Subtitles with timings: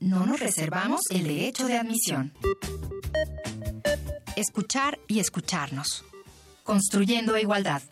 [0.00, 2.32] no nos reservamos el derecho de admisión.
[4.36, 6.04] Escuchar y escucharnos.
[6.62, 7.82] Construyendo igualdad.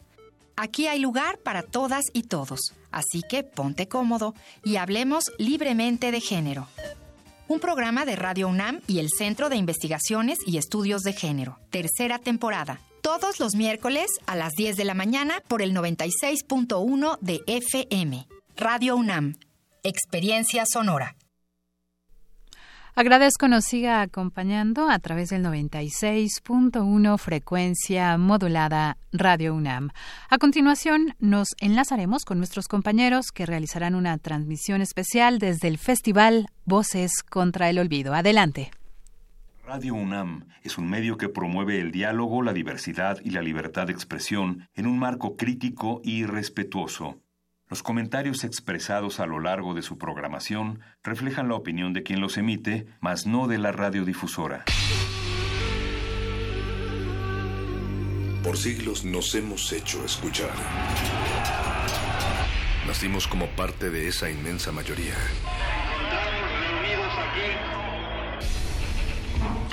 [0.57, 4.35] Aquí hay lugar para todas y todos, así que ponte cómodo
[4.65, 6.69] y hablemos libremente de género.
[7.49, 11.59] Un programa de Radio UNAM y el Centro de Investigaciones y Estudios de Género.
[11.71, 12.81] Tercera temporada.
[13.03, 18.27] Todos los miércoles a las 10 de la mañana por el 96.1 de FM.
[18.57, 19.35] Radio UNAM.
[19.83, 21.17] Experiencia sonora.
[22.95, 29.89] Agradezco nos siga acompañando a través del 96.1 frecuencia modulada Radio UNAM.
[30.29, 36.49] A continuación nos enlazaremos con nuestros compañeros que realizarán una transmisión especial desde el Festival
[36.67, 38.13] Voces contra el Olvido.
[38.13, 38.71] Adelante.
[39.65, 43.95] Radio UNAM es un medio que promueve el diálogo, la diversidad y la libertad de
[43.95, 47.22] expresión en un marco crítico y respetuoso.
[47.73, 52.37] Los comentarios expresados a lo largo de su programación reflejan la opinión de quien los
[52.37, 54.67] emite, mas no de la radiodifusora.
[58.45, 60.53] Por siglos nos hemos hecho escuchar.
[62.87, 65.15] Nacimos como parte de esa inmensa mayoría.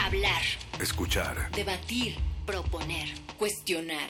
[0.02, 0.42] Hablar.
[0.80, 1.52] Escuchar.
[1.52, 2.16] Debatir.
[2.46, 3.10] Proponer.
[3.38, 4.10] Cuestionar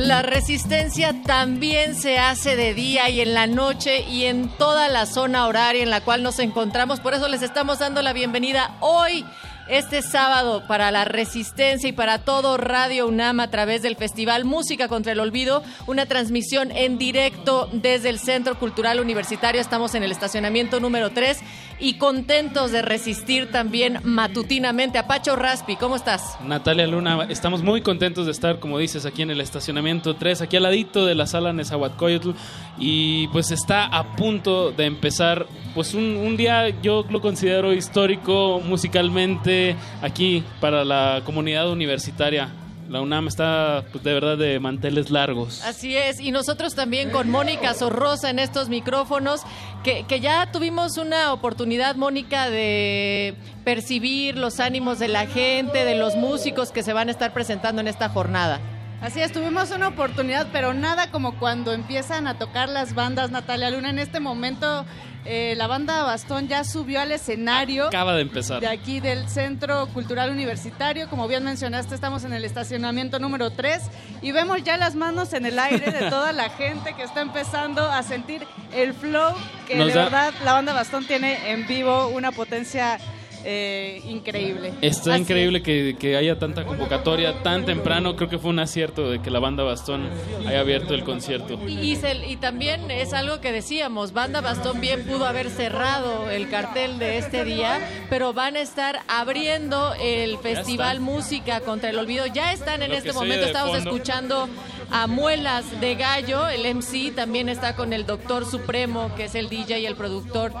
[0.00, 5.04] La resistencia también se hace de día y en la noche y en toda la
[5.04, 7.00] zona horaria en la cual nos encontramos.
[7.00, 9.26] Por eso les estamos dando la bienvenida hoy
[9.68, 14.88] este sábado para la Resistencia y para todo Radio UNAM a través del Festival Música
[14.88, 19.60] contra el Olvido, una transmisión en directo desde el Centro Cultural Universitario.
[19.60, 21.40] Estamos en el estacionamiento número 3
[21.80, 24.98] y contentos de resistir también matutinamente.
[24.98, 26.36] a Pacho Raspi, ¿cómo estás?
[26.44, 30.56] Natalia Luna, estamos muy contentos de estar, como dices, aquí en el estacionamiento 3, aquí
[30.56, 32.30] al ladito de la sala Nezahualcóyotl
[32.78, 39.76] y pues está a punto de empezar pues un día yo lo considero histórico musicalmente
[40.02, 42.50] aquí para la comunidad universitaria.
[42.90, 45.62] La UNAM está pues, de verdad de manteles largos.
[45.62, 49.42] Así es, y nosotros también con Mónica Sorrosa en estos micrófonos,
[49.84, 55.94] que, que ya tuvimos una oportunidad, Mónica, de percibir los ánimos de la gente, de
[55.94, 58.58] los músicos que se van a estar presentando en esta jornada.
[59.00, 63.70] Así es, tuvimos una oportunidad, pero nada como cuando empiezan a tocar las bandas Natalia
[63.70, 63.88] Luna.
[63.88, 64.84] En este momento
[65.24, 67.86] eh, la banda Bastón ya subió al escenario.
[67.86, 68.60] Acaba de empezar.
[68.60, 71.08] De aquí del Centro Cultural Universitario.
[71.08, 73.82] Como bien mencionaste, estamos en el estacionamiento número 3
[74.20, 77.82] y vemos ya las manos en el aire de toda la gente que está empezando
[77.82, 79.34] a sentir el flow
[79.66, 82.98] que de verdad la banda Bastón tiene en vivo una potencia
[83.44, 84.72] eh, increíble.
[84.82, 88.16] Está increíble que, que, haya tanta convocatoria tan temprano.
[88.16, 90.08] Creo que fue un acierto de que la banda Bastón
[90.46, 91.58] haya abierto el concierto.
[91.66, 96.98] Y, y, también es algo que decíamos, banda Bastón bien pudo haber cerrado el cartel
[96.98, 102.26] de este día, pero van a estar abriendo el Festival Música contra el Olvido.
[102.26, 104.48] Ya están en este momento, estamos escuchando
[104.90, 109.48] a Muelas de Gallo, el MC, también está con el Doctor Supremo, que es el
[109.48, 110.52] DJ y el productor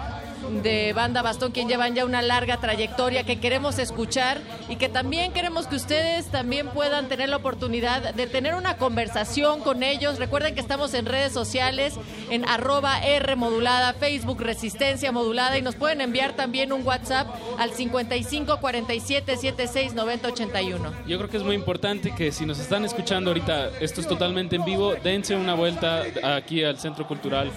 [0.62, 5.32] de Banda Bastón, quien llevan ya una larga trayectoria que queremos escuchar y que también
[5.32, 10.18] queremos que ustedes también puedan tener la oportunidad de tener una conversación con ellos.
[10.18, 11.94] Recuerden que estamos en redes sociales,
[12.30, 17.28] en arroba R modulada, Facebook Resistencia modulada y nos pueden enviar también un WhatsApp
[17.58, 20.92] al 55 47 76 90 81.
[21.06, 24.56] Yo creo que es muy importante que si nos están escuchando ahorita, esto es totalmente
[24.56, 27.50] en vivo, dense una vuelta aquí al Centro Cultural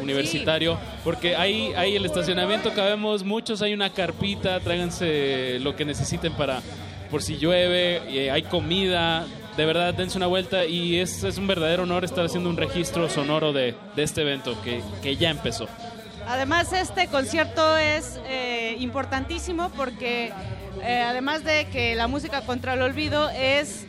[0.00, 6.32] universitario, porque ahí, ahí el estacionamiento cabemos muchos, hay una carpita, tráiganse lo que necesiten
[6.32, 6.60] para
[7.10, 11.82] por si llueve, y hay comida, de verdad dense una vuelta y es, un verdadero
[11.82, 15.66] honor estar haciendo un registro sonoro de, este evento que, que, ya empezó.
[16.28, 20.32] Además este concierto es eh, importantísimo porque
[20.84, 23.86] eh, además de que la música contra el olvido es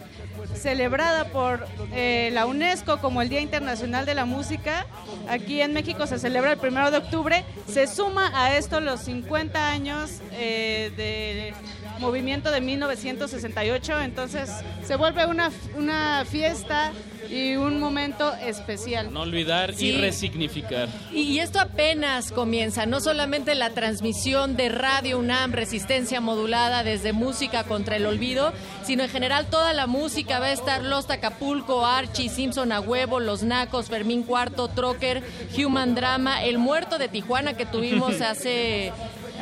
[0.56, 4.86] celebrada por eh, la UNESCO como el Día Internacional de la Música.
[5.30, 7.44] Aquí en México se celebra el primero de octubre.
[7.68, 11.54] Se suma a esto los 50 años eh, de
[12.02, 14.50] movimiento de 1968, entonces
[14.86, 16.92] se vuelve una, una fiesta
[17.30, 19.14] y un momento especial.
[19.14, 19.90] No olvidar Sí.
[19.92, 20.90] y resignificar.
[21.14, 27.14] Y, y esto apenas comienza, no solamente la transmisión de Radio UNAM, resistencia modulada desde
[27.14, 28.52] música contra el olvido,
[28.84, 33.20] sino en general toda la música va a estar Los Acapulco, Archie, Simpson a huevo,
[33.22, 35.24] Los Nacos, Fermín Cuarto, Trocker,
[35.58, 38.92] Human Drama, El Muerto de Tijuana que tuvimos hace...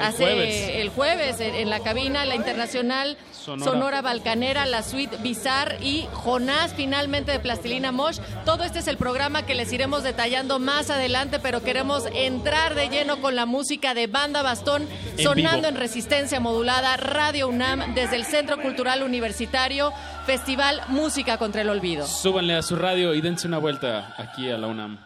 [0.01, 0.69] hace jueves.
[0.75, 3.71] el jueves en, en la cabina, la internacional Sonora.
[3.71, 8.19] Sonora Balcanera, la suite Bizarre y Jonás finalmente de Plastilina Mosh.
[8.45, 12.89] Todo este es el programa que les iremos detallando más adelante, pero queremos entrar de
[12.89, 14.87] lleno con la música de Banda Bastón,
[15.17, 15.69] En sonando vivo.
[15.69, 19.93] en resistencia modulada, Radio UNAM, desde el Centro Cultural Universitario,
[20.25, 22.05] Festival Música contra el Olvido.
[22.05, 24.99] Súbanle a su radio y dense una vuelta aquí a la UNAM.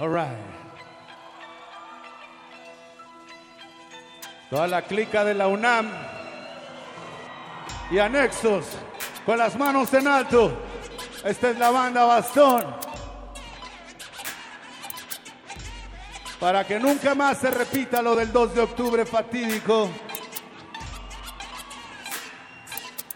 [0.00, 0.38] All right.
[4.48, 5.90] Toda la clica de la UNAM
[7.90, 8.64] y anexos
[9.26, 10.52] con las manos en alto.
[11.24, 12.64] Esta es la banda Bastón.
[16.40, 19.90] Para que nunca más se repita lo del 2 de octubre fatídico.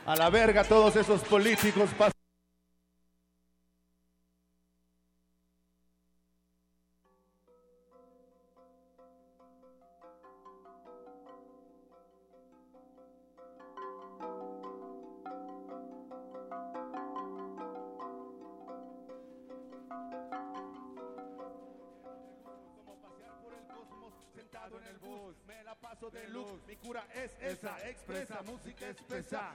[0.07, 1.89] A la verga todos esos políticos.
[1.99, 2.14] pas-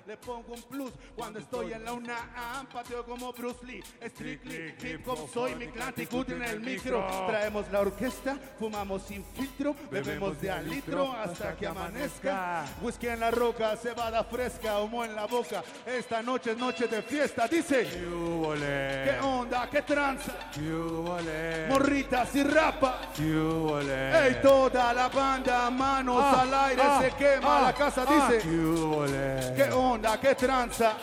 [0.10, 2.66] Le pongo un plus cuando estoy en la UNAM.
[2.74, 5.30] Pateo como Bruce Lee, strictly hip hop.
[5.32, 7.06] Soy mi clan en el micro.
[7.28, 9.76] Traemos la orquesta, fumamos sin filtro.
[9.92, 12.66] Bebemos de al litro hasta que amanezca.
[12.82, 15.64] Whisky en la roca, cebada fresca, humo en la boca.
[15.86, 17.48] Esta noche es noche de fiesta.
[17.48, 19.70] Dice: ¿Qué onda?
[19.70, 20.34] ¿Qué tranza?
[21.70, 23.12] Morritas y rapa.
[23.16, 28.32] Ey, toda la banda, manos Ah, al aire, ah, se quema ah, la casa, ah.
[28.32, 28.44] dice.
[29.56, 29.99] ¿Qué onda?
[30.00, 30.96] ¿Qué tranza?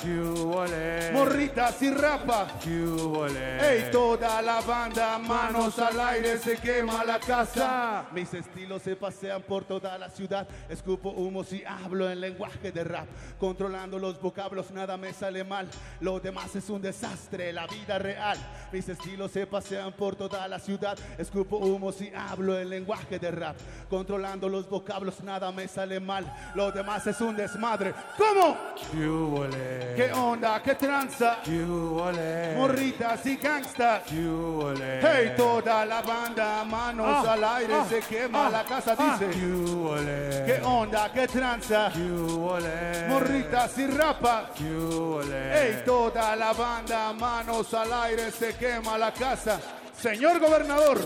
[1.13, 2.49] Morritas y rapa.
[2.65, 8.07] Ey, toda la banda, manos al aire, se quema la casa.
[8.13, 10.49] Mis estilos se pasean por toda la ciudad.
[10.69, 13.07] Escupo humos y hablo en lenguaje de rap.
[13.39, 15.69] Controlando los vocablos, nada me sale mal.
[16.01, 18.39] Lo demás es un desastre, la vida real.
[18.73, 20.99] Mis estilos se pasean por toda la ciudad.
[21.19, 23.57] Escupo humos y hablo en lenguaje de rap.
[23.91, 26.25] Controlando los vocablos, nada me sale mal.
[26.55, 27.95] Lo demás es un desmadre.
[28.17, 28.57] ¿Cómo?
[29.97, 30.63] ¿Qué onda?
[30.63, 31.39] ¿Qué tranza?
[32.57, 34.03] Morritas y gangstas.
[34.11, 39.31] Hey, toda la banda, manos Ah, al aire, ah, se quema ah, la casa, dice.
[40.47, 41.11] ¿Qué onda?
[41.13, 41.91] ¿Qué tranza?
[43.09, 44.51] Morritas y rapa.
[44.59, 49.61] Hey, toda la banda, manos al aire, se quema la casa.
[50.01, 50.99] Señor gobernador.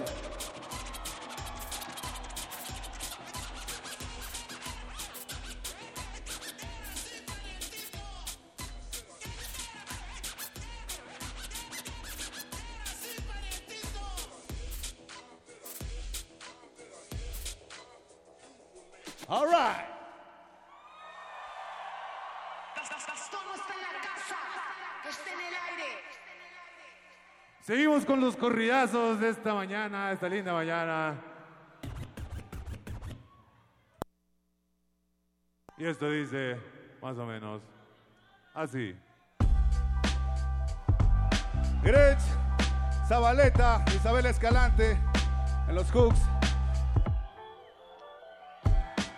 [19.32, 19.86] All right.
[27.62, 31.14] Seguimos con los corridazos de esta mañana, esta linda mañana.
[35.78, 36.58] Y esto dice,
[37.00, 37.62] más o menos,
[38.52, 38.98] así.
[41.84, 42.20] Gretsch,
[43.06, 44.98] Zabaleta, Isabel Escalante,
[45.68, 46.39] en los hooks.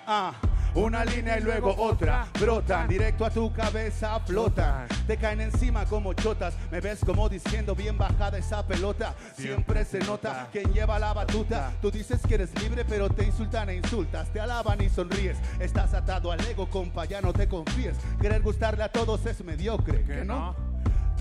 [0.07, 0.33] Ah,
[0.75, 6.13] una línea y luego otra, brotan directo a tu cabeza, flotan, te caen encima como
[6.15, 11.13] chotas, me ves como diciendo bien bajada esa pelota, siempre se nota quien lleva la
[11.13, 15.37] batuta, tú dices que eres libre pero te insultan e insultas, te alaban y sonríes,
[15.61, 20.03] estás atado al ego compa, ya no te confíes, querer gustarle a todos es mediocre,
[20.05, 20.72] ¿que no?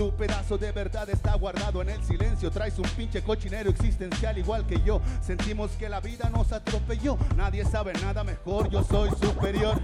[0.02, 2.50] Tu pedazo de verdad está guardado en el silencio.
[2.50, 5.00] Traes un pinche cochinero existencial igual que yo.
[5.22, 7.20] Sentimos que la vida nos atropelló.
[7.36, 9.80] Nadie sabe nada mejor, yo soy superior.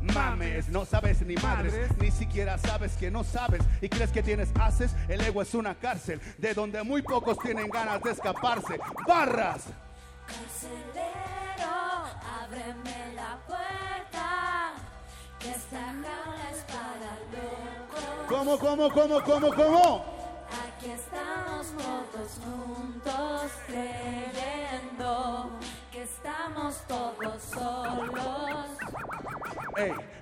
[0.00, 4.48] Mames, no sabes ni madres, ni siquiera sabes que no sabes y crees que tienes
[4.58, 4.96] haces.
[5.08, 8.80] El ego es una cárcel de donde muy pocos tienen ganas de escaparse.
[9.06, 9.64] Barras.
[10.26, 11.68] Carcelero,
[12.44, 14.72] ábreme la puerta,
[15.38, 17.79] que esta jaula es para.
[18.28, 20.04] ¿Cómo, cómo, cómo, cómo, cómo?
[20.66, 25.50] Aquí estamos todos juntos creyendo
[25.90, 28.66] que estamos todos solos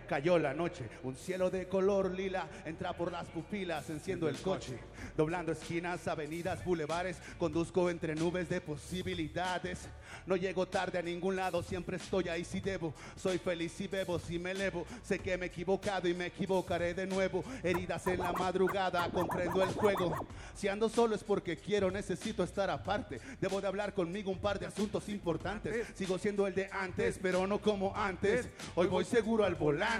[0.09, 4.79] cayó la noche, un cielo de color lila entra por las pupilas, enciendo el coche,
[5.17, 9.89] doblando esquinas, avenidas, bulevares, conduzco entre nubes de posibilidades.
[10.27, 12.95] No llego tarde a ningún lado, siempre estoy ahí si debo.
[13.17, 14.87] Soy feliz y bebo si me elevo.
[15.03, 17.45] Sé que me he equivocado y me equivocaré de nuevo.
[17.63, 20.27] Heridas en la madrugada, comprendo el juego.
[20.55, 23.21] Si ando solo es porque quiero, necesito estar aparte.
[23.41, 25.87] Debo de hablar conmigo un par de asuntos importantes.
[25.95, 28.49] Sigo siendo el de antes, pero no como antes.
[28.75, 29.98] Hoy voy seguro al volante.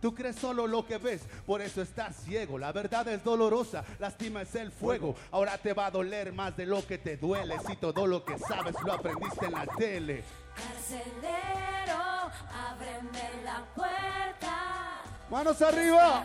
[0.00, 2.58] Tú crees solo lo que ves, por eso estás ciego.
[2.58, 5.14] La verdad es dolorosa, lastima es el fuego.
[5.30, 7.56] Ahora te va a doler más de lo que te duele.
[7.66, 10.24] Si todo lo que sabes lo aprendiste en la tele.
[10.54, 12.30] Carcelero,
[12.70, 15.02] ábreme la puerta.
[15.30, 16.24] Manos arriba.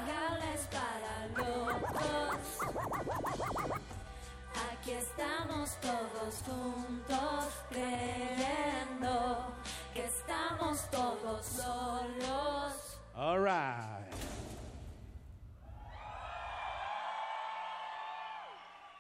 [0.72, 1.96] Para locos.
[4.72, 9.54] Aquí estamos todos juntos creyendo
[9.94, 13.00] que estamos todos solos.
[13.16, 14.06] All right.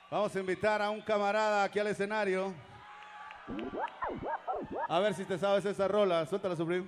[0.10, 2.54] Vamos a invitar a un camarada aquí al escenario.
[4.88, 6.26] A ver si te sabes esa rola.
[6.26, 6.88] Suéltala, Supreme.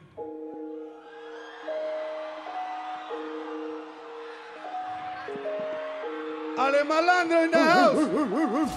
[6.58, 8.72] Ale Malandro in the house.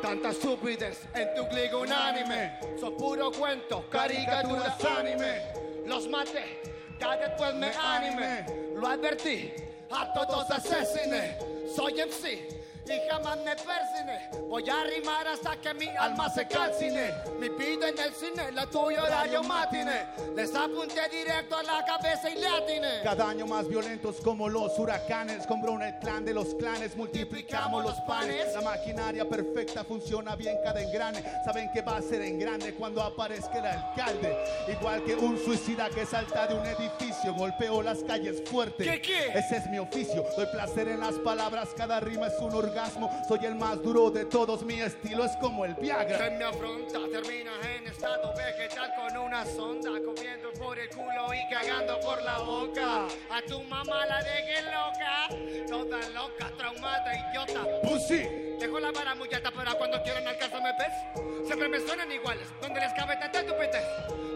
[0.00, 2.52] Tantas estupidez en tu clic unánime.
[2.78, 5.42] Son puro cuento, caricaturas anime.
[5.86, 6.62] Los maté,
[7.00, 8.46] ya después me anime.
[8.76, 9.52] Lo advertí,
[9.90, 11.36] a todos asesine.
[11.74, 12.57] Soy MC
[12.94, 14.30] y jamás me persine.
[14.48, 17.12] Voy a rimar hasta que mi alma se calcine.
[17.38, 20.06] Mi pido en el cine, la tuya horario matine.
[20.34, 23.02] Les apunté directo a la cabeza y le atiné.
[23.02, 25.46] Cada año más violentos como los huracanes.
[25.46, 28.54] Con Brown, el clan de los clanes, multiplicamos los panes.
[28.54, 31.22] La maquinaria perfecta funciona bien cada engrane.
[31.44, 34.36] Saben que va a ser en grande cuando aparezca el alcalde.
[34.68, 38.84] Igual que un suicida que salta de un edificio, golpeo las calles fuerte.
[38.84, 39.38] ¿Qué, qué?
[39.38, 40.24] Ese es mi oficio.
[40.36, 42.77] Doy placer en las palabras, cada rima es un orgasmo.
[43.26, 46.16] Soy el más duro de todos, mi estilo es como el Viagra.
[46.16, 51.52] Se me afronta, terminas en estado vegetal con una sonda, comiendo por el culo y
[51.52, 53.06] cagando por la boca.
[53.30, 57.66] A tu mamá la dejé loca, toda loca, traumada, idiota.
[57.82, 58.28] Pussy.
[58.60, 61.46] Dejo la vara muy alta, pero cuando quiero no alcanzo me ves.
[61.46, 63.84] Siempre me suenan iguales, donde les cabe tanta estupidez.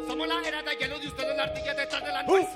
[0.08, 2.49] Somos la era de hielo de ustedes la ardilla detrás de la nuez.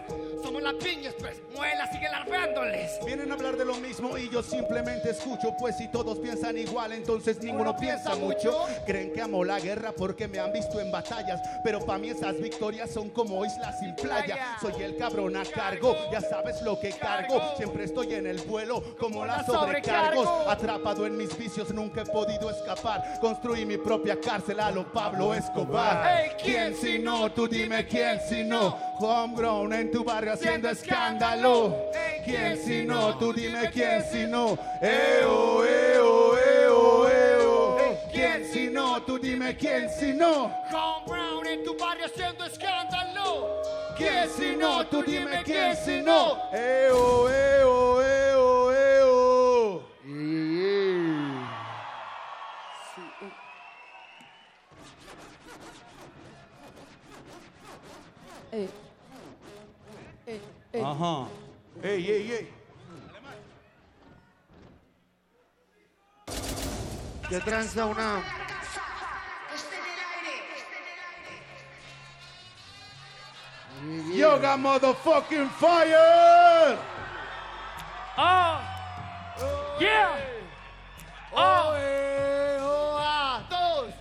[0.56, 2.98] Somos las piñas, pues, muela, sigue larveándoles.
[3.04, 6.92] Vienen a hablar de lo mismo y yo simplemente escucho, pues si todos piensan igual,
[6.92, 8.64] entonces ninguno piensa mucho.
[8.86, 12.40] Creen que amo la guerra porque me han visto en batallas, pero para mí esas
[12.40, 14.56] victorias son como islas sin playa.
[14.58, 17.38] Soy el cabrón a cargo, ya sabes lo que cargo.
[17.58, 20.26] Siempre estoy en el vuelo como la sobrecargos.
[20.48, 23.18] Atrapado en mis vicios, nunca he podido escapar.
[23.20, 26.08] Construí mi propia cárcel a lo Pablo Escobar.
[26.08, 27.30] Hey, ¿Quién si no?
[27.32, 28.78] Tú dime quién si no.
[28.98, 31.90] Homegrown en tu barrio haciendo escándalo.
[32.24, 33.18] ¿Quién si no?
[33.18, 34.56] Tú dime quién si no.
[34.80, 37.98] Eo, eo, eo, eo.
[38.12, 39.02] ¿Quién si no?
[39.02, 40.44] Tú dime quién si no.
[40.72, 43.60] Home Brown en tu barrio haciendo escándalo.
[43.96, 44.86] ¿Quién si no?
[44.86, 46.38] Tú dime quién si no.
[46.52, 49.82] Eo, eo, eo, eo.
[60.76, 60.82] Eh.
[60.84, 61.28] Ajá.
[61.82, 62.52] Ey, ey, ey.
[67.30, 68.22] ¿Qué tranza una?
[74.12, 76.78] Yoga motherfucking fire.
[78.18, 78.60] ¡Oh!
[79.80, 80.18] ¡Yeah!
[81.32, 81.72] ¡Oh!
[82.60, 82.98] ¡Oh!
[83.00, 83.94] ah, ¡Todos!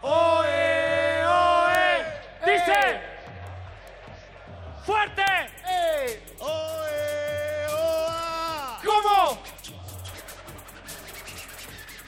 [0.00, 2.04] ¡Oe, oe!
[2.46, 3.00] ¡Dice!
[4.86, 5.53] ¡Fuerte!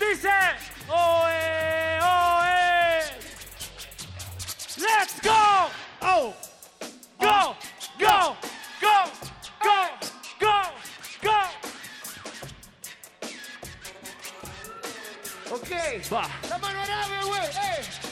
[0.08, 0.28] Dice,
[0.88, 3.02] oe, oe.
[4.78, 5.66] Let's go.
[6.00, 6.32] Oh.
[7.18, 7.56] Go,
[7.98, 8.36] go,
[8.80, 9.10] go,
[9.60, 9.78] go,
[10.38, 10.62] go,
[11.22, 11.38] go.
[15.50, 15.70] Ok.
[16.08, 16.28] Va.
[16.50, 17.46] La mano güey.
[17.46, 18.05] ¡Eh!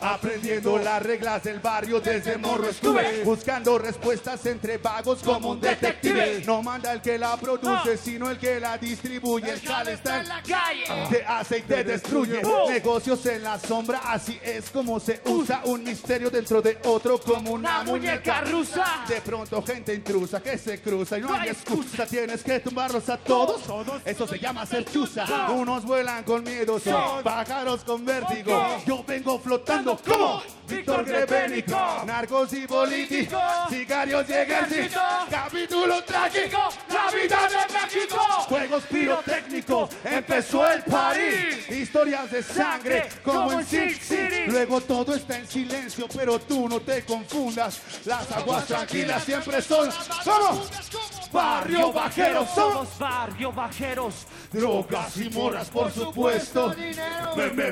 [0.00, 3.24] Aprendiendo las reglas del barrio desde morro estuve.
[3.24, 6.42] Buscando respuestas entre vagos como un detective.
[6.46, 9.50] No manda el que la produce, sino el que la distribuye.
[9.50, 10.84] El jale está en la calle.
[11.10, 12.42] Te hace y te destruye.
[12.68, 17.52] Negocios en la sombra, así es como se usa Un misterio dentro de otro como
[17.52, 19.04] una muñeca rusa.
[19.08, 22.06] De pronto gente intrusa que se cruza y no hay excusa.
[22.06, 23.62] Tienes que tumbarlos a todos,
[24.04, 25.26] eso se llama ser chusa.
[25.50, 28.82] Unos vuelan con miedo, son pájaros con vértigo.
[28.86, 37.10] Yo vengo flotando como Víctor Grebénico, narcos y políticos, sicarios y ejército, capítulo trágico, la
[37.10, 38.16] vida de México.
[38.48, 44.46] Juegos pirotécnicos, empezó el parís, historias de sangre como en Sin City.
[44.46, 49.24] Luego todo está en silencio, pero tú no te confundas, las aguas tranquilas.
[49.24, 49.90] siempre son,
[50.22, 50.70] somos
[51.32, 56.74] barrio bajeros, somos barrio bajeros, drogas y morras por supuesto.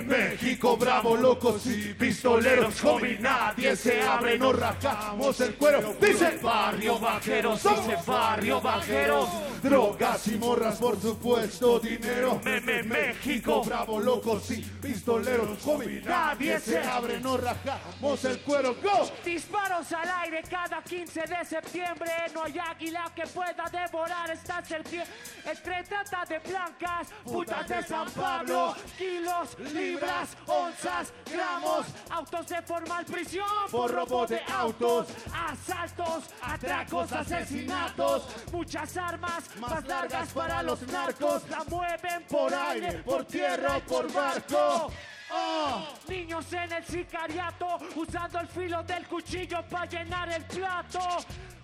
[0.06, 5.94] México, bravo, locos y pistoleros, homie, nadie se abre, nos rajamos el cuero.
[6.00, 9.28] Dice barrio bajeros, dice barrio bajeros,
[9.62, 12.40] drogas y morras por supuesto, dinero.
[12.44, 18.74] Me, me, México, bravo, locos y pistoleros, homie, nadie se abre, nos rajamos el cuero.
[18.82, 19.10] Go.
[19.24, 25.10] Disparos al aire cada 15 de septiembre, no hay águila que pueda devorar esta serpiente.
[25.44, 33.04] Entre trata de blancas, putas de San Pablo, kilos, libras, onzas, gramos, autos de formal
[33.04, 41.46] prisión por robo de autos, asaltos, atracos, asesinatos, muchas armas más largas para los narcos,
[41.50, 44.90] la mueven por aire, por tierra o por barco.
[45.34, 51.00] Oh, niños en el sicariato, usando el filo del cuchillo para llenar el plato.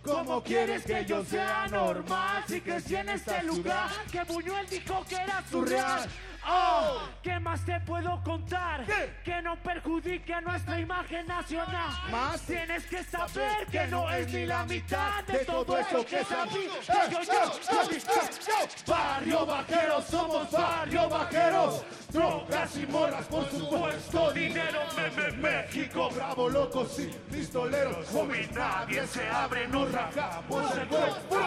[0.02, 3.88] ¿Cómo quieres que yo sea normal si crecí en este lugar?
[4.12, 6.08] Que Buñuel dijo que era surreal.
[6.50, 8.84] Oh, ¿qué más te puedo contar?
[9.22, 11.90] Que no perjudique a nuestra imagen nacional.
[12.10, 16.70] Más tienes que saber que no es ni la mitad de todo eso que sabía.
[18.86, 21.84] Barrio vaqueros, somos barrio vaqueros.
[22.10, 24.80] Drogas y morras, por supuesto, dinero.
[24.96, 28.14] Me, México, bravo, locos y pistoleros.
[28.14, 31.37] Homie, nadie se abre, nos rajamos el cuerpo.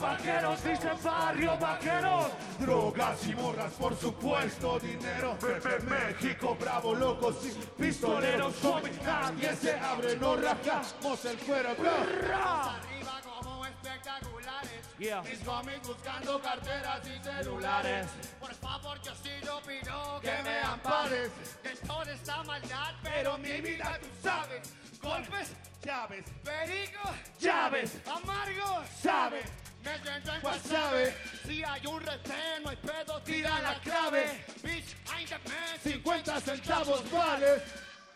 [0.00, 2.26] Vaqueros, dice barrio vaqueros.
[2.58, 5.36] Drogas y morras, por supuesto, dinero.
[5.38, 8.64] Pepe, México, bravo, locos y pistoleros.
[8.64, 11.70] Homie, nadie se abre, nos rajamos el cuero.
[11.70, 14.86] Arriba como espectaculares.
[14.98, 15.22] Yeah.
[15.22, 18.06] Mis homies buscando carteras y celulares.
[18.40, 21.30] Por favor, yo sí lo pido que me ampares.
[21.62, 24.72] De toda esta maldad, pero mi vida tú sabes.
[25.02, 29.44] Golpes, llaves, perico, llaves, amargos, sabes.
[29.86, 31.14] Siento en Guasave.
[31.46, 34.44] Si hay un retén, no hay pedo, Tira la clave.
[34.62, 35.78] Bitch, I'm the man.
[35.80, 37.62] 50 centavos vale.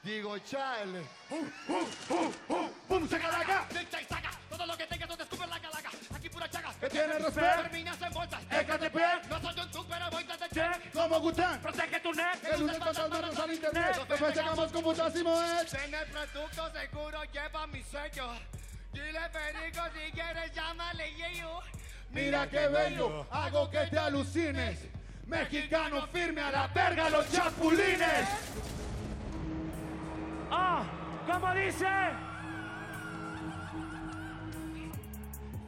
[0.02, 1.02] Digo, chale.
[1.30, 1.36] Uh,
[1.68, 2.70] uh, uh, uh.
[2.88, 3.08] ¡Pum!
[3.08, 3.68] ¡Saca la acá!
[4.08, 4.30] Saca.
[4.48, 5.90] Todo lo que tengas, no te escupes la calaca.
[6.12, 6.74] Aquí pura chaga.
[6.80, 7.62] ¿Qué tiene respeto?
[7.62, 8.42] Terminas en bolsas.
[8.50, 9.28] Ecatepec.
[9.28, 10.92] No soy un tú, pero voy desde check.
[10.92, 11.60] Como Gután.
[11.60, 12.44] Protege tu neck.
[12.52, 14.06] El lunes fantasmas al internet.
[14.08, 15.74] Después llegamos con putasimo es.
[15.74, 18.32] En el producto seguro lleva mi sello.
[18.92, 21.60] Dile perico si quieres, llámale yeyo.
[22.10, 24.86] Mira qué bello, hago que te alucines.
[25.26, 28.28] Mexicano firme a la verga los chapulines.
[30.50, 30.82] Ah,
[31.26, 31.86] ¿cómo dice?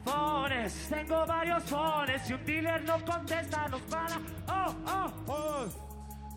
[0.03, 2.21] Fones, tengo varios fones.
[2.23, 4.11] Si un dealer no contesta, nos van
[4.47, 4.67] a.
[4.67, 5.83] Oh, oh.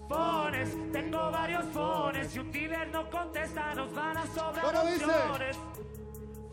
[0.08, 2.30] Fones, tengo varios fones.
[2.30, 5.04] Si un dealer no contesta, nos van a sobrar ¿Cómo dice?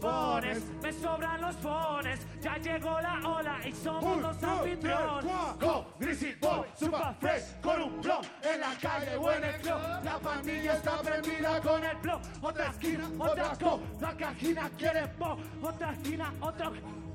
[0.03, 2.19] Fones, me sobran los fones.
[2.41, 5.31] Ya llegó la ola y somos los anfitriones.
[5.61, 9.79] Go, Greasy Boy, super fresh, con un blog en la calle o en el club.
[10.03, 12.19] La familia está prendida con el blog.
[12.41, 13.79] Otra esquina, otra co.
[14.01, 15.37] La cajina quiere mo.
[15.61, 16.73] Otra esquina, otro.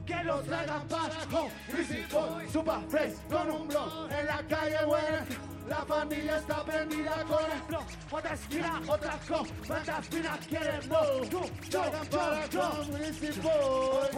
[0.09, 4.79] Que los traigan para Go, Greasy Boy, super fresh, con un blog en la calle
[4.87, 5.39] club.
[5.69, 7.85] La familia está prendida con el blog.
[8.11, 9.47] Otra esquina, otra co.
[9.69, 11.29] La esquina quiere mo.
[11.31, 12.71] Tú, yo, para yo.
[12.71, 14.09] con Greasy Boy.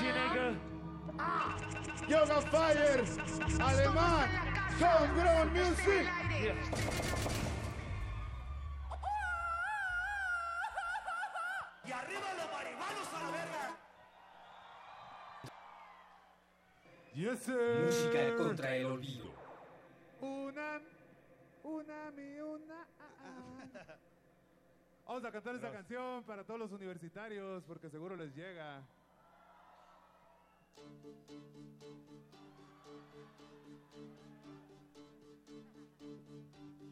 [0.00, 0.54] Nigga.
[2.08, 3.04] Yoga Fire,
[3.60, 4.28] alemán,
[4.78, 7.41] con Ground Music.
[17.14, 17.46] Yes.
[17.48, 19.26] Música contra el olvido.
[20.20, 20.80] Una,
[21.62, 22.86] una, mi, una.
[22.98, 23.96] ah, ah.
[25.06, 28.82] Vamos a cantar esta canción para todos los universitarios porque seguro les llega.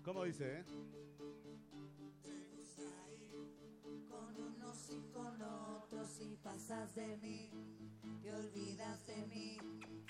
[0.05, 0.65] ¿Cómo dice, eh?
[4.09, 5.80] Con unos y con otros
[6.21, 7.51] y pasas de mí,
[8.23, 9.57] te olvidas de mí,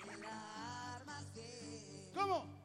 [0.03, 2.11] te la armas bien.
[2.15, 2.60] ¿Cómo?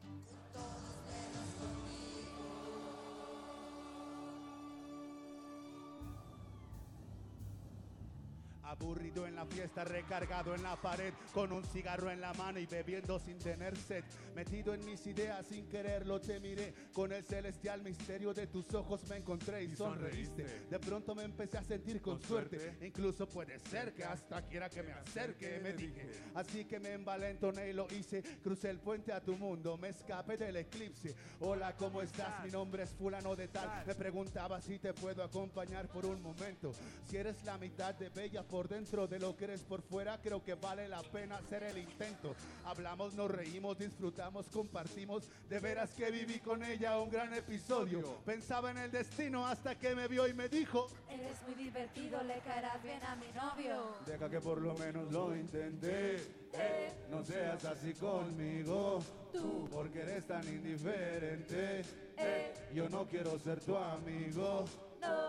[8.66, 12.66] Aburrido en la fiesta, recargado en la pared, con un cigarro en la mano y
[12.66, 14.02] bebiendo sin tener sed.
[14.34, 16.74] Metido en mis ideas, sin quererlo te miré.
[16.92, 20.66] Con el celestial misterio de tus ojos me encontré y, sonreíste.
[20.68, 22.76] De pronto me empecé a sentir con, suerte.
[22.82, 26.10] Incluso puede ser que hasta quiera que me acerque, me dije.
[26.34, 28.22] Así que me envalentoné y lo hice.
[28.42, 31.14] Crucé el puente a tu mundo, me escapé del eclipse.
[31.38, 32.44] Hola, ¿cómo estás?
[32.44, 33.86] Mi nombre es fulano de tal.
[33.86, 36.72] Me preguntaba si te puedo acompañar por un momento.
[37.04, 40.42] Si eres la mitad de bella por dentro de lo que eres por fuera, creo
[40.42, 42.34] que vale la pena hacer el intento.
[42.64, 45.28] Hablamos, nos reímos, disfrutamos, compartimos.
[45.48, 48.18] De veras que viví con ella un gran episodio.
[48.24, 52.38] Pensaba en el destino hasta que me vio y me dijo: Eres muy divertido, le
[52.40, 53.94] caerás bien a mi novio.
[54.06, 56.16] Deja que por lo menos lo intenté.
[56.58, 58.98] Eh, No seas así conmigo,
[59.32, 61.82] tú, porque eres tan indiferente.
[62.16, 62.54] Eh.
[62.72, 64.64] Yo no quiero ser tu amigo.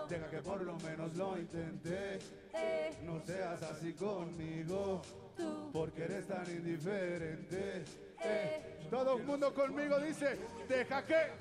[0.09, 2.19] Deja que por lo menos lo intenté.
[2.53, 2.97] Eh.
[3.03, 5.01] No seas así conmigo,
[5.35, 5.69] Tú.
[5.73, 7.83] porque eres tan indiferente.
[8.23, 8.87] Eh.
[8.89, 10.37] Todo el mundo conmigo dice,
[10.67, 11.31] deja que.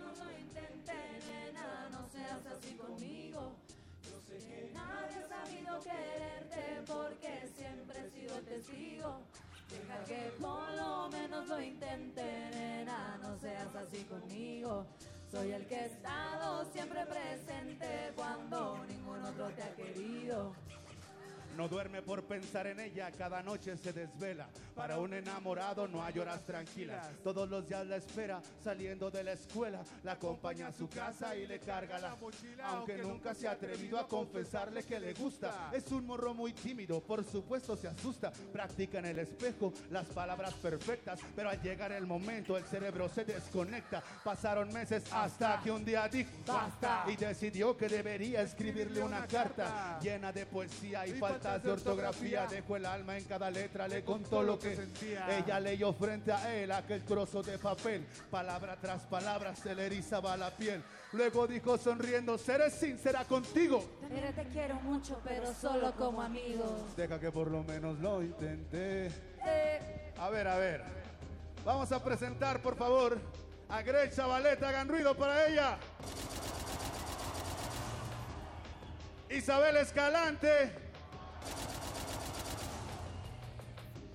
[0.00, 0.94] No lo intenté,
[1.28, 3.52] nena, no seas así conmigo.
[4.02, 9.20] Yo sé que nadie ha sabido quererte porque siempre he sido testigo.
[9.68, 12.22] Deja que por lo menos lo intente,
[12.54, 14.86] nena, no seas así conmigo.
[15.30, 20.54] Soy el que ha estado siempre presente cuando ningún otro te ha querido.
[21.56, 24.46] No duerme por pensar en ella, cada noche se desvela.
[24.74, 27.08] Para un enamorado no hay horas tranquilas.
[27.24, 29.82] Todos los días la espera saliendo de la escuela.
[30.04, 32.68] La acompaña a su casa y le carga la mochila.
[32.68, 35.70] Aunque nunca se ha atrevido a confesarle que le gusta.
[35.72, 38.32] Es un morro muy tímido, por supuesto se asusta.
[38.52, 41.20] Practica en el espejo las palabras perfectas.
[41.34, 44.02] Pero al llegar el momento el cerebro se desconecta.
[44.22, 47.04] Pasaron meses hasta que un día dijo basta.
[47.06, 51.14] Y decidió que debería escribirle una carta llena de poesía y
[51.46, 52.46] faltas de ortografía.
[52.46, 55.38] Dejó el alma en cada letra, le contó lo que sentía.
[55.38, 58.06] ella leyó frente a él, aquel trozo de papel.
[58.30, 60.82] Palabra tras palabra se le erizaba la piel.
[61.12, 63.84] Luego dijo sonriendo, seré sincera contigo.
[64.10, 66.96] Mira, te quiero mucho, pero solo como amigos.
[66.96, 69.06] Deja que por lo menos lo intenté.
[69.46, 70.82] Eh, A ver, a ver.
[71.64, 73.18] Vamos a presentar, por favor,
[73.68, 74.68] a Greg Chavaleta.
[74.68, 75.78] Hagan ruido para ella.
[79.28, 80.85] Isabel Escalante.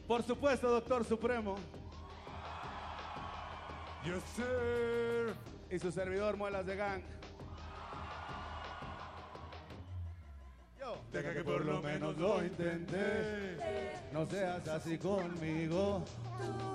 [0.08, 1.56] Por supuesto, Doctor Supremo.
[4.04, 5.34] Yes, sir.
[5.70, 7.02] Y su servidor Muelas de Gang.
[10.80, 11.02] Yo.
[11.14, 14.02] Deja que por lo menos lo intenté.
[14.12, 16.04] No seas así conmigo,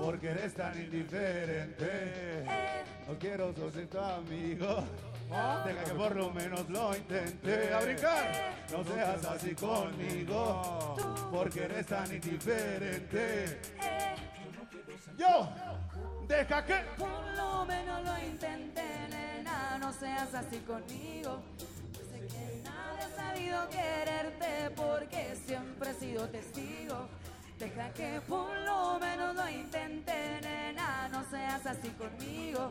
[0.00, 2.46] porque eres tan indiferente.
[3.06, 4.84] No quiero ser tu amigo.
[5.28, 7.74] Deja que por lo menos lo intenté.
[7.74, 8.54] A brincar.
[8.70, 10.96] No seas así conmigo,
[11.32, 13.60] porque eres tan indiferente.
[15.18, 15.48] Yo.
[16.28, 16.74] Deja que.
[16.96, 21.42] Por lo menos lo intenté, nena, no seas así conmigo.
[21.58, 27.08] Yo sé que nadie ha sabido quererte porque siempre he sido testigo.
[27.58, 32.70] Deja que por lo menos lo intente, nena, no seas así conmigo.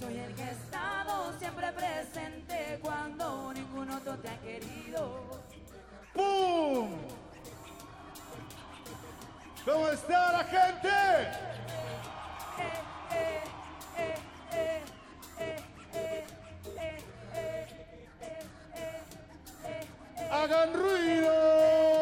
[0.00, 5.20] Soy el que he estado siempre presente cuando ningún otro te ha querido.
[6.14, 6.96] ¡Pum!
[9.66, 10.88] ¿Cómo está la gente?
[20.30, 22.01] ¡Hagan ruido!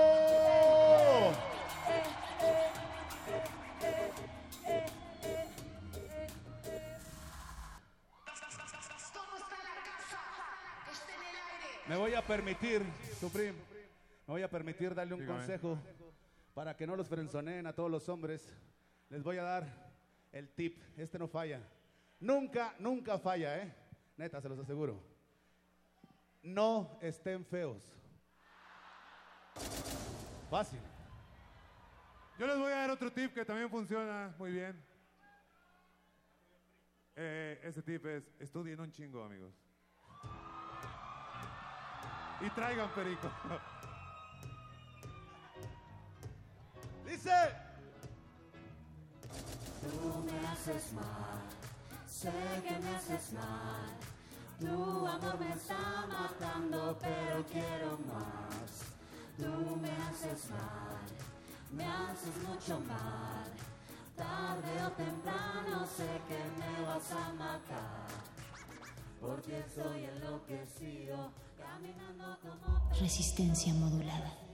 [11.91, 12.85] Me voy a permitir,
[13.19, 13.59] Supreme,
[14.29, 15.39] me voy a permitir darle un Dígame.
[15.41, 15.77] consejo
[16.55, 18.49] para que no los frenzoneen a todos los hombres.
[19.09, 19.67] Les voy a dar
[20.31, 21.61] el tip, este no falla.
[22.21, 23.75] Nunca, nunca falla, ¿eh?
[24.17, 25.03] Neta, se los aseguro.
[26.45, 27.83] No estén feos.
[30.49, 30.79] Fácil.
[32.39, 34.81] Yo les voy a dar otro tip que también funciona muy bien.
[37.17, 39.60] Eh, ese tip es, estudien un chingo, amigos.
[42.41, 43.31] Y traigan perico.
[47.07, 47.31] Dice.
[49.81, 51.41] Tú me haces mal,
[52.07, 52.31] sé
[52.67, 53.91] que me haces mal.
[54.59, 54.67] Tu
[55.07, 58.85] amor me está matando, pero quiero más.
[59.39, 61.01] Tú me haces mal,
[61.73, 63.51] me haces mucho mal.
[64.15, 68.07] Tarde o temprano sé que me vas a matar.
[69.19, 71.33] Porque soy enloquecido.
[73.01, 74.50] Resistencia modulada.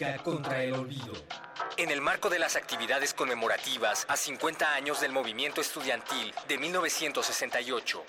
[0.00, 1.12] Música contra el olvido.
[1.76, 8.02] En el marco de las actividades conmemorativas a 50 años del movimiento estudiantil de 1968.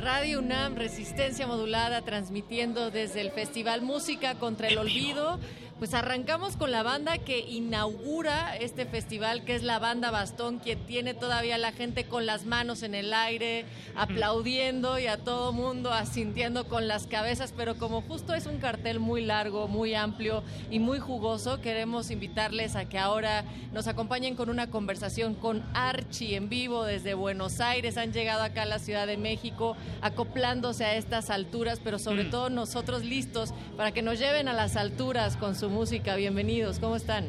[0.00, 5.40] Radio UNAM, Resistencia Modulada, transmitiendo desde el Festival Música contra el Olvido.
[5.80, 10.76] Pues arrancamos con la banda que inaugura este festival, que es la banda Bastón, que
[10.76, 13.64] tiene todavía la gente con las manos en el aire,
[13.96, 17.54] aplaudiendo y a todo mundo asintiendo con las cabezas.
[17.56, 22.76] Pero como justo es un cartel muy largo, muy amplio y muy jugoso, queremos invitarles
[22.76, 27.96] a que ahora nos acompañen con una conversación con Archie en vivo desde Buenos Aires.
[27.96, 32.50] Han llegado acá a la Ciudad de México, acoplándose a estas alturas, pero sobre todo
[32.50, 36.16] nosotros listos para que nos lleven a las alturas con su música.
[36.16, 37.28] Bienvenidos, ¿cómo están?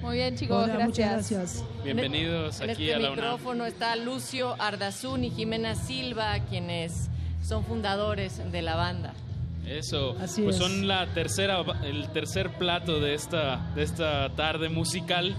[0.00, 0.88] Muy bien, chicos, Hola, gracias.
[0.88, 1.64] muchas gracias.
[1.84, 3.24] Bienvenidos En aquí este a la UNAM.
[3.24, 7.08] micrófono está Lucio Ardazún y Jimena Silva, quienes
[7.42, 9.12] son fundadores de la banda.
[9.66, 10.62] Eso, Así pues es.
[10.62, 15.34] son la tercera, el tercer plato de esta, de esta tarde musical.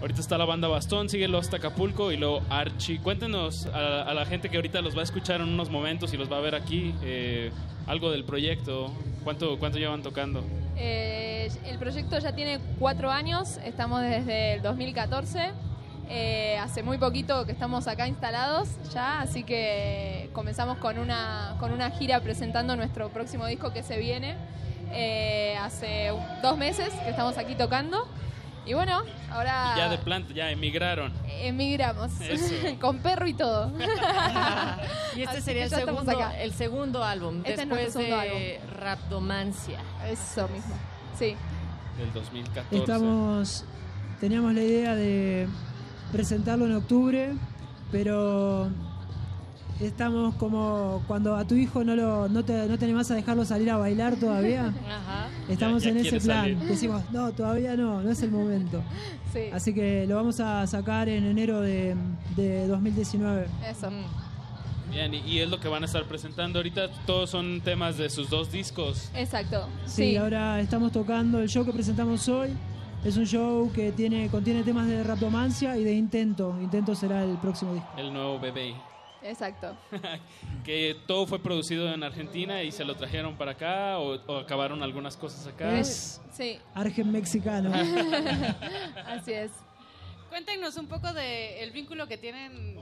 [0.00, 3.00] Ahorita está la banda Bastón, sigue Los Acapulco y luego Archie.
[3.00, 6.16] Cuéntenos a, a la gente que ahorita los va a escuchar en unos momentos y
[6.16, 7.50] los va a ver aquí eh,
[7.88, 8.92] algo del proyecto.
[9.24, 10.44] ¿Cuánto, ¿Cuánto llevan tocando?
[10.76, 15.50] Eh, el proyecto ya tiene cuatro años, estamos desde el 2014.
[16.10, 21.70] Eh, hace muy poquito que estamos acá instalados ya, así que comenzamos con una, con
[21.72, 24.36] una gira presentando nuestro próximo disco que se viene.
[24.92, 28.06] Eh, hace dos meses que estamos aquí tocando.
[28.68, 31.10] Y bueno, ahora Y ya de planta, ya emigraron.
[31.26, 32.54] emigramos, Eso.
[32.80, 33.72] con perro y todo.
[35.16, 36.38] Y este Así sería el segundo, acá.
[36.38, 39.80] el segundo álbum, Este es después segundo de Raptomancia.
[40.06, 40.74] Eso mismo,
[41.18, 41.34] sí.
[41.98, 42.76] Del 2014.
[42.76, 43.64] Estamos,
[44.20, 45.48] teníamos la idea de
[46.12, 47.32] presentarlo en octubre,
[47.90, 48.68] pero
[49.80, 53.44] estamos como cuando a tu hijo no lo no te, no te animás a dejarlo
[53.44, 54.66] salir a bailar todavía.
[54.88, 55.28] Ajá.
[55.48, 56.40] Estamos Ya- ya en ese plan.
[56.42, 56.58] salir.
[56.58, 58.82] Decimos, no, todavía no, no es el momento.
[59.30, 59.40] Sí.
[59.52, 61.94] Así que lo vamos a sacar en enero de,
[62.34, 63.46] de 2019.
[63.70, 63.90] Eso.
[64.90, 66.88] Bien, y, y es lo que van a estar presentando ahorita.
[67.04, 69.10] Todos son temas de sus dos discos.
[69.14, 69.68] Exacto.
[69.84, 72.48] Sí, ahora estamos tocando el show que presentamos hoy.
[73.04, 76.56] Es un show que tiene contiene temas de raptomancia y de intento.
[76.62, 77.88] Intento será el próximo disco.
[77.98, 78.74] El nuevo bebé.
[79.22, 79.76] Exacto.
[80.64, 84.82] que todo fue producido en Argentina y se lo trajeron para acá o, o acabaron
[84.82, 85.78] algunas cosas acá.
[85.78, 87.72] Es Sí, Argen mexicano.
[89.06, 89.50] así es.
[90.28, 92.76] Cuéntenos un poco del vínculo que tienen,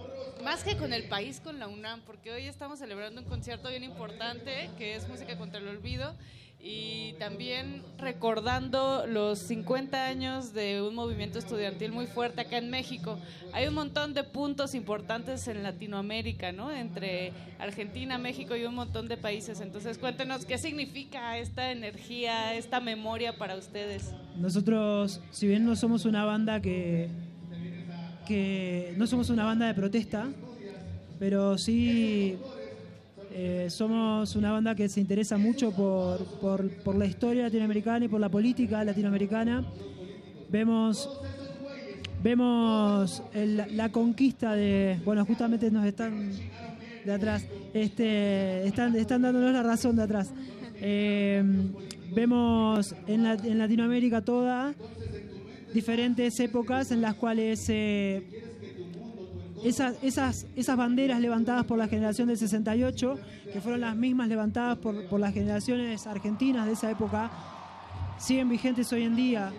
[0.45, 3.83] más que con el país, con la UNAM, porque hoy estamos celebrando un concierto bien
[3.83, 6.15] importante, que es Música contra el Olvido,
[6.59, 13.19] y también recordando los 50 años de un movimiento estudiantil muy fuerte acá en México.
[13.53, 16.73] Hay un montón de puntos importantes en Latinoamérica, ¿no?
[16.73, 19.61] Entre Argentina, México y un montón de países.
[19.61, 24.13] Entonces, cuéntenos qué significa esta energía, esta memoria para ustedes.
[24.37, 27.09] Nosotros, si bien no somos una banda que,
[28.27, 30.27] que no somos una banda de protesta,
[31.19, 32.39] pero sí
[33.39, 36.25] eh, somos una banda que se interesa mucho por,
[36.83, 39.63] por, la historia latinoamericana y por la política latinoamericana.
[40.49, 41.21] Vemos,
[42.23, 46.31] vemos la conquista de, bueno, justamente nos están
[47.05, 50.33] de atrás, este, están, están dándonos la razón de atrás.
[50.81, 51.45] Eh,
[52.15, 54.73] vemos en, la- en Latinoamérica toda
[55.75, 57.69] diferentes épocas en las cuales
[59.65, 63.19] esas, esas, esas banderas levantadas por la generación del 68,
[63.53, 67.31] que fueron las mismas levantadas por, por las generaciones argentinas de esa época,
[68.19, 69.53] siguen vigentes hoy en día.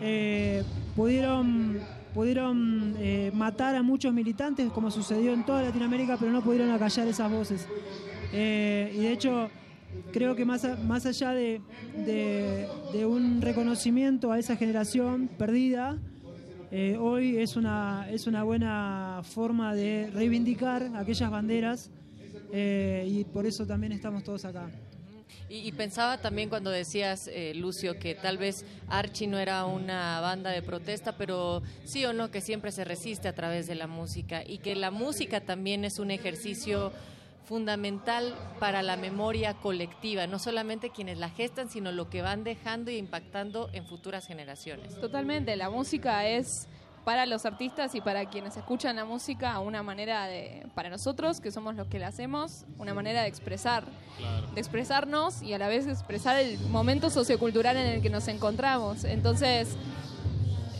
[0.00, 0.62] Eh,
[0.96, 1.78] pudieron
[2.14, 7.08] pudieron eh, matar a muchos militantes, como sucedió en toda Latinoamérica, pero no pudieron acallar
[7.08, 7.66] esas voces.
[8.32, 9.50] Eh, y de hecho,
[10.12, 11.60] creo que más, más allá de-
[12.06, 15.98] de un reconocimiento a esa generación perdida,
[16.76, 21.88] eh, hoy es una, es una buena forma de reivindicar aquellas banderas
[22.52, 24.68] eh, y por eso también estamos todos acá.
[25.48, 30.18] Y, y pensaba también cuando decías, eh, Lucio, que tal vez Archie no era una
[30.18, 33.86] banda de protesta, pero sí o no, que siempre se resiste a través de la
[33.86, 36.90] música y que la música también es un ejercicio
[37.44, 42.90] fundamental para la memoria colectiva, no solamente quienes la gestan, sino lo que van dejando
[42.90, 44.98] e impactando en futuras generaciones.
[45.00, 46.68] Totalmente, la música es
[47.04, 51.50] para los artistas y para quienes escuchan la música una manera de, para nosotros, que
[51.50, 53.84] somos los que la hacemos, una manera de expresar,
[54.54, 59.04] de expresarnos y a la vez expresar el momento sociocultural en el que nos encontramos.
[59.04, 59.76] Entonces,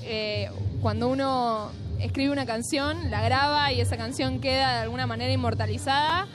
[0.02, 0.50] eh,
[0.80, 6.26] cuando uno escribe una canción, la graba y esa canción queda de alguna manera inmortalizada,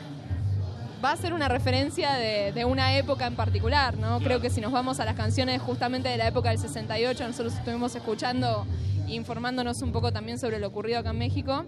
[1.04, 4.20] va a ser una referencia de, de una época en particular, ¿no?
[4.20, 7.54] Creo que si nos vamos a las canciones justamente de la época del 68, nosotros
[7.54, 8.66] estuvimos escuchando
[9.08, 11.64] e informándonos un poco también sobre lo ocurrido acá en México.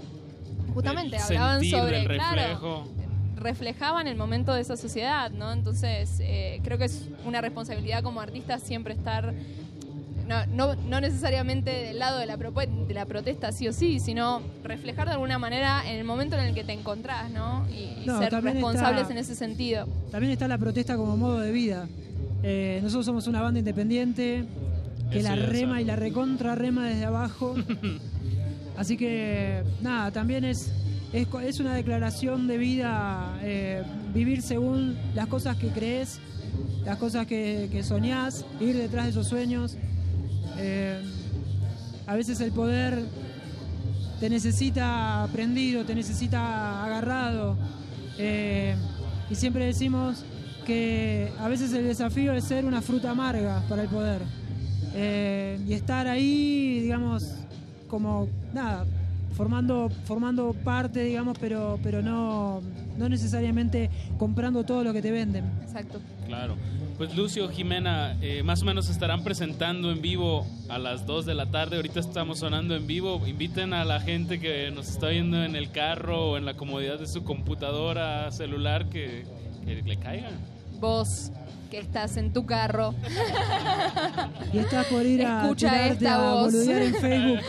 [0.73, 2.85] Justamente El hablaban sobre, claro,
[3.35, 5.51] reflejaban el momento de esa sociedad, ¿no?
[5.51, 9.33] Entonces, eh, creo que es una responsabilidad como artista siempre estar,
[10.45, 14.41] no, no, no necesariamente del lado de la, de la protesta sí o sí, sino
[14.63, 17.67] reflejar de alguna manera en el momento en el que te encontrás, ¿no?
[17.69, 19.87] Y, y No, ser responsables está- en ese sentido.
[20.11, 21.87] También está la protesta como modo de vida.
[22.43, 24.45] Eh, nosotros somos una banda independiente
[25.11, 27.55] que Eso la rema y la recontra rema desde abajo.
[28.77, 30.71] Así que, nada, también es,
[31.13, 36.19] es, co- es una declaración de vida, eh, vivir según las cosas que crees,
[36.85, 39.77] las cosas que, que soñás, ir detrás de esos sueños.
[40.61, 41.01] Eh,
[42.05, 43.03] a veces el poder
[44.19, 47.57] te necesita prendido, te necesita agarrado.
[48.17, 48.75] eh,
[49.29, 50.23] y siempre decimos
[50.65, 54.21] que a veces el desafío es ser una fruta amarga para el poder.
[54.93, 57.33] Eh, y estar ahí, digamos,
[57.87, 58.85] como nada,
[59.35, 62.61] formando, formando parte, digamos, pero, pero no,
[63.01, 65.45] no necesariamente comprando todo lo que te venden.
[65.63, 65.99] Exacto.
[66.27, 66.55] Claro.
[66.97, 71.33] Pues Lucio, Jimena, eh, más o menos estarán presentando en vivo a las 2 de
[71.33, 71.77] la tarde.
[71.77, 73.21] Ahorita estamos sonando en vivo.
[73.27, 76.99] Inviten a la gente que nos está viendo en el carro o en la comodidad
[76.99, 79.25] de su computadora, celular, que,
[79.65, 80.60] que le caigan.
[80.81, 81.31] Vos
[81.69, 82.93] que estás en tu carro.
[84.51, 86.51] Y estás por ir a Escucha esta a voz.
[86.51, 87.39] boludear en Facebook.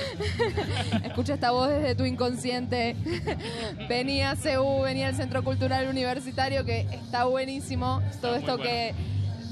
[1.05, 2.95] Escucha esta voz desde tu inconsciente.
[3.89, 8.01] Venía a CU, venía al Centro Cultural Universitario, que está buenísimo.
[8.21, 8.95] Todo esto que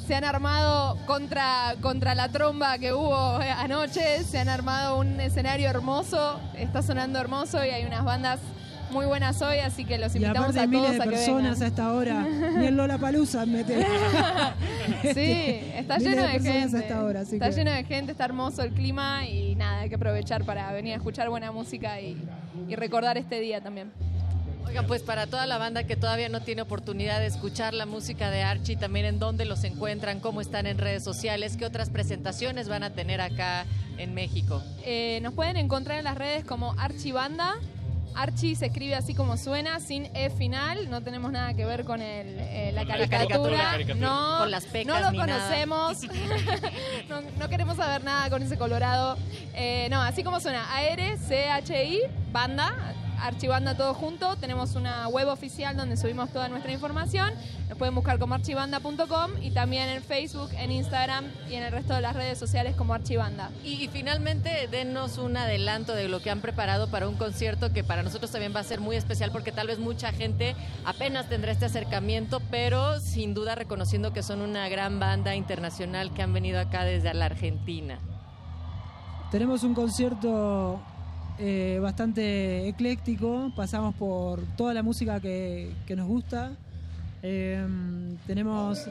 [0.07, 4.23] se han armado contra, contra la tromba que hubo anoche.
[4.25, 6.38] Se han armado un escenario hermoso.
[6.55, 8.38] Está sonando hermoso y hay unas bandas
[8.90, 11.11] muy buenas hoy, así que los Y invitamos aparte a miles todos de a que
[11.11, 11.68] personas a vengan.
[11.68, 12.22] esta hora.
[12.59, 13.87] Ni en Lola Palusa mete.
[15.14, 16.76] Sí, está Miles lleno de de, personas gente.
[16.76, 19.81] a esta hora, así está que- lleno de gente, está hermoso el clima y nada,
[19.81, 22.16] hay que aprovechar para venir a escuchar buena música y,
[22.68, 23.90] y recordar este día también.
[24.66, 28.31] Oigan, pues para toda la banda que todavía no tiene oportunidad de escuchar la música
[28.31, 32.68] de Archie, también en dónde los encuentran, cómo están en redes sociales, qué otras presentaciones
[32.68, 33.64] van a tener acá
[33.98, 34.62] en México.
[34.85, 37.55] Eh, nos pueden encontrar en las redes como Archibanda.
[38.14, 40.90] Archie se escribe así como suena, sin E final.
[40.90, 43.79] No tenemos nada que ver con el, eh, la, caricatura.
[43.96, 45.38] No, Con las pecas no lo ni nada.
[45.38, 45.99] conocemos.
[47.09, 49.16] no, no queremos saber nada con ese colorado.
[49.55, 50.73] Eh, no, así como suena.
[50.75, 52.01] A-R-C-H-I,
[52.33, 52.75] banda.
[53.23, 54.37] Archibanda todo junto.
[54.37, 57.33] Tenemos una web oficial donde subimos toda nuestra información.
[57.69, 61.95] Nos pueden buscar como archibanda.com y también en Facebook, en Instagram y en el resto
[61.95, 63.51] de las redes sociales como Archibanda.
[63.65, 67.85] Y, y finalmente, denos un adelanto de lo que han preparado para un concierto que
[67.85, 71.53] para nosotros también va a ser muy especial porque tal vez mucha gente apenas tendrá
[71.53, 76.61] este acercamiento, pero sin duda reconociendo que son una gran banda internacional que han venido
[76.61, 77.99] acá desde la Argentina.
[79.31, 80.81] Tenemos un concierto
[81.43, 86.53] eh, bastante ecléctico, pasamos por toda la música que, nos gusta.
[87.22, 87.66] Eh,
[88.26, 88.86] tenemos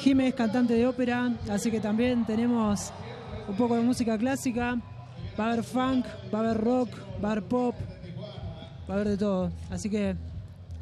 [0.00, 2.92] Jiménez, cantante de ópera, así que también tenemos
[3.46, 4.76] un poco de música clásica.
[5.38, 6.88] Va a haber funk, va a haber rock,
[7.22, 7.76] va a haber pop,
[8.90, 9.52] va a haber de todo.
[9.70, 10.16] Así que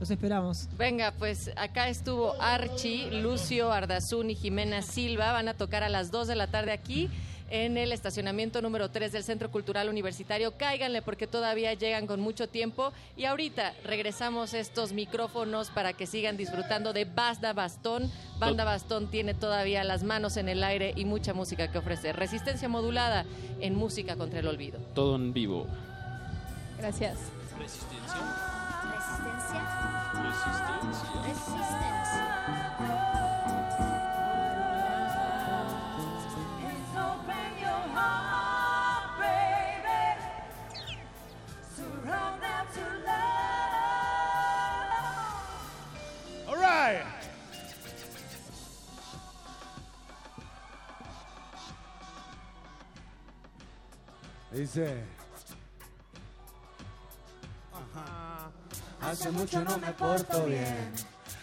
[0.00, 0.66] los esperamos.
[0.78, 5.32] Venga, pues acá estuvo Archie, Lucio Ardazún y Jimena Silva.
[5.32, 7.10] Van a tocar a las 2 de la tarde aquí
[7.52, 10.56] en el estacionamiento número 3 del Centro Cultural Universitario.
[10.56, 12.94] Cáiganle porque todavía llegan con mucho tiempo.
[13.14, 18.10] Y ahorita regresamos estos micrófonos para que sigan disfrutando de Banda Bastón.
[18.38, 22.16] Banda Bastón tiene todavía las manos en el aire y mucha música que ofrecer.
[22.16, 23.26] Resistencia modulada
[23.60, 24.80] en música contra el olvido.
[24.94, 25.66] Todo en vivo.
[26.78, 27.18] Gracias.
[27.58, 28.62] Resistencia.
[30.14, 32.11] Open your heart,
[46.62, 47.04] right.
[54.52, 55.04] Dice.
[59.00, 60.92] Hace mucho no me porto bien.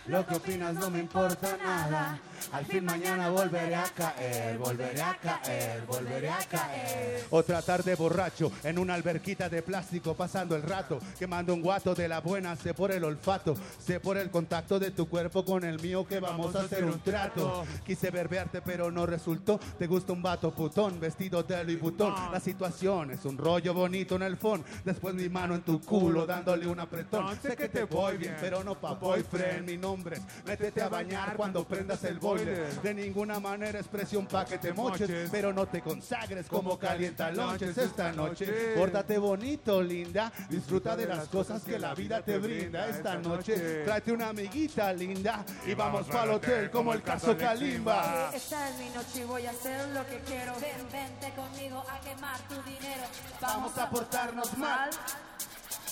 [0.07, 2.19] Lo que opinas no me importa nada.
[2.51, 7.25] Al fin mañana volveré a caer, volveré a caer, volveré a caer.
[7.29, 12.07] Otra tarde borracho en una alberquita de plástico pasando el rato, quemando un guato de
[12.07, 15.79] la buena, sé por el olfato, sé por el contacto de tu cuerpo con el
[15.79, 17.65] mío que vamos a hacer un trato.
[17.85, 22.13] Quise verbearte pero no resultó, te gusta un vato putón vestido de Louis Vuitton.
[22.31, 26.25] La situación es un rollo bonito en el phone, después mi mano en tu culo
[26.25, 27.37] dándole un apretón.
[27.41, 31.35] Sé que te voy bien, pero no pa' boyfriend, mi nombre es métete a bañar
[31.35, 35.81] cuando prendas el De ninguna manera es presión pa' que te moches, pero no te
[35.81, 38.73] consagres como calienta lonches esta noche.
[38.75, 43.83] Pórtate bonito, linda, disfruta de las cosas que la vida te brinda esta noche.
[43.83, 48.31] Tráete una amiguita linda y vamos pa'l hotel como el caso Kalimba.
[48.33, 50.53] Esta es mi noche y voy a hacer lo que quiero.
[50.59, 53.03] Ven, vente conmigo a quemar tu dinero.
[53.41, 54.89] Vamos a portarnos mal.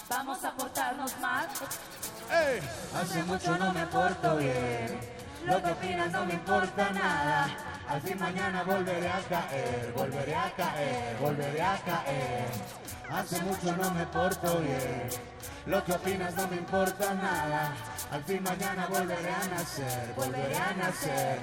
[0.09, 1.47] Vamos a portarnos mal.
[2.31, 2.61] ¡Ey!
[2.95, 5.16] Hace mucho no me porto bien.
[5.45, 7.49] Lo que opinas no me importa nada.
[7.87, 12.47] Al fin mañana volveré a caer, volveré a caer, volveré a caer.
[13.09, 15.09] Hace mucho no me porto bien.
[15.65, 17.73] Lo que opinas no me importa nada.
[18.11, 21.39] Al fin mañana volveré a nacer, volveré a nacer.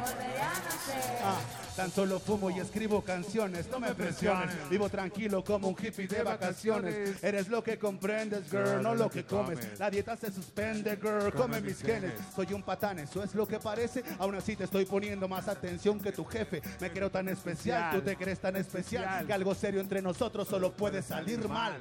[1.24, 1.38] Ah,
[1.76, 4.54] tan solo fumo y escribo canciones, no me presiones.
[4.70, 7.22] Vivo tranquilo como un hippie de vacaciones.
[7.22, 9.78] Eres lo que comprendes, girl, no lo que comes.
[9.78, 12.12] La dieta se suspende, girl, come mis genes.
[12.34, 14.04] Soy un patán, eso es lo que parece.
[14.18, 16.62] Aún así te estoy poniendo más atención que tu jefe.
[16.80, 20.72] Me creo tan especial, tú te crees tan especial que algo serio entre nosotros solo
[20.72, 21.74] puede salir mal.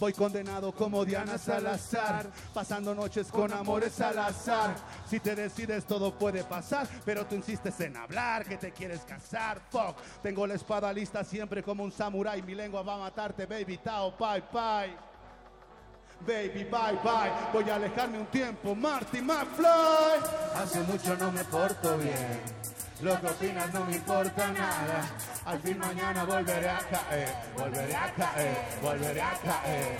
[0.00, 4.74] Voy condenado como Diana Salazar, pasando noches con amores al azar.
[5.06, 9.60] Si te decides todo puede pasar, pero tú insistes en hablar que te quieres casar.
[9.70, 12.40] Fuck, tengo la espada lista siempre como un samurái.
[12.40, 13.76] Mi lengua va a matarte, baby.
[13.76, 14.96] Tao, bye, bye.
[16.26, 17.30] Baby, bye, bye.
[17.52, 18.74] Voy a alejarme un tiempo.
[18.74, 19.66] Marty McFly.
[20.54, 22.40] Hace mucho no me porto bien.
[23.02, 25.08] Lo que opinas no me importa nada.
[25.46, 29.98] Al fin mañana volveré a caer, volveré a caer, volveré a caer.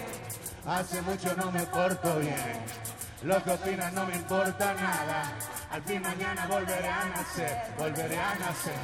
[0.66, 2.62] Hace mucho no me porto bien.
[3.22, 5.32] Lo que opinas no me importa nada.
[5.70, 8.74] Al fin mañana volveré a nacer, volveré a nacer.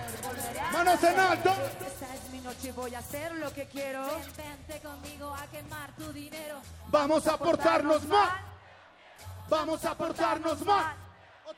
[0.73, 1.51] ¡Manos en alto!
[1.87, 4.07] Esta es mi noche y voy a hacer lo que quiero.
[4.37, 6.61] Ven, vente conmigo a quemar tu dinero.
[6.89, 8.41] Vamos a portarnos mal.
[9.49, 11.06] Vamos a portarnos mal.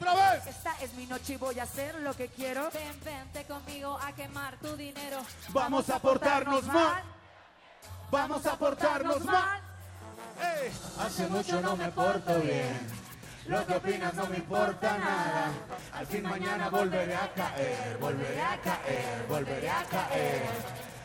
[0.01, 0.47] Otra vez.
[0.47, 2.71] Esta es mi noche y voy a hacer lo que quiero.
[2.73, 5.19] Ven, vente conmigo a quemar tu dinero.
[5.51, 7.03] Vamos a portarnos mal.
[8.11, 9.61] Vamos a portarnos mal.
[11.01, 13.09] Hace mucho no me porto bien.
[13.47, 15.51] Lo que opinas no me importa nada.
[15.95, 20.47] Al fin mañana volveré a caer, volveré a caer, volveré a caer.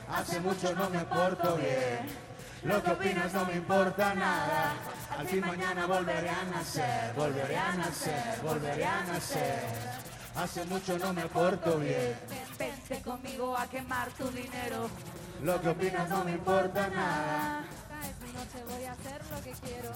[0.10, 2.34] Hace mucho no me porto bien.
[2.64, 4.74] Lo que opinas no me importa nada.
[5.18, 9.64] Al fin mañana volveré a nacer, volveré a nacer, volveré a nacer.
[10.36, 12.18] Hace mucho no me porto bien.
[12.30, 14.90] Ven, vente conmigo a quemar tu dinero.
[15.44, 17.64] Lo que opinas no me importa nada.
[18.22, 19.92] Mi noche, voy a hacer lo que quiero.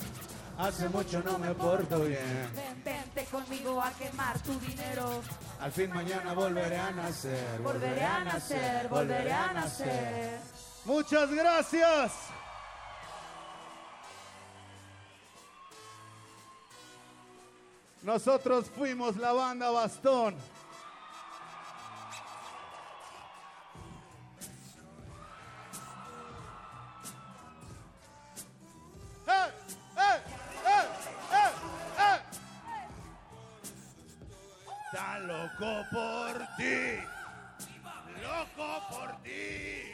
[0.57, 2.51] Hace mucho no me porto bien.
[2.55, 5.21] Ven, vente conmigo a quemar tu dinero.
[5.59, 7.59] Al fin mañana volveré a nacer.
[7.61, 10.39] Volveré a nacer, volveré a nacer.
[10.85, 12.36] Muchas gracias.
[18.07, 20.33] Nosotros fuimos la banda Bastón.
[34.93, 37.03] Tan loco por ti.
[38.23, 39.86] Loco por ti.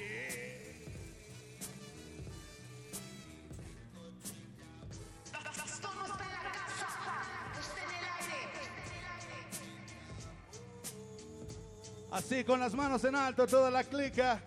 [12.14, 14.40] Así con las manos en alto, toda la clica.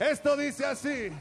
[0.00, 1.12] Esto dice así.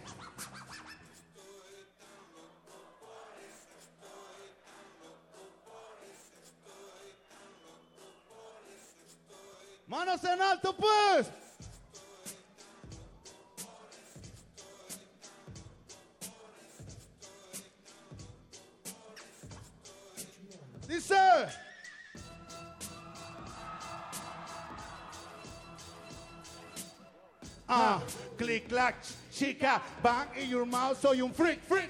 [29.66, 31.89] Chica, bang in your mouth, soy un freak, freak.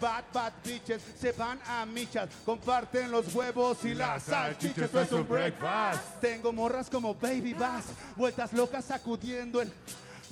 [0.00, 4.84] Bad, bad bitches se van a michas, comparten los huevos y las salchichas.
[4.84, 6.20] Esto es un breakfast.
[6.20, 7.84] Tengo morras como Baby Bass,
[8.16, 9.72] vueltas locas sacudiendo el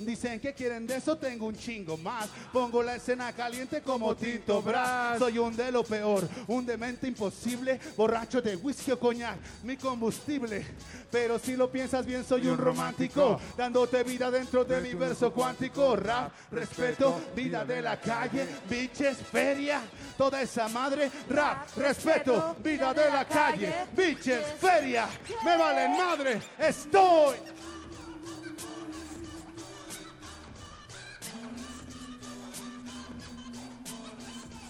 [0.05, 2.29] Dicen que quieren de eso, tengo un chingo más.
[2.51, 5.19] Pongo la escena caliente como Tinto Brass.
[5.19, 10.65] Soy un de lo peor, un demente imposible, borracho de whisky o coñac, mi combustible.
[11.11, 15.95] Pero si lo piensas bien, soy un romántico, dándote vida dentro de mi verso cuántico.
[15.95, 19.81] Rap, respeto, vida de la calle, bitches, feria,
[20.17, 21.09] toda esa madre.
[21.29, 25.07] Rap, respeto, vida de la calle, bitches, feria,
[25.43, 27.35] me valen madre, estoy.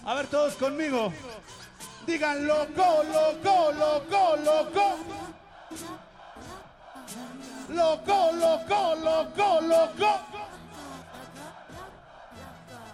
[0.06, 1.12] A ver todos conmigo.
[2.06, 4.98] Digan loco, loco, loco, loco.
[7.70, 10.33] Loco, loco, loco, loco.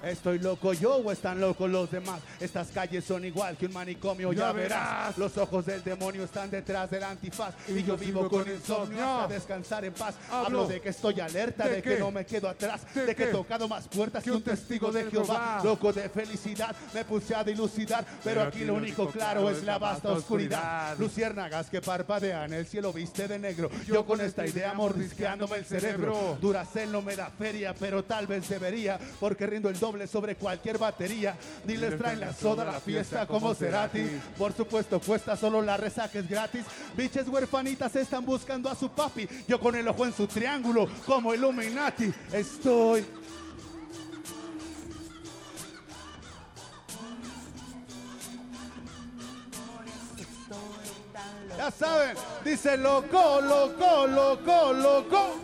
[0.03, 2.21] Estoy loco yo o están locos los demás.
[2.41, 4.79] Estas calles son igual que un manicomio, ya, Ya verás.
[4.81, 5.19] verás.
[5.19, 7.55] Los ojos del demonio están detrás del antifaz.
[7.69, 10.15] Y yo vivo con insomnio hasta descansar en paz.
[10.31, 13.25] Hablo Hablo de que estoy alerta, de que no me quedo atrás, de de que
[13.25, 15.61] he tocado más puertas que un testigo de Jehová.
[15.63, 18.05] Loco de felicidad, me puse a dilucidar.
[18.25, 20.97] Pero aquí lo único claro es la vasta oscuridad.
[20.99, 23.71] Luciérnagas que parpadean, el cielo viste de negro.
[23.87, 26.39] Yo con esta idea mordisqueándome el cerebro.
[26.41, 30.79] Duracel no me da feria, pero tal vez debería, porque rindo el doble sobre cualquier
[30.79, 31.37] batería.
[31.65, 34.05] Ni les traen la soda a la fiesta como Cerati.
[34.39, 36.65] Por supuesto, cuesta solo la resaca es gratis.
[36.97, 39.29] Biches huerfanitas están buscando a su papi.
[39.49, 42.13] Yo con el ojo en su triángulo, como Illuminati.
[42.33, 43.05] Estoy.
[51.57, 55.37] Ya saben, dice loco, loco, loco, loco.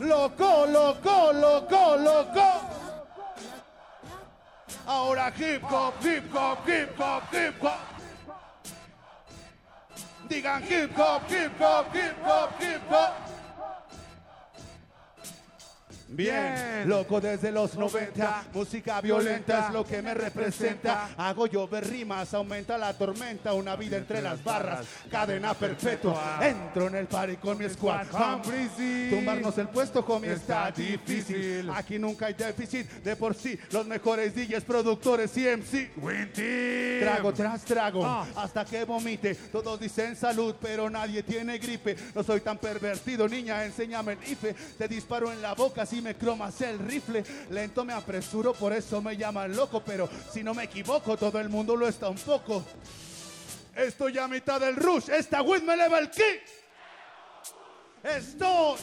[0.00, 2.60] Loco, loco, loco, loco.
[4.86, 7.80] Ahora hip hop, hip hop, hip hop, hip hop.
[10.28, 13.37] Digan hip hop, hip hop, hip hop, hip hop.
[16.10, 21.10] Bien, loco desde los 90, música violenta es lo que me representa.
[21.18, 26.40] Hago llover rimas, aumenta la tormenta, una vida entre las barras, cadena perpetua.
[26.42, 28.06] Entro en el party con mi squad.
[29.10, 31.68] Tumbarnos el puesto, homie, está difícil.
[31.74, 35.90] Aquí nunca hay déficit, de por sí, los mejores DJs, productores y MC.
[37.02, 38.26] Trago tras trago, Ah.
[38.34, 39.34] hasta que vomite.
[39.34, 41.96] Todos dicen salud, pero nadie tiene gripe.
[42.14, 44.54] No soy tan pervertido, niña, enséñame el IFE.
[44.78, 47.24] Te disparo en la boca si me cromas el rifle.
[47.50, 49.82] Lento me apresuro, por eso me llaman loco.
[49.84, 52.64] Pero si no me equivoco, todo el mundo lo está un poco.
[53.74, 56.42] Estoy a mitad del rush, esta weed me eleva el kick.
[58.02, 58.78] Estoy.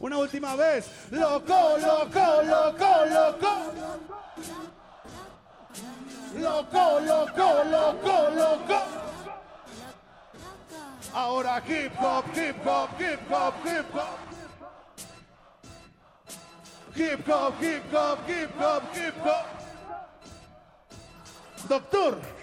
[0.00, 0.86] Una última vez.
[1.10, 3.72] Loco, loco, loco, loco.
[6.34, 8.82] Loco, loco, loco, loco.
[11.12, 14.18] Ahora hip hop, hip hop, hip hop, hip hop.
[16.94, 19.46] Hip hop, hip hop, hip hop, hip hop.
[21.68, 22.35] Doctor.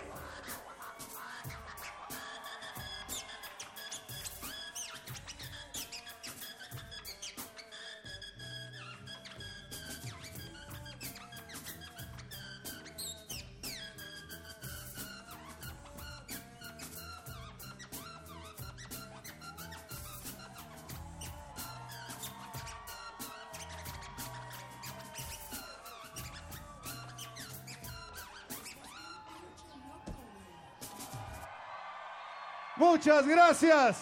[32.93, 33.97] Muchas gracias.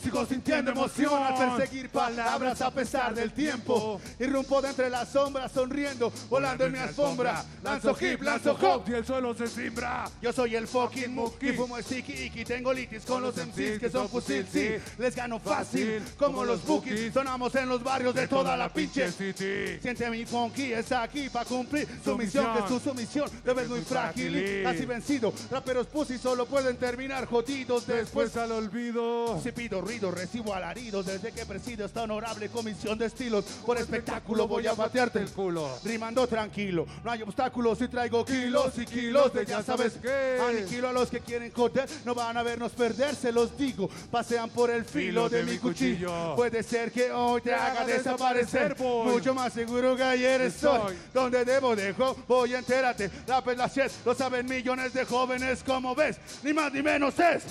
[0.00, 4.00] Sigo sintiendo emoción al perseguir palabras a pesar del tiempo.
[4.18, 7.44] Irrumpo de entre las sombras sonriendo, volando en mi alfombra.
[7.62, 8.84] Lanzo hip, lanzo hop.
[8.88, 10.10] y el suelo se simbra.
[10.20, 13.78] Yo soy el fucking Mookie, y fumo el Siki Iki, tengo litis con los MCs
[13.78, 18.26] que son fusil, sí, les gano fácil, como los bookies, sonamos en los barrios de
[18.26, 19.78] toda la pinche city.
[19.80, 23.82] Siente mi funky, está aquí para cumplir su misión, que es tu sumisión, ves muy
[23.82, 25.32] frágil y casi vencido.
[25.50, 29.40] Raperos pussy solo pueden terminar jodidos después al olvido.
[29.42, 33.44] si pido corrido, recibo alaridos desde que presido esta honorable comisión de estilos.
[33.64, 35.68] Por espectáculo voy a batearte el culo.
[35.84, 40.38] Rimando tranquilo, no hay obstáculos si traigo kilos y kilos de ya sabes qué.
[40.40, 43.88] Aniquilo a los que quieren joder, no van a vernos perder, se los digo.
[44.10, 46.36] Pasean por el filo de mi cuchillo.
[46.36, 48.76] Puede ser que hoy te haga desaparecer.
[48.78, 50.96] Mucho más seguro que ayer estoy.
[51.12, 53.10] Donde debo dejo, voy a enterarte.
[53.26, 53.70] La perla
[54.04, 56.18] lo saben millones de jóvenes, como ves.
[56.42, 57.42] Ni más ni menos es.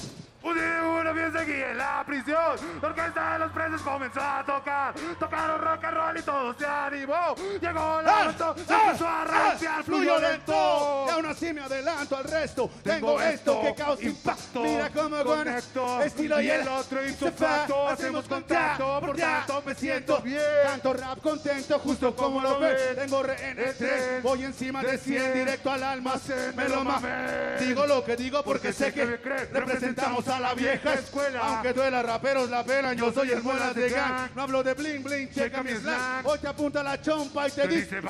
[0.43, 2.55] Un día una fiesta aquí en la prisión.
[2.81, 4.93] La orquesta de los presos comenzó a tocar.
[5.19, 7.35] Tocaron rock and roll y todo se animó.
[7.61, 11.05] Llegó la moto, se empezó a rapear, fluyó lento.
[11.07, 12.71] Y aún así me adelanto al resto.
[12.83, 14.63] Tengo esto que causa impacto.
[14.63, 16.01] Mira cómo conecto.
[16.01, 16.99] Estilo y el otro
[17.37, 17.87] facto.
[17.87, 20.41] Hacemos contacto, por tanto me siento bien.
[20.63, 22.95] Canto rap contento, justo como lo ves.
[22.95, 26.15] Tengo RN3, voy encima de 100, directo al alma.
[26.55, 27.57] Me lo mamé.
[27.59, 31.41] Digo lo que digo porque sé que representamos a la vieja escuela.
[31.41, 34.29] Aunque duela raperos la pena, yo soy el muelas de gang.
[34.35, 36.25] No hablo de bling bling, checa mi slang.
[36.25, 38.01] Hoy te apunta la chompa y te dice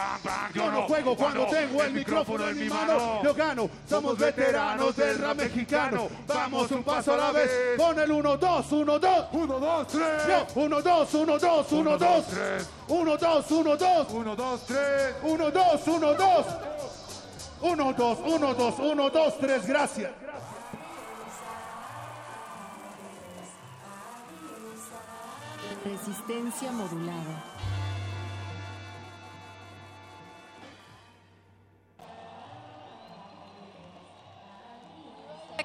[0.53, 3.24] Yo no juego cuando tengo el micrófono en mi mano.
[3.24, 6.09] Yo gano, somos veteranos del rap mexicano.
[6.28, 7.49] Vamos un paso a la vez.
[7.78, 9.26] Con el 1, 2, 1, 2.
[9.32, 10.05] 1, 2, 3.
[10.55, 12.26] 1, 2, 1, 2, 1, 2.
[12.88, 14.07] 1, 2, 1, 2.
[14.11, 15.15] 1, 2, 3.
[15.24, 16.45] 1, 2, 1, 2.
[17.61, 19.67] 1, 2, 1, 2, 1, 2, 3.
[19.67, 20.11] Gracias.
[25.84, 27.50] Resistencia modulada.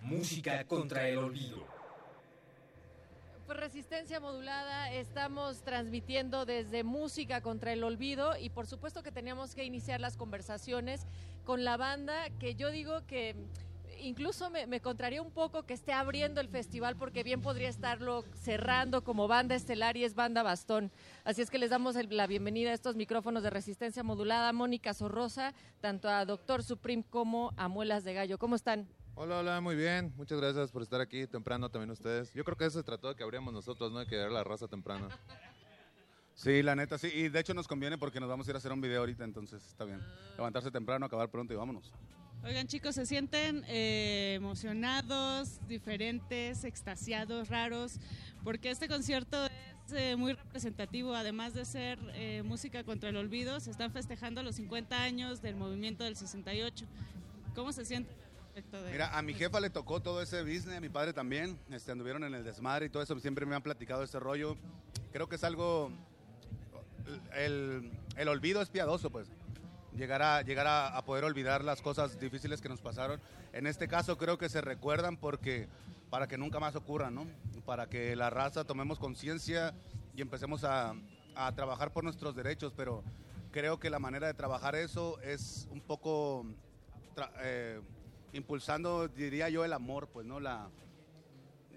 [0.00, 1.77] Música contra el olvido.
[3.48, 9.54] Pues Resistencia Modulada, estamos transmitiendo desde Música contra el Olvido y por supuesto que teníamos
[9.54, 11.06] que iniciar las conversaciones
[11.46, 13.36] con la banda que yo digo que
[14.02, 19.02] incluso me, contraría un poco que esté abriendo el festival porque bien podría estarlo cerrando
[19.02, 20.92] como banda estelar y es banda bastón.
[21.24, 25.54] Así es que les damos la bienvenida a estos micrófonos de resistencia modulada, Mónica Sorrosa,
[25.80, 28.36] tanto a Doctor Supreme como a Muelas de Gallo.
[28.36, 28.88] ¿Cómo están?
[29.20, 30.12] Hola, hola, muy bien.
[30.16, 32.32] Muchas gracias por estar aquí temprano también ustedes.
[32.34, 33.98] Yo creo que eso se trató de que abríamos nosotros, ¿no?
[33.98, 35.08] De que era la raza temprana.
[36.34, 37.08] Sí, la neta, sí.
[37.12, 39.24] Y de hecho nos conviene porque nos vamos a ir a hacer un video ahorita,
[39.24, 40.00] entonces está bien.
[40.36, 41.92] Levantarse temprano, acabar pronto y vámonos.
[42.44, 47.98] Oigan chicos, ¿se sienten eh, emocionados, diferentes, extasiados, raros?
[48.44, 53.58] Porque este concierto es eh, muy representativo, además de ser eh, música contra el olvido,
[53.58, 56.86] se están festejando los 50 años del movimiento del 68.
[57.56, 58.27] ¿Cómo se sienten?
[58.90, 62.24] Mira, a mi jefa le tocó todo ese business, a mi padre también, este, anduvieron
[62.24, 64.56] en el desmadre y todo eso, siempre me han platicado ese rollo.
[65.12, 65.90] Creo que es algo,
[67.34, 69.28] el, el olvido es piadoso, pues.
[69.94, 73.20] Llegar, a, llegar a, poder olvidar las cosas difíciles que nos pasaron.
[73.52, 75.66] En este caso creo que se recuerdan porque
[76.08, 77.26] para que nunca más ocurran, ¿no?
[77.66, 79.74] Para que la raza tomemos conciencia
[80.14, 80.94] y empecemos a,
[81.34, 83.02] a trabajar por nuestros derechos, pero
[83.50, 86.46] creo que la manera de trabajar eso es un poco
[87.40, 87.80] eh,
[88.32, 90.40] impulsando, diría yo, el amor, pues, ¿no?
[90.40, 90.68] La,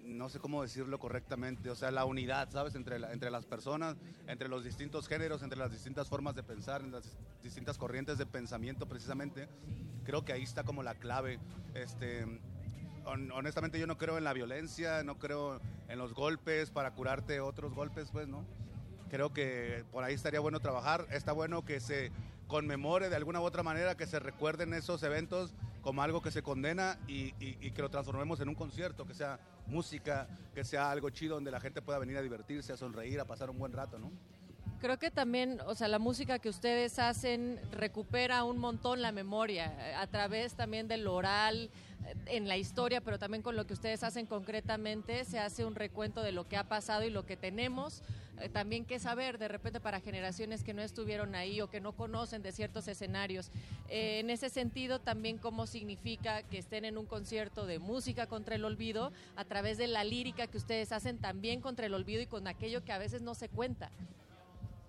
[0.04, 2.76] no sé cómo decirlo correctamente, o sea, la unidad, ¿sabes?
[2.76, 3.98] Entre, entre las personas,
[4.28, 8.26] entre los distintos géneros, entre las distintas formas de pensar, en las distintas corrientes de
[8.26, 9.48] pensamiento, precisamente.
[10.04, 11.40] Creo que ahí está como la clave.
[11.74, 12.26] Este,
[13.06, 17.74] honestamente yo no creo en la violencia, no creo en los golpes para curarte otros
[17.74, 18.46] golpes, pues, ¿no?
[19.10, 22.12] Creo que por ahí estaría bueno trabajar, está bueno que se
[22.48, 26.42] conmemore de alguna u otra manera, que se recuerden esos eventos como algo que se
[26.42, 27.32] condena y,
[27.72, 31.60] que lo transformemos en un concierto, que sea música, que sea algo chido donde la
[31.60, 34.12] gente pueda venir a divertirse, a sonreír, a pasar un buen rato, ¿no?
[34.80, 39.76] Creo que también, o sea, la música que ustedes hacen recupera un montón la memoria
[39.78, 41.70] eh, a través también del oral,
[42.06, 45.76] eh, en la historia, pero también con lo que ustedes hacen concretamente, se hace un
[45.76, 48.02] recuento de lo que ha pasado y lo que tenemos.
[48.42, 51.94] Eh, también que saber de repente para generaciones que no estuvieron ahí o que no
[51.94, 53.52] conocen de ciertos escenarios.
[53.90, 58.56] Eh, en ese sentido, también cómo significa que estén en un concierto de música contra
[58.56, 62.28] el olvido a través de la lírica que ustedes hacen también contra el olvido y
[62.28, 63.90] con aquello que a veces no se cuenta.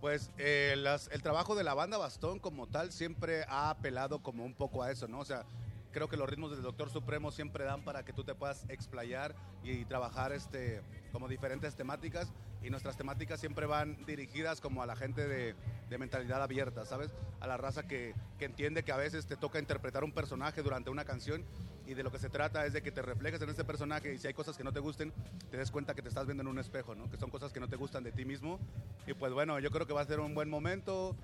[0.00, 4.44] Pues eh, las- el trabajo de la banda Bastón como tal siempre ha apelado como
[4.44, 5.20] un poco a eso, ¿no?
[5.20, 5.44] O sea,
[5.92, 9.34] creo que los ritmos del Doctor Supremo siempre dan para que tú te puedas explayar
[9.62, 10.80] y, trabajar este,
[11.12, 12.32] como diferentes temáticas
[12.62, 15.54] y nuestras temáticas siempre van dirigidas como a la gente de,
[15.90, 17.12] de mentalidad abierta, ¿sabes?
[17.40, 20.90] A la raza que, que entiende que a veces te toca interpretar un personaje durante
[20.90, 21.44] una canción
[21.86, 24.18] y de lo que se trata es de que te reflejes en ese personaje y
[24.18, 25.12] si hay cosas que no te gusten,
[25.50, 27.10] te des cuenta que te estás viendo en un espejo, ¿no?
[27.10, 28.58] Que son cosas que no te gustan de ti mismo.
[29.06, 31.16] Y pues bueno, yo creo que va a ser un buen momento.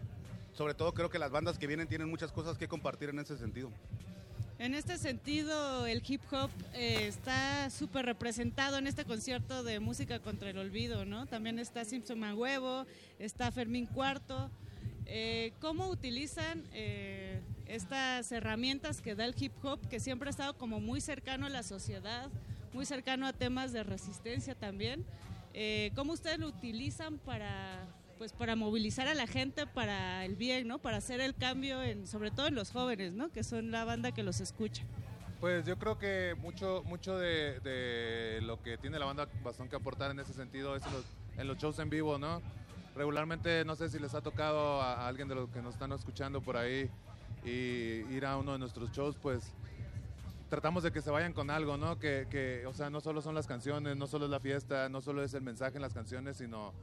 [0.53, 3.37] Sobre todo creo que las bandas que vienen tienen muchas cosas que compartir en ese
[3.39, 3.71] sentido.
[4.59, 10.19] En este sentido, el hip hop eh, está súper representado en este concierto de música
[10.19, 11.27] contra el olvido, ¿no?
[11.27, 12.85] También está Simpson Huevo,
[13.21, 14.51] está Fermín Cuarto.
[15.07, 20.59] Eh, ¿Cómo utilizan eh, estas herramientas que da el hip hop, que siempre ha estado
[20.59, 22.29] como muy cercano a la sociedad,
[22.73, 25.05] muy cercano a temas de resistencia también?
[25.95, 27.85] ¿Cómo ustedes lo utilizan para,
[28.19, 30.79] pues, para movilizar a la gente para el bien, ¿no?
[30.79, 33.31] Para hacer el cambio, en, sobre todo en los jóvenes, ¿no?
[33.31, 34.83] Que son la banda que los escucha.
[35.41, 40.11] Pues yo creo que mucho, mucho de, lo que tiene la banda Bastón que aportar
[40.11, 40.83] en ese sentido es
[41.37, 42.43] en los, shows en vivo, ¿no?
[42.97, 46.41] Regularmente, no sé si les ha tocado a, alguien de los que nos están escuchando
[46.41, 46.91] por ahí
[47.45, 49.55] ir a uno de nuestros shows, pues
[50.51, 52.01] tratamos de que se vayan con algo, ¿no?
[52.01, 55.01] Que, que, o sea, no solo son las canciones, no solo es la fiesta, no
[55.01, 56.75] solo es el mensaje en las canciones, sino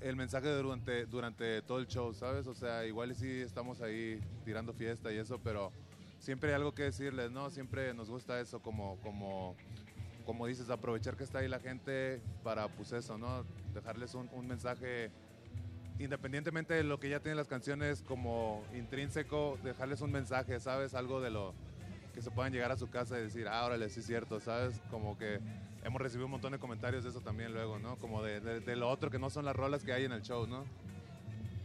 [0.00, 2.46] el mensaje durante, durante todo el show, ¿sabes?
[2.46, 5.72] O sea, igual sí estamos ahí tirando fiesta y eso, pero
[6.18, 7.50] siempre hay algo que decirles, ¿no?
[7.50, 9.56] Siempre nos gusta eso, como, como,
[10.24, 13.44] como dices, aprovechar que está ahí la gente para, pues eso, ¿no?
[13.74, 15.10] Dejarles un, un mensaje,
[15.98, 20.94] independientemente de lo que ya tienen las canciones como intrínseco, dejarles un mensaje, ¿sabes?
[20.94, 21.54] Algo de lo
[22.14, 24.80] que se puedan llegar a su casa y decir, ah, órale, sí es cierto, ¿sabes?
[24.90, 25.40] Como que
[25.84, 27.96] hemos recibido un montón de comentarios de eso también luego, ¿no?
[27.96, 30.64] Como de, lo otro que no son las rolas que hay en el show, ¿no?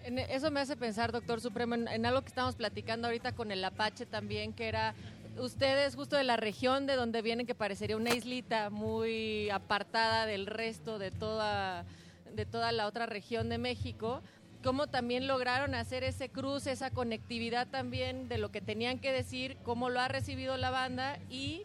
[0.04, 3.52] En- Eso me hace pensar, doctor Supremo, en, en algo que estamos platicando ahorita con
[3.52, 4.94] el Apache también, que era
[5.40, 10.46] ustedes justo de la región de donde vienen, que parecería una islita muy apartada del
[10.46, 11.86] resto de toda,
[12.36, 14.22] de toda la otra región de México.
[14.64, 19.58] ¿Cómo también lograron hacer ese cruce, esa conectividad también de lo que tenían que decir,
[19.64, 21.64] cómo lo ha recibido la banda y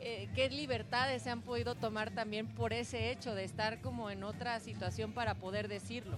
[0.00, 4.24] eh, qué libertades se han podido tomar también por ese hecho de estar como en
[4.24, 6.16] otra situación para poder decirlo?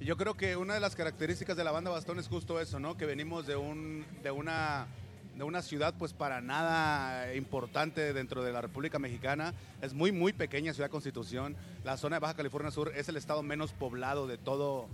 [0.00, 2.96] Yo creo que una de las características de la banda Bastón es justo eso, ¿no?
[2.96, 4.86] Que venimos de un de una
[5.36, 9.54] de una ciudad pues para nada importante dentro de la República Mexicana.
[9.82, 11.56] Es muy muy pequeña Ciudad Constitución.
[11.84, 14.88] La zona de Baja California Sur es el estado menos poblado de todo.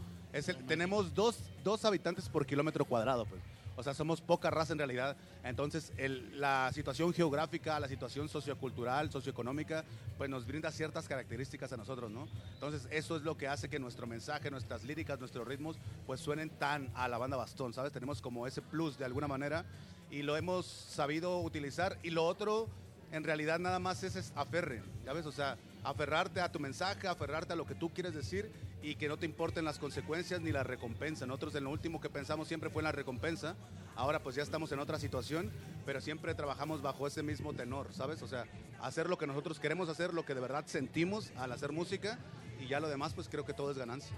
[0.67, 3.41] Tenemos dos, dos habitantes por kilómetro cuadrado, pues.
[3.77, 5.17] O sea, somos poca raza en realidad.
[5.43, 5.93] Entonces,
[6.33, 9.85] la situación geográfica, la situación sociocultural, socioeconómica,
[10.17, 12.29] pues nos brinda ciertas características a nosotros, ¿no?
[12.55, 16.51] Entonces, eso es lo que hace que nuestro mensaje, nuestras líricas, nuestros ritmos, pues suenen
[16.51, 17.93] tan a la banda Bastón, ¿sabes?
[17.93, 19.65] Tenemos como ese plus de alguna manera
[20.11, 21.99] y lo hemos sabido utilizar.
[22.03, 22.69] Y lo otro,
[23.13, 25.27] en realidad, nada más es, es aferre, ¿ya ves?
[25.27, 28.51] O sea, aferrarte a tu mensaje, aferrarte a lo que tú quieres decir
[28.83, 31.27] y que no te importen las consecuencias ni la recompensa.
[31.27, 33.55] Nosotros en lo último que pensamos siempre fue en la recompensa.
[33.95, 35.53] Ahora pues ya estamos en otra situación,
[35.87, 38.23] pero siempre trabajamos bajo ese mismo tenor, ¿sabes?
[38.23, 38.47] O sea,
[38.81, 42.19] hacer lo que nosotros queremos hacer, lo que de verdad sentimos al hacer música
[42.61, 44.17] y ya lo demás pues creo que todo es ganancia.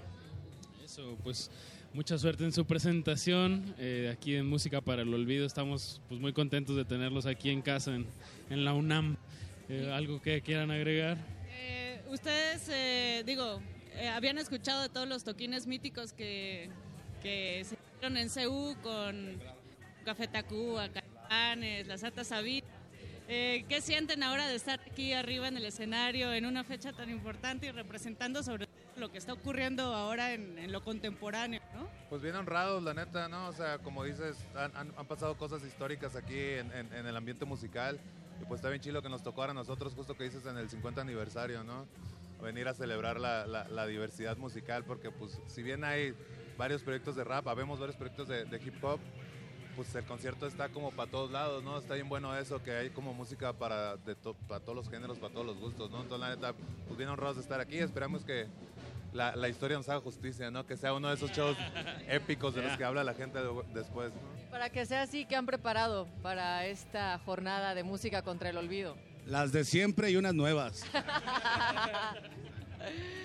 [0.85, 1.51] Eso, pues
[1.93, 5.45] mucha suerte en su presentación eh, aquí en Música para el Olvido.
[5.45, 9.17] Estamos pues muy contentos de tenerlos aquí en casa, en, la UNAM.
[9.69, 11.36] Eh, ¿Algo que quieran agregar?
[12.09, 13.61] Ustedes, eh, digo,
[13.95, 16.71] eh, habían escuchado de todos los toquines míticos que,
[17.23, 19.41] que se hicieron en CU con
[20.05, 22.67] Café Tacuba, Caifanes, la Santa Sabina.
[23.29, 27.11] Eh, ¿Qué sienten ahora de estar aquí arriba en el escenario en una fecha tan
[27.11, 31.89] importante y representando sobre todo lo que está ocurriendo ahora en, en lo contemporáneo, ¿no?
[32.09, 33.49] Pues bien honrados, la neta, ¿no?
[33.49, 37.17] O sea, como dices, han, han- han pasado cosas históricas aquí en, en- en el
[37.17, 37.99] ambiente musical.
[38.41, 40.69] Y pues está bien chido que nos tocó a nosotros, justo que dices en el
[40.69, 41.87] 50 aniversario, ¿no?
[42.43, 46.15] Venir a celebrar la, diversidad musical, porque pues si bien hay
[46.59, 49.01] varios proyectos de rap, habemos varios proyectos de, hip hop,
[49.75, 51.79] pues el concierto está como para todos lados, ¿no?
[51.79, 53.97] Está bien bueno eso, que hay como música para,
[54.49, 56.03] para todos los géneros, para todos los gustos, ¿no?
[56.03, 56.55] Entonces la neta,
[56.87, 58.47] pues bien honrados de estar aquí, esperamos que
[59.17, 60.67] la, la historia nos haga justicia, ¿no?
[60.67, 61.57] Que sea uno de esos shows
[62.09, 64.13] épicos de los que habla la gente de- después.
[64.13, 64.51] ¿no?
[64.51, 68.97] Para que sea así, ¿qué han preparado para esta jornada de música contra el olvido?
[69.27, 70.85] Las de siempre y unas nuevas.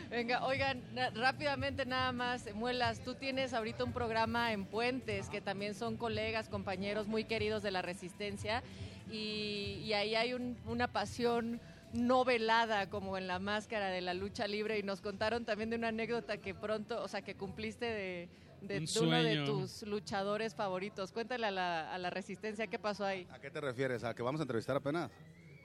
[0.10, 0.82] Venga, oigan,
[1.16, 6.50] rápidamente nada más, Muelas, tú tienes ahorita un programa en Puentes, que también son colegas,
[6.50, 8.62] compañeros muy queridos de la Resistencia,
[9.10, 11.62] y, y ahí hay un- una pasión
[11.94, 15.76] no velada como en la máscara de la lucha libre, y nos contaron también de
[15.76, 18.30] una anécdota que pronto, o sea, que cumpliste de,
[18.62, 21.12] de- Un de uno de tus luchadores favoritos.
[21.12, 23.28] Cuéntale a la, a la Resistencia qué pasó ahí.
[23.32, 24.04] ¿A qué te refieres?
[24.04, 25.12] ¿A que vamos a entrevistar apenas?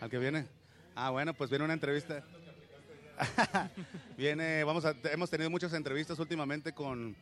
[0.01, 0.47] ¿Al que viene?
[0.95, 2.24] Ah, bueno, pues viene una entrevista.
[4.16, 7.16] viene, vamos a, hemos tenido muchas entrevistas últimamente con,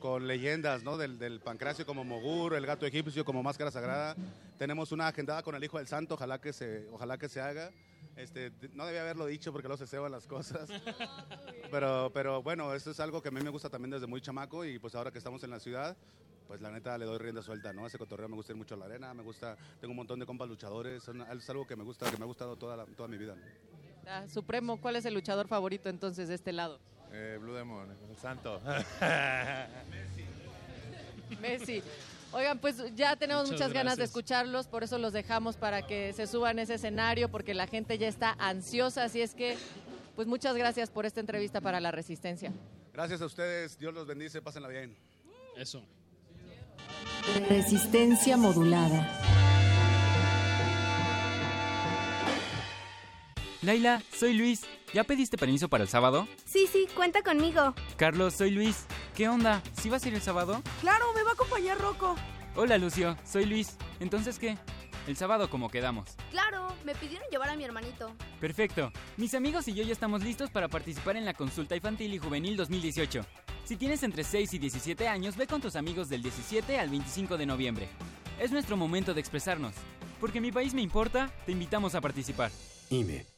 [0.00, 0.96] con leyendas, ¿no?
[0.96, 4.16] Del, del pancracio como Mogur, el gato egipcio como máscara sagrada.
[4.58, 7.70] Tenemos una agendada con el hijo del santo, ojalá que se, ojalá que se haga.
[8.18, 10.68] Este, no debía haberlo dicho porque luego se ceban las cosas.
[11.70, 14.64] Pero, pero bueno, esto es algo que a mí me gusta también desde muy chamaco
[14.64, 15.94] y pues ahora que estamos en la ciudad,
[16.46, 17.86] pues la neta le doy rienda suelta, ¿no?
[17.86, 20.24] Ese cotorreo me gusta ir mucho a la arena, me gusta, tengo un montón de
[20.24, 23.18] compas luchadores, es algo que me gusta, que me ha gustado toda, la- toda mi
[23.18, 23.34] vida.
[23.36, 23.42] ¿no?
[24.10, 26.80] Ah, Supremo, ¿cuál es el luchador favorito entonces de este lado?
[27.12, 28.58] Eh, Blue Demon, el santo.
[31.40, 31.82] Messi.
[32.32, 36.12] Oigan, pues ya tenemos Muchas muchas ganas de escucharlos, por eso los dejamos para que
[36.12, 39.56] se suban a ese escenario, porque la gente ya está ansiosa, así es que,
[40.14, 42.52] pues muchas gracias por esta entrevista para la Resistencia.
[42.92, 44.96] Gracias a ustedes, Dios los bendice, pásenla bien.
[45.56, 45.82] Eso.
[47.48, 49.37] Resistencia modulada.
[53.62, 54.62] Laila, soy Luis.
[54.94, 56.28] ¿Ya pediste permiso para el sábado?
[56.44, 57.74] Sí, sí, cuenta conmigo.
[57.96, 58.86] Carlos, soy Luis.
[59.16, 59.62] ¿Qué onda?
[59.72, 60.62] ¿Sí vas a ir el sábado?
[60.80, 62.14] Claro, me va a acompañar Rocco.
[62.54, 63.16] Hola, Lucio.
[63.24, 63.76] Soy Luis.
[63.98, 64.56] ¿Entonces qué?
[65.08, 66.10] El sábado como quedamos.
[66.30, 68.14] Claro, me pidieron llevar a mi hermanito.
[68.40, 68.92] Perfecto.
[69.16, 72.56] Mis amigos y yo ya estamos listos para participar en la consulta infantil y juvenil
[72.56, 73.22] 2018.
[73.64, 77.36] Si tienes entre 6 y 17 años, ve con tus amigos del 17 al 25
[77.36, 77.88] de noviembre.
[78.38, 79.74] Es nuestro momento de expresarnos.
[80.20, 82.52] Porque mi país me importa, te invitamos a participar.
[82.90, 83.37] IME.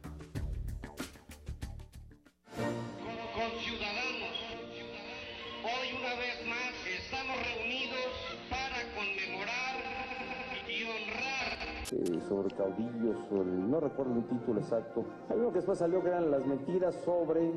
[11.91, 15.03] Eh, sobre caudillos, el- no recuerdo el título exacto.
[15.29, 17.51] Hay uno que después salió que eran las mentiras sobre,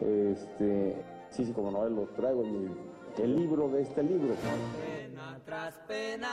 [0.00, 2.76] este, sí, sí, como no, lo traigo en mi-
[3.22, 4.34] el libro de este libro.
[4.80, 6.28] Pena tras pena,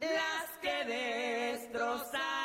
[0.00, 2.35] las que destrozan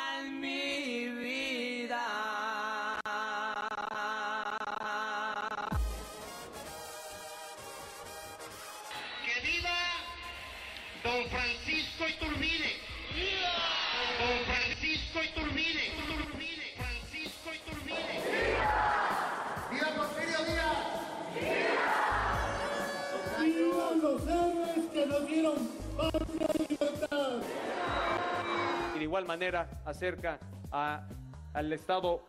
[29.02, 30.38] de igual manera acerca
[30.70, 32.22] al estado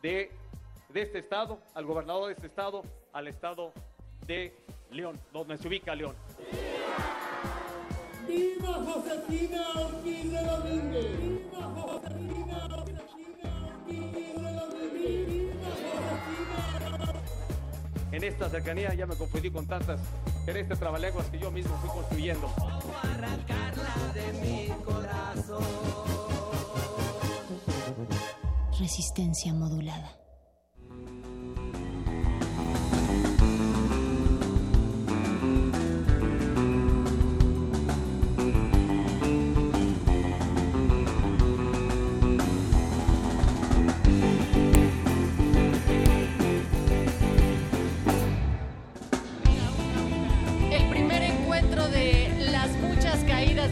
[0.00, 0.30] de,
[0.94, 3.72] este estado, al gobernador de este estado, al estado
[4.24, 4.56] de
[4.92, 6.14] León, donde se ubica León.
[18.14, 19.98] En esta cercanía ya me confundí con tantas
[20.46, 22.48] en este trabalenguas que yo mismo fui construyendo.
[28.78, 30.23] Resistencia modulada.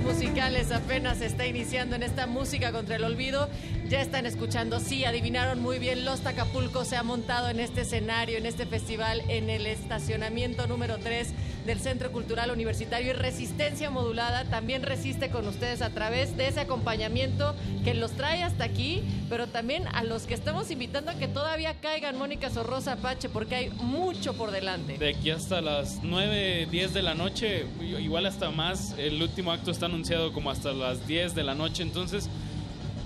[0.01, 3.49] Musicales apenas se está iniciando en esta música contra el olvido.
[3.93, 6.07] Ya están escuchando, sí, adivinaron muy bien.
[6.07, 10.97] Los Tacapulco se ha montado en este escenario, en este festival, en el estacionamiento número
[10.97, 11.29] 3
[11.67, 16.61] del Centro Cultural Universitario y Resistencia Modulada también resiste con ustedes a través de ese
[16.61, 21.29] acompañamiento que los trae hasta aquí, pero también a los que estamos invitando a que
[21.29, 24.97] todavía caigan Mónica Sorrosa Apache porque hay mucho por delante.
[24.97, 27.67] De aquí hasta las 9, 10 de la noche,
[28.01, 31.83] igual hasta más, el último acto está anunciado como hasta las 10 de la noche,
[31.83, 32.31] entonces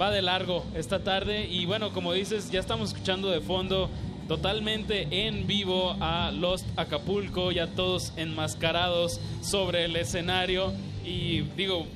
[0.01, 1.47] va de largo esta tarde.
[1.47, 3.91] Y bueno, como dices, ya estamos escuchando de fondo
[4.29, 10.73] totalmente en vivo a Lost Acapulco, ya todos enmascarados sobre el escenario.
[11.05, 11.87] Y digo,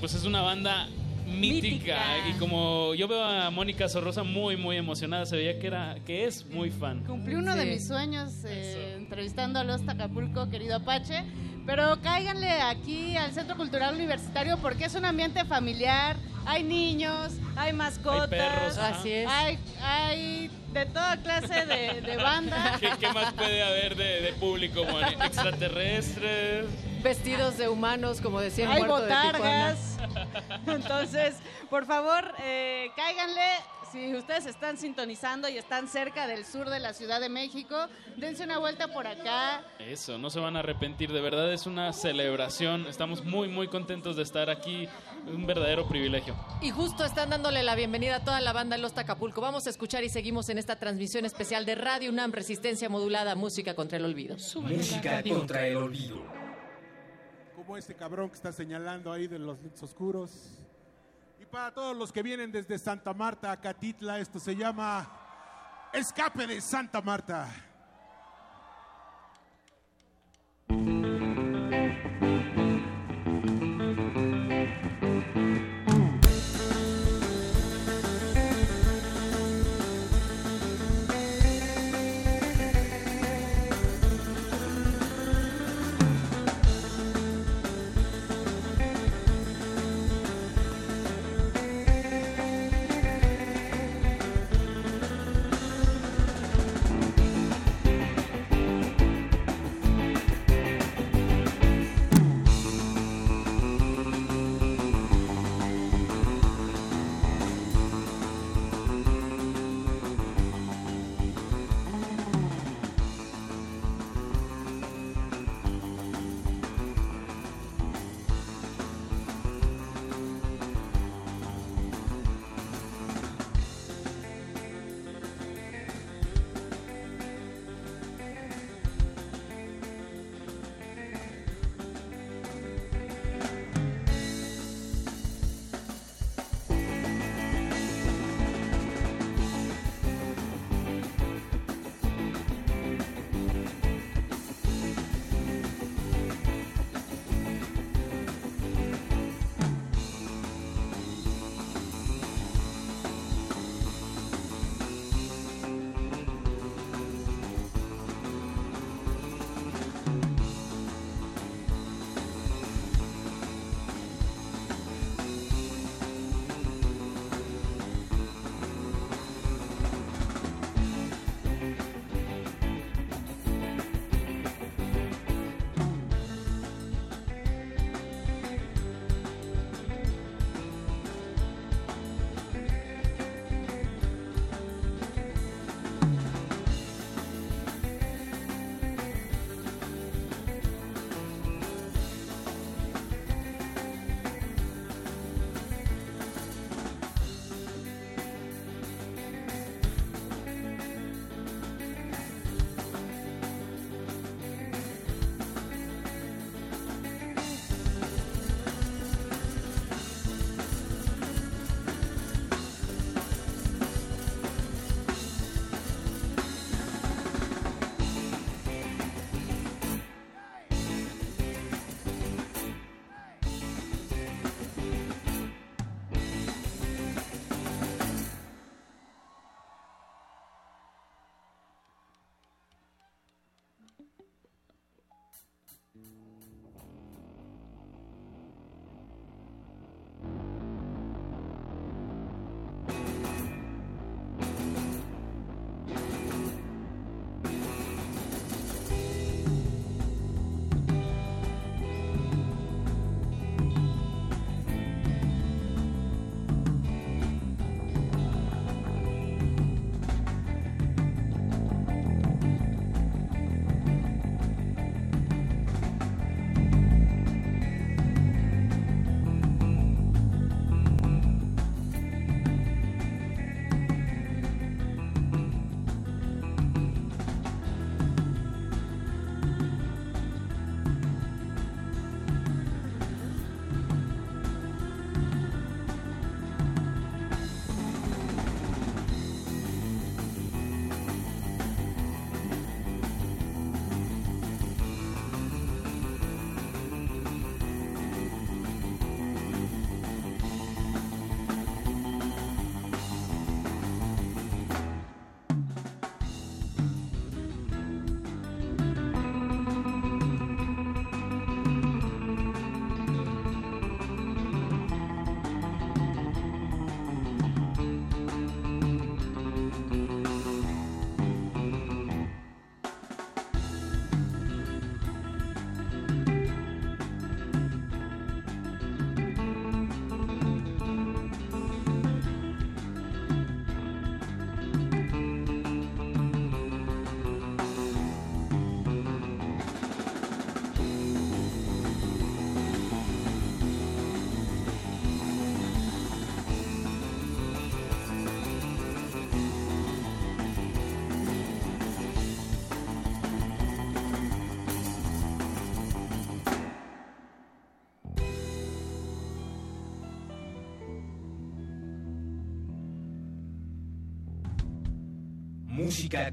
[0.00, 0.88] pues es una banda
[1.26, 5.96] mítica, y como yo veo a Mónica Sorrosa muy muy emocionada, se veía que era
[6.04, 7.04] que es muy fan.
[7.04, 11.24] Cumplí uno de mis sueños eh, entrevistando a Lost Acapulco, querido Apache.
[11.70, 16.16] Pero cáiganle aquí al Centro Cultural Universitario porque es un ambiente familiar.
[16.44, 18.76] Hay niños, hay mascotas, Hay perros.
[18.76, 19.28] Así es.
[19.30, 22.76] hay, hay de toda clase de, de banda.
[22.80, 25.14] ¿Qué, qué más puede haber de, de público, Moni?
[25.24, 26.66] Extraterrestres.
[27.04, 29.96] Vestidos de humanos, como decía el Hay de botargas.
[30.66, 31.36] Entonces,
[31.70, 33.46] por favor, eh, cáiganle.
[33.90, 38.44] Si ustedes están sintonizando y están cerca del sur de la Ciudad de México, dense
[38.44, 39.64] una vuelta por acá.
[39.80, 42.86] Eso, no se van a arrepentir, de verdad es una celebración.
[42.86, 44.88] Estamos muy muy contentos de estar aquí,
[45.26, 46.36] un verdadero privilegio.
[46.62, 49.40] Y justo están dándole la bienvenida a toda la banda en Los Tacapulco.
[49.40, 53.74] Vamos a escuchar y seguimos en esta transmisión especial de Radio UNAM Resistencia Modulada Música
[53.74, 54.36] contra el Olvido.
[54.62, 56.22] Música contra el olvido.
[57.56, 60.59] como este cabrón que está señalando ahí de los lentes oscuros.
[61.50, 65.10] Para todos los que vienen desde Santa Marta a Catitla, esto se llama
[65.92, 67.48] Escape de Santa Marta.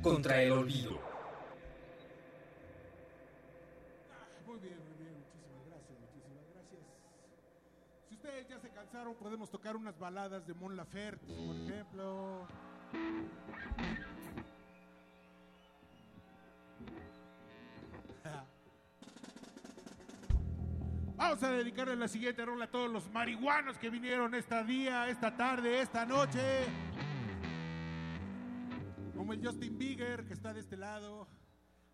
[0.02, 0.92] Contra el olvido.
[4.46, 6.82] Muy bien, muy bien, muchísimas gracias, muchísimas gracias.
[8.08, 12.48] Si ustedes ya se cansaron, podemos tocar unas baladas de Mon Laferte, por ejemplo.
[21.18, 25.36] Vamos a dedicarle la siguiente rola a todos los marihuanos que vinieron esta día, esta
[25.36, 26.68] tarde, esta noche.
[29.44, 31.28] Justin Bieber que está de este lado.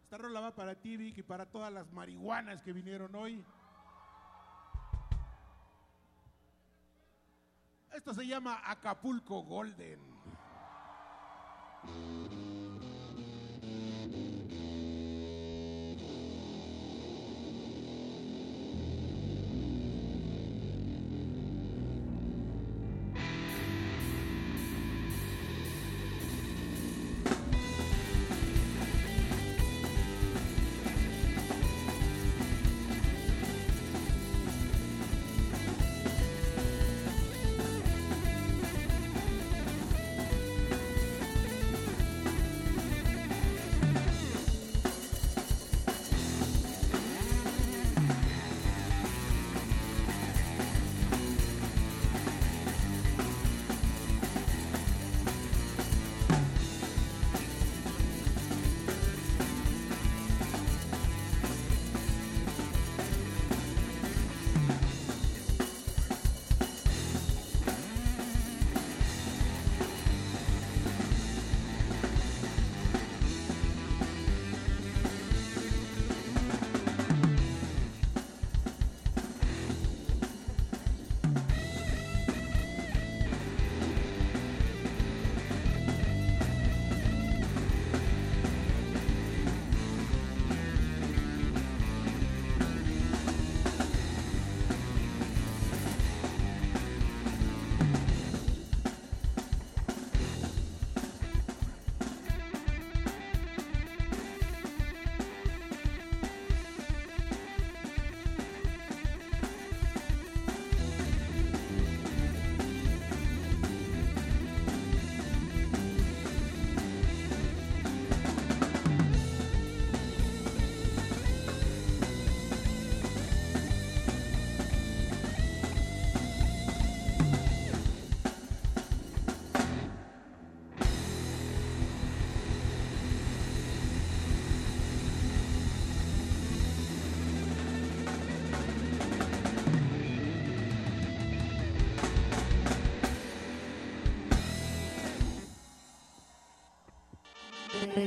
[0.03, 3.43] Esta rola va para ti, Vic, y para todas las marihuanas que vinieron hoy.
[7.93, 9.99] Esto se llama Acapulco Golden.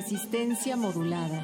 [0.08, 1.35] Resistencia modulada.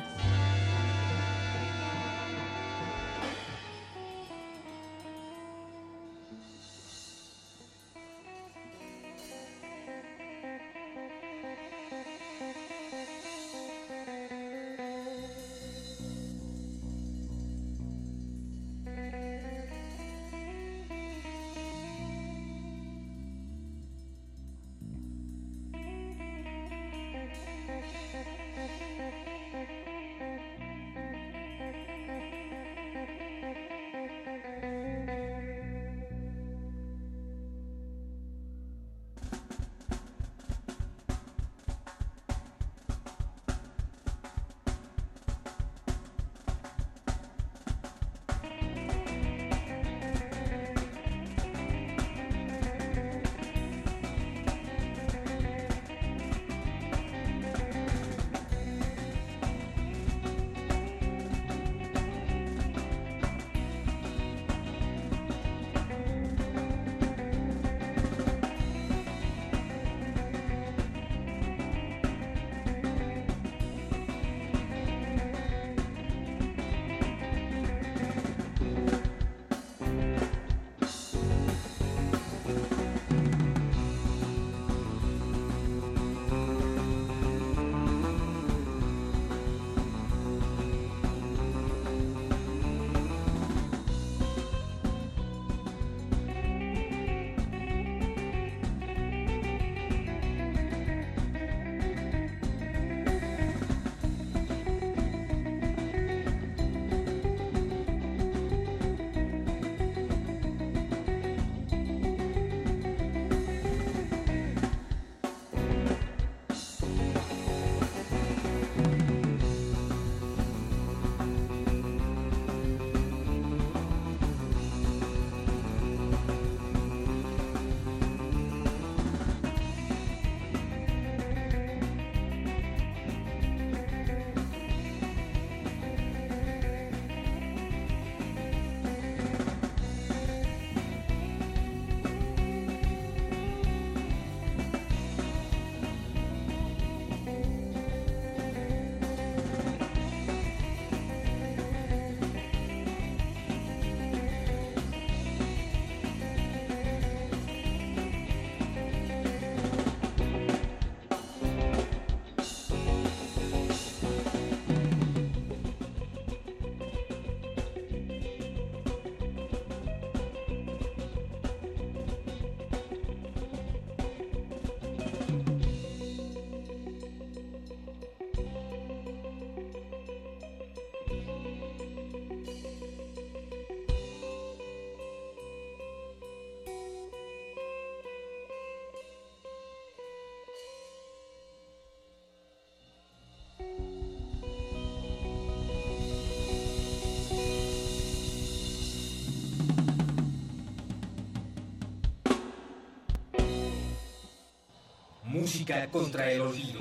[205.62, 206.80] Música contra el olvido.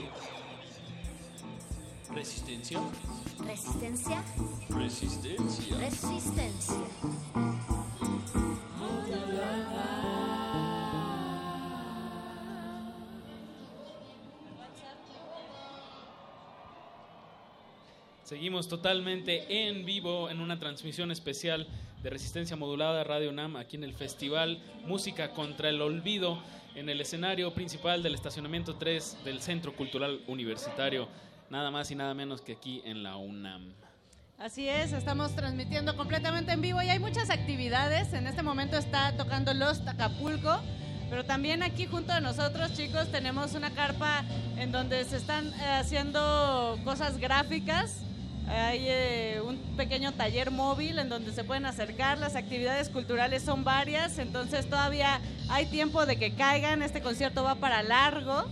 [2.14, 2.80] Resistencia.
[3.46, 4.24] Resistencia.
[4.70, 5.78] Resistencia.
[5.78, 6.76] Resistencia.
[18.24, 21.68] Seguimos totalmente en vivo en una transmisión especial
[22.02, 26.42] de Resistencia Modulada Radio NAM aquí en el Festival Música contra el Olvido
[26.74, 31.08] en el escenario principal del estacionamiento 3 del Centro Cultural Universitario,
[31.50, 33.74] nada más y nada menos que aquí en la UNAM.
[34.40, 38.14] Así es, estamos transmitiendo completamente en vivo y hay muchas actividades.
[38.14, 40.60] En este momento está tocando Los Acapulco,
[41.12, 44.24] pero también aquí junto a nosotros, chicos, tenemos una carpa
[44.58, 48.02] en donde se están eh, haciendo cosas gráficas.
[48.48, 52.18] Hay eh, un pequeño taller móvil en donde se pueden acercar.
[52.18, 56.82] Las actividades culturales son varias, entonces todavía hay tiempo de que caigan.
[56.82, 58.46] Este concierto va para largo.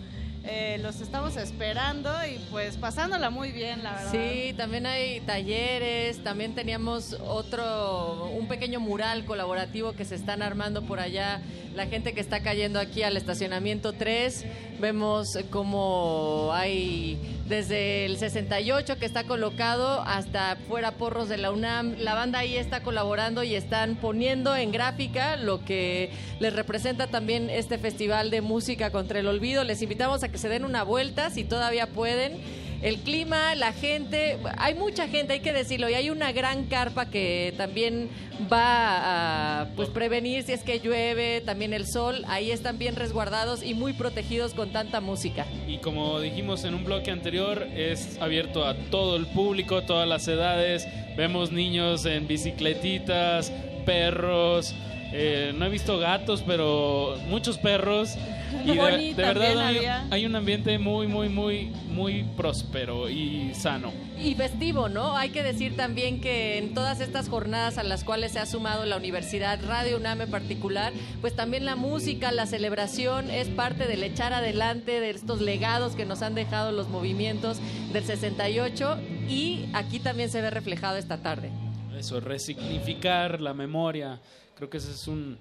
[0.46, 4.12] Eh, los estamos esperando y pues pasándola muy bien, la verdad.
[4.12, 10.82] Sí, también hay talleres, también teníamos otro, un pequeño mural colaborativo que se están armando
[10.84, 11.42] por allá.
[11.76, 14.46] La gente que está cayendo aquí al estacionamiento 3,
[14.80, 21.96] vemos como hay desde el 68 que está colocado hasta fuera Porros de la UNAM.
[21.98, 27.50] La banda ahí está colaborando y están poniendo en gráfica lo que les representa también
[27.50, 29.64] este festival de música contra el olvido.
[29.64, 32.69] Les invitamos a que se den una vuelta si todavía pueden.
[32.82, 37.10] El clima, la gente, hay mucha gente, hay que decirlo, y hay una gran carpa
[37.10, 38.10] que también
[38.52, 43.64] va a pues prevenir si es que llueve, también el sol, ahí están bien resguardados
[43.64, 45.46] y muy protegidos con tanta música.
[45.68, 50.28] Y como dijimos en un bloque anterior, es abierto a todo el público, todas las
[50.30, 50.88] edades.
[51.18, 53.52] Vemos niños en bicicletitas,
[53.86, 54.74] perros.
[55.12, 58.16] Eh, no he visto gatos, pero muchos perros.
[58.66, 58.76] Y
[59.14, 63.94] de, verdad hay un ambiente muy, muy, muy, muy próspero y sano.
[64.20, 65.16] Y festivo, ¿no?
[65.16, 68.86] Hay que decir también que en todas estas jornadas a las cuales se ha sumado
[68.86, 74.04] la Universidad Radio UNAM en particular, pues también la música, la celebración es parte del
[74.04, 77.60] echar adelante de estos legados que nos han dejado los movimientos
[77.94, 78.98] del 68
[79.30, 81.52] y aquí también se ve reflejado esta tarde.
[81.98, 84.20] Eso, resignificar la memoria.
[84.60, 85.38] Creo que ese es un,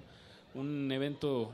[0.55, 1.51] un evento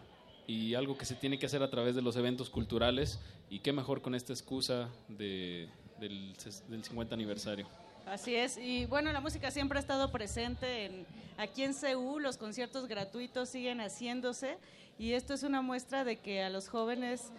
[0.47, 3.19] y algo que se tiene que hacer a través de los eventos culturales.
[3.49, 5.67] Y qué mejor con esta excusa de,
[5.99, 7.67] del, ses- del 50 aniversario.
[8.05, 11.05] Así es, y bueno, la música siempre ha estado presente en,
[11.39, 14.57] aquí en CEU, los conciertos gratuitos siguen haciéndose
[14.99, 17.31] y esto es una muestra de que a los jóvenes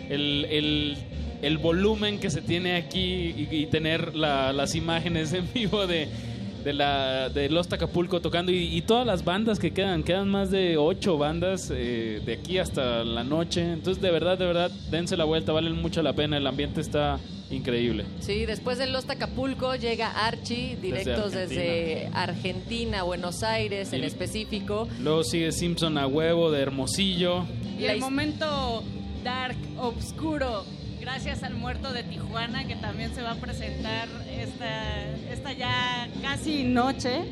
[0.10, 0.98] el, el-
[1.42, 6.08] el volumen que se tiene aquí y, y tener la- las imágenes en vivo de,
[6.64, 10.50] de, la, de Los Acapulco tocando y, y todas las bandas que quedan, quedan más
[10.50, 13.62] de ocho bandas eh, de aquí hasta la noche.
[13.74, 17.20] Entonces, de verdad, de verdad, dense la vuelta, vale mucho la pena, el ambiente está
[17.52, 18.04] increíble.
[18.20, 21.62] Sí, después de Los Acapulco llega Archie, directos Argentina.
[21.64, 24.88] desde Argentina, Buenos Aires en Y- específico.
[25.02, 27.46] Luego sigue Simpson a huevo de Hermosillo.
[27.80, 28.84] Y el momento
[29.28, 30.64] dark, oscuro,
[31.02, 36.64] gracias al muerto de Tijuana, que también se va a presentar esta, esta ya casi
[36.64, 37.24] noche,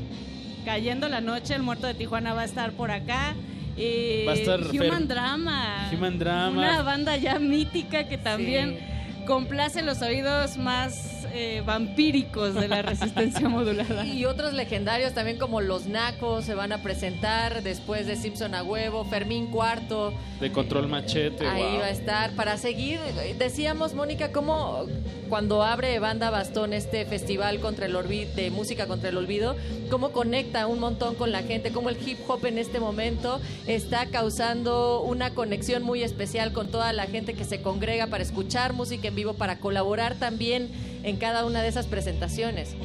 [0.65, 3.33] cayendo la noche, el muerto de Tijuana va a estar por acá.
[3.77, 5.89] Y Va a estar Human Fer- Drama.
[5.93, 6.57] Human Drama.
[6.57, 8.77] Una banda ya mítica que también
[9.25, 14.05] complace los oídos más eh, vampíricos de la resistencia modulada.
[14.05, 18.63] Y otros legendarios también como Los Nacos se van a presentar después de Simpson a
[18.63, 20.13] huevo, Fermín Cuarto.
[20.39, 21.45] De Control Machete.
[21.45, 21.79] Ahí wow.
[21.79, 22.99] va a estar para seguir.
[23.37, 24.85] Decíamos, Mónica, cómo
[25.27, 29.57] cuando abre Banda Bastón este festival contra el olvido, de música contra el olvido,
[29.89, 34.05] cómo conecta un montón con la gente, cómo el hip hop en este momento está
[34.05, 39.09] causando una conexión muy especial con toda la gente que se congrega para escuchar música
[39.09, 40.69] en vivo, para colaborar también
[41.05, 42.75] en cada una de esas presentaciones.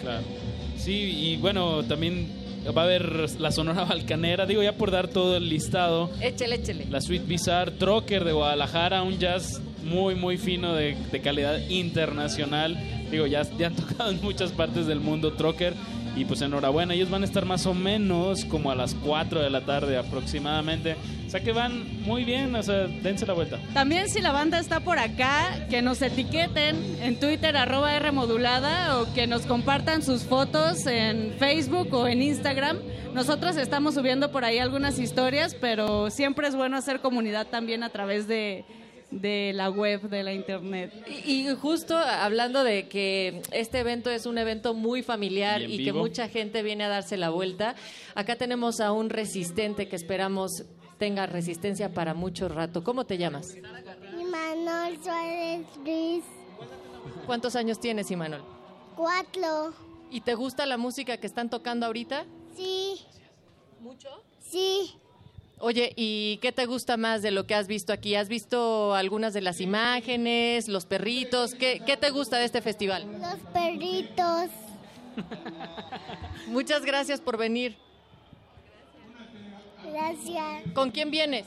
[0.00, 0.22] Claro.
[0.76, 2.28] Sí, y bueno, también
[2.76, 6.10] va a haber la Sonora Balcanera, digo ya por dar todo el listado.
[6.20, 6.86] Échele, échele.
[6.90, 12.76] La Sweet Bizarre, Trocker de Guadalajara, un jazz muy, muy fino de, de calidad internacional.
[13.10, 15.74] Digo, ya, ya han tocado en muchas partes del mundo Trocker.
[16.14, 19.48] Y pues enhorabuena, ellos van a estar más o menos como a las 4 de
[19.48, 20.96] la tarde aproximadamente.
[21.26, 23.58] O sea que van muy bien, o sea, dense la vuelta.
[23.72, 29.00] También si la banda está por acá, que nos etiqueten en Twitter arroba R modulada
[29.00, 32.78] o que nos compartan sus fotos en Facebook o en Instagram.
[33.14, 37.88] Nosotros estamos subiendo por ahí algunas historias, pero siempre es bueno hacer comunidad también a
[37.88, 38.66] través de,
[39.12, 40.92] de la web, de la internet.
[41.24, 45.92] Y, y justo hablando de que este evento es un evento muy familiar Y que
[45.92, 47.74] mucha gente viene a darse la vuelta,
[48.14, 50.64] acá tenemos a un resistente que esperamos
[50.98, 52.84] tenga resistencia para mucho rato.
[52.84, 53.56] ¿Cómo te llamas?
[53.56, 56.24] Imanol Suárez Ruiz,
[57.26, 58.42] ¿Cuántos años tienes, Imanol?
[58.96, 59.72] cuatro.
[60.10, 62.24] ¿Y te gusta la música que están tocando ahorita?
[62.56, 63.00] Sí.
[63.80, 64.08] ¿Mucho?
[64.38, 64.94] Sí.
[65.64, 68.16] Oye, ¿y qué te gusta más de lo que has visto aquí?
[68.16, 71.54] ¿Has visto algunas de las imágenes, los perritos?
[71.54, 73.06] ¿Qué, qué te gusta de este festival?
[73.20, 74.50] Los perritos.
[76.48, 77.76] Muchas gracias por venir.
[79.88, 80.72] Gracias.
[80.74, 81.46] ¿Con quién vienes?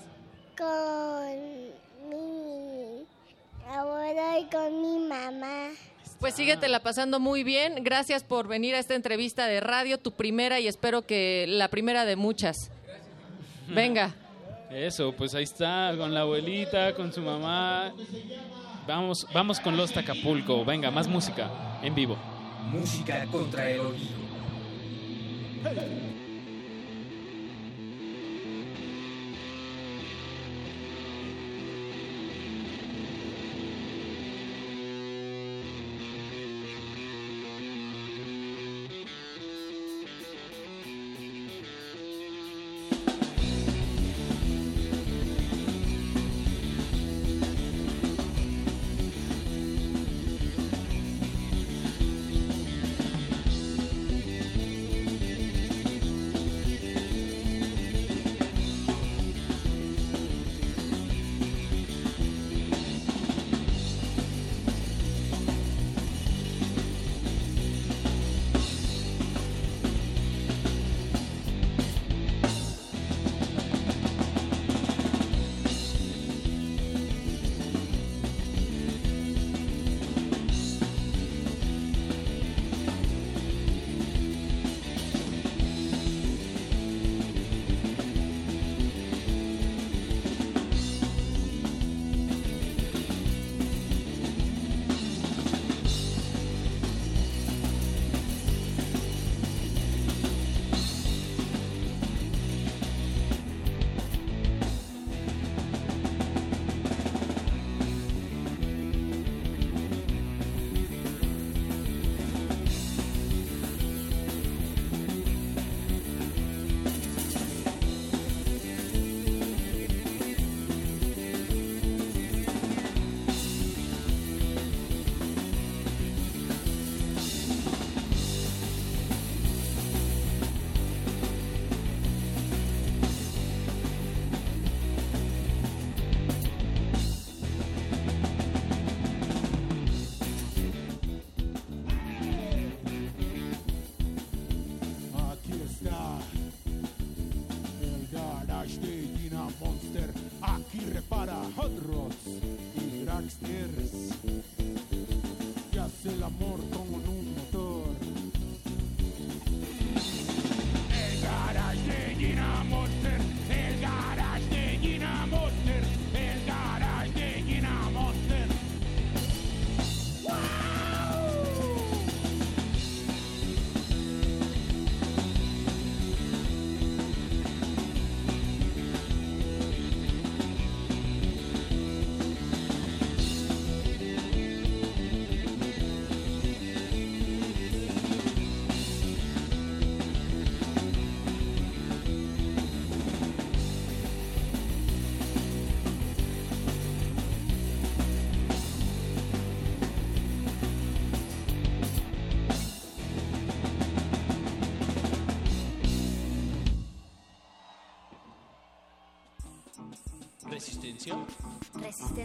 [0.58, 3.06] Con mi
[3.68, 5.72] abuelo y con mi mamá.
[6.22, 7.84] Pues síguetela pasando muy bien.
[7.84, 12.06] Gracias por venir a esta entrevista de radio, tu primera y espero que la primera
[12.06, 12.72] de muchas.
[13.68, 14.14] Venga.
[14.70, 17.94] Eso, pues ahí está, con la abuelita, con su mamá.
[18.88, 20.66] Vamos, vamos con Los Acapulco.
[20.66, 22.18] Venga, más música en vivo.
[22.72, 24.26] Música contra el olvido.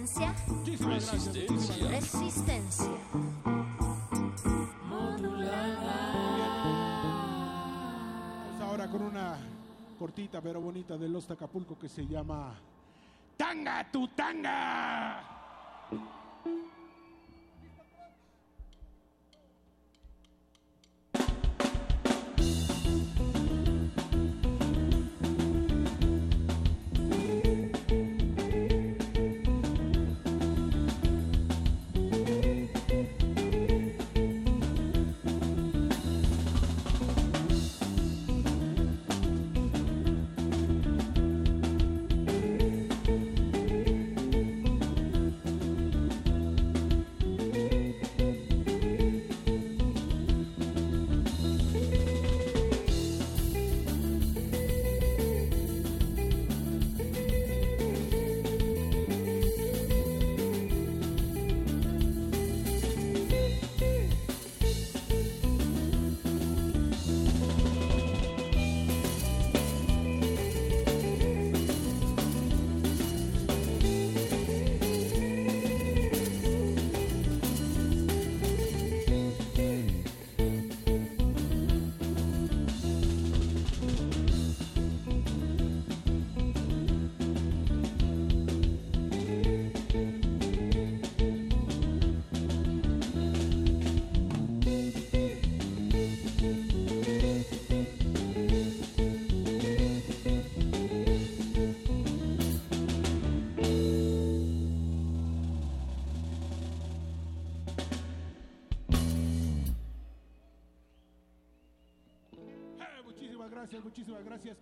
[0.01, 0.35] Resistencia.
[0.89, 1.89] Resistencia.
[1.90, 2.90] Resistencia.
[8.48, 9.36] Vamos ahora con una
[9.98, 12.59] cortita pero bonita de Los Acapulco que se llama
[13.36, 15.30] Tanga tu tanga.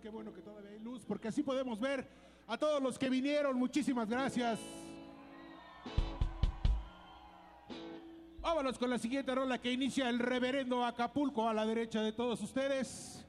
[0.09, 2.03] Qué bueno que todavía hay luz, porque así podemos ver
[2.47, 3.55] a todos los que vinieron.
[3.59, 4.59] Muchísimas gracias.
[8.39, 12.41] Vámonos con la siguiente rola que inicia el reverendo Acapulco a la derecha de todos
[12.41, 13.23] ustedes.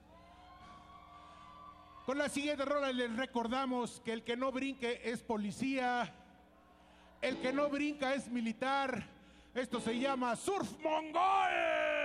[2.07, 6.15] Con la siguiente rola les recordamos que el que no brinque es policía,
[7.21, 9.07] el que no brinca es militar.
[9.55, 12.00] Esto se llama Surf Mongol.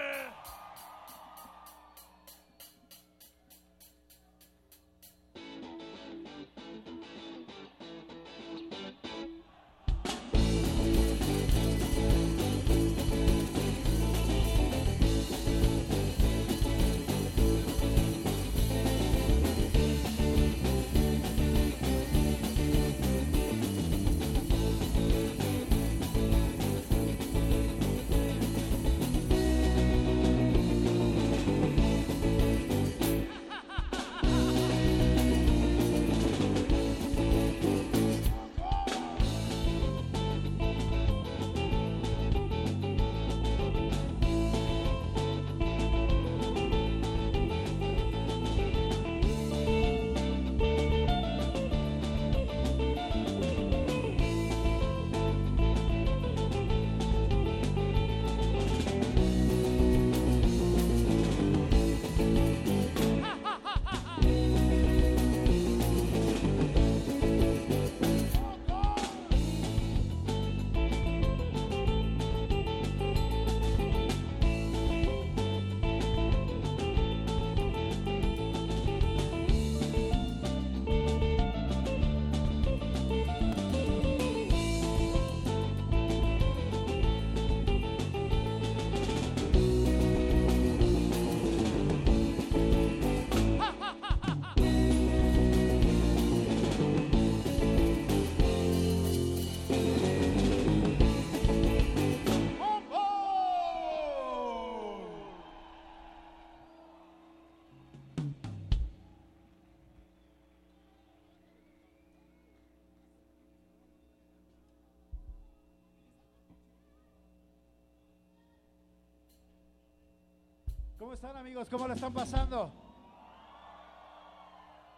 [121.26, 121.68] Están amigos?
[121.70, 122.72] ¿Cómo la están pasando?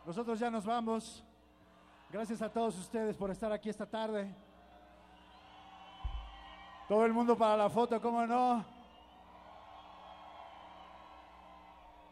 [0.05, 1.23] Nosotros ya nos vamos.
[2.09, 4.35] Gracias a todos ustedes por estar aquí esta tarde.
[6.89, 8.65] Todo el mundo para la foto, ¿cómo no?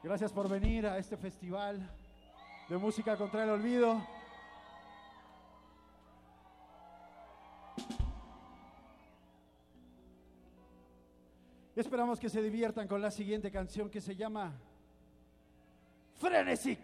[0.01, 1.85] Gracias por venir a este festival
[2.69, 4.01] de música contra el olvido.
[11.75, 14.53] Esperamos que se diviertan con la siguiente canción que se llama
[16.13, 16.79] Frenesic.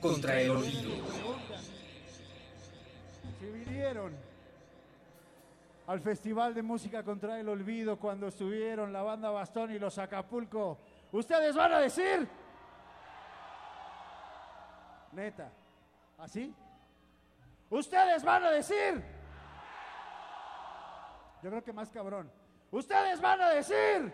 [0.00, 0.94] Contra el olvido.
[3.38, 4.16] Si vinieron
[5.86, 10.78] al Festival de Música contra el Olvido cuando estuvieron la banda Bastón y los Acapulco,
[11.12, 12.26] ustedes van a decir,
[15.12, 15.52] neta,
[16.16, 16.54] ¿así?
[17.68, 19.04] Ustedes van a decir,
[21.42, 22.30] yo creo que más cabrón,
[22.70, 24.10] ustedes van a decir,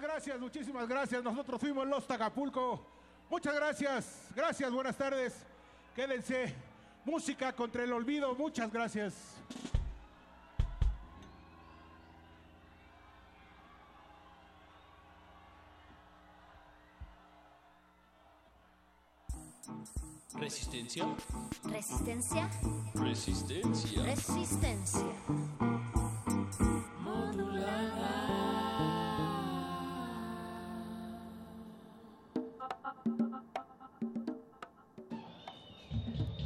[0.00, 1.22] Muchísimas gracias, muchísimas gracias.
[1.22, 2.86] Nosotros fuimos Los Tacapulco.
[3.28, 5.44] Muchas gracias, gracias, buenas tardes.
[5.94, 6.54] Quédense.
[7.04, 9.14] Música contra el olvido, muchas gracias.
[20.34, 21.04] Resistencia.
[21.64, 22.50] Resistencia.
[22.94, 24.02] Resistencia.
[24.02, 25.69] Resistencia.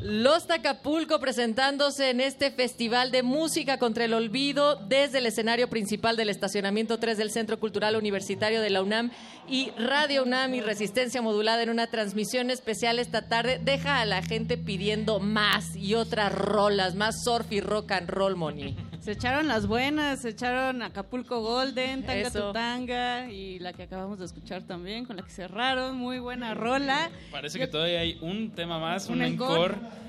[0.07, 6.19] Los Tacapulco presentándose en este festival de música contra el olvido desde el escenario principal
[6.19, 9.13] del estacionamiento 3 del Centro Cultural Universitario de la UNAM
[9.49, 13.59] y Radio UNAM y Resistencia Modulada en una transmisión especial esta tarde.
[13.65, 18.37] Deja a la gente pidiendo más y otras rolas, más surf y rock and roll,
[18.37, 18.77] Moni.
[19.05, 22.47] Se echaron las buenas, se echaron Acapulco Golden, Tanga Eso.
[22.47, 26.55] tu Tanga y la que acabamos de escuchar también, con la que cerraron, muy buena
[26.55, 27.11] rola.
[27.31, 29.75] Parece que todavía hay un tema más, un, Un encore.
[29.75, 30.05] encore.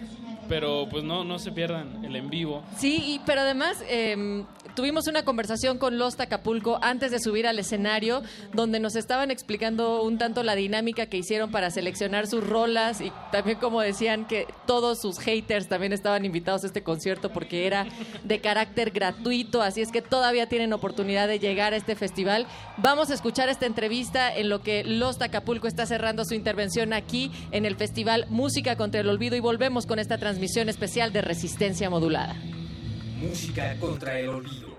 [0.48, 2.64] Pero pues no, no se pierdan el en vivo.
[2.78, 4.46] Sí, y- pero además eh,
[4.76, 8.22] tuvimos una conversación con Los Tacapulco antes de subir al escenario,
[8.54, 13.12] donde nos estaban explicando un tanto la dinámica que hicieron para seleccionar sus rolas y
[13.32, 17.88] también como decían que todos sus haters también estaban invitados a este concierto porque era
[18.24, 22.48] de carácter gratuito, así es que todavía tienen oportunidad de llegar a este festival.
[22.78, 27.32] Vamos a escuchar esta entrevista en lo que Los Tacapulco está cerrando su intervención aquí
[27.52, 31.90] en el Festival Música contra el Olvido y volvemos con esta transmisión especial de Resistencia
[31.90, 32.36] Modulada.
[33.18, 34.76] Música contra el olvido.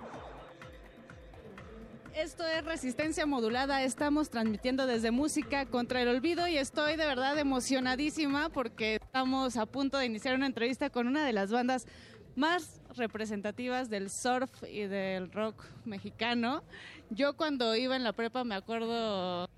[2.16, 7.38] Esto es Resistencia Modulada, estamos transmitiendo desde Música contra el Olvido y estoy de verdad
[7.38, 11.86] emocionadísima porque estamos a punto de iniciar una entrevista con una de las bandas
[12.34, 16.62] más representativas del surf y del rock mexicano.
[17.10, 19.48] Yo cuando iba en la prepa me acuerdo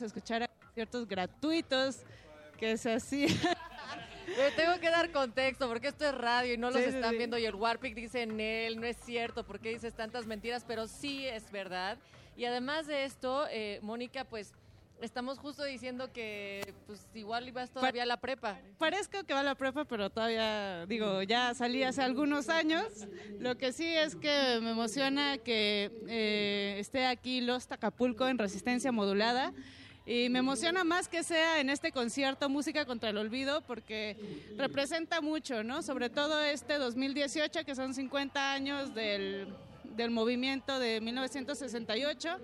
[0.00, 2.00] escuchar a conciertos gratuitos
[2.58, 3.30] que se hacían.
[4.26, 7.18] Pero tengo que dar contexto porque esto es radio y no los Sí, están sí.
[7.18, 10.64] viendo y el Warpic dice en él, no es cierto, ¿por qué dices tantas mentiras?
[10.66, 11.98] Pero sí es verdad.
[12.36, 14.52] Y además de esto, eh, Mónica, pues
[15.00, 18.58] estamos justo diciendo que pues igual ibas todavía a la prepa.
[18.78, 22.86] Parezco que va a la prepa, pero todavía, digo, ya salí hace algunos años.
[23.38, 28.92] Lo que sí es que me emociona que eh, esté aquí Los Tacapulco en resistencia
[28.92, 29.52] modulada.
[30.06, 34.18] Y me emociona más que sea en este concierto Música contra el Olvido porque
[34.58, 35.82] representa mucho, ¿no?
[35.82, 39.48] Sobre todo este 2018, que son 50 años del,
[39.96, 42.38] del movimiento de 1968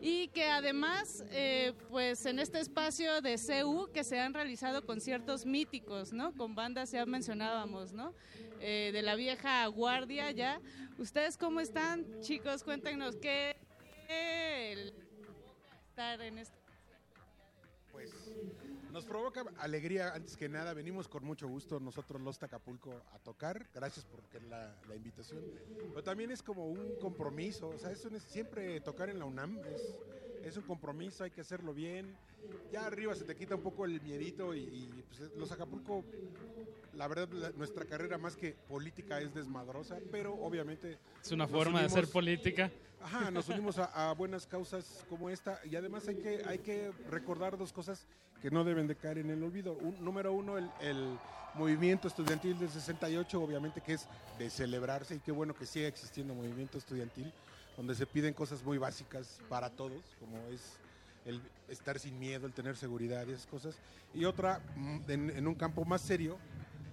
[0.00, 5.46] y que además, eh, pues en este espacio de CU que se han realizado conciertos
[5.46, 6.32] míticos, ¿no?
[6.34, 8.14] Con bandas ya mencionábamos, ¿no?
[8.60, 10.60] Eh, de la vieja guardia ya.
[10.98, 12.62] ¿Ustedes cómo están, chicos?
[12.62, 13.56] Cuéntenos qué
[14.08, 14.92] el-
[15.88, 16.55] estar en este
[18.96, 23.68] nos provoca alegría, antes que nada, venimos con mucho gusto nosotros los Tacapulco a tocar,
[23.74, 25.44] gracias por la, invitación,
[25.92, 29.62] pero también es como un compromiso, o sea, es un- siempre tocar en la UNAM
[29.66, 29.98] es,
[30.46, 32.14] es un compromiso, hay que hacerlo bien,
[32.72, 36.04] ya arriba se te quita un poco el miedito y, y, pues, los Acapulco,
[36.94, 40.98] la verdad, la- nuestra carrera más que política es desmadrosa, pero obviamente...
[41.22, 42.70] Es una forma de hacer política.
[43.02, 46.90] Ajá, nos unimos a, a buenas causas como esta y además hay que, hay que
[47.10, 48.06] recordar dos cosas
[48.40, 49.74] que no deben de caer en el olvido.
[49.74, 51.18] Un- número uno, el, el
[51.54, 54.08] movimiento estudiantil del 68, obviamente que es
[54.38, 57.32] de celebrarse y qué bueno que siga existiendo movimiento estudiantil,
[57.76, 60.78] donde se piden cosas muy básicas para todos, como es
[61.24, 63.76] el estar sin miedo, el tener seguridad y esas cosas.
[64.14, 66.38] Y otra, mm, en, en un campo más serio,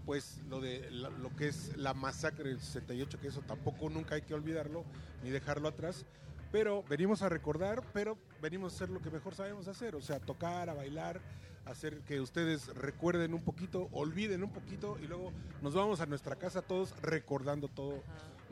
[0.06, 4.16] pues lo de la- lo que es la masacre del 68, que eso tampoco nunca
[4.16, 4.84] hay que olvidarlo
[5.24, 6.06] ni dejarlo atrás.
[6.52, 10.20] Pero venimos a recordar, pero venimos a hacer lo que mejor sabemos hacer, o sea,
[10.20, 11.22] tocar, a bailar,
[11.66, 15.32] hacer que ustedes recuerden un poquito, olviden un poquito y luego
[15.62, 18.04] nos vamos a nuestra casa todos recordando todo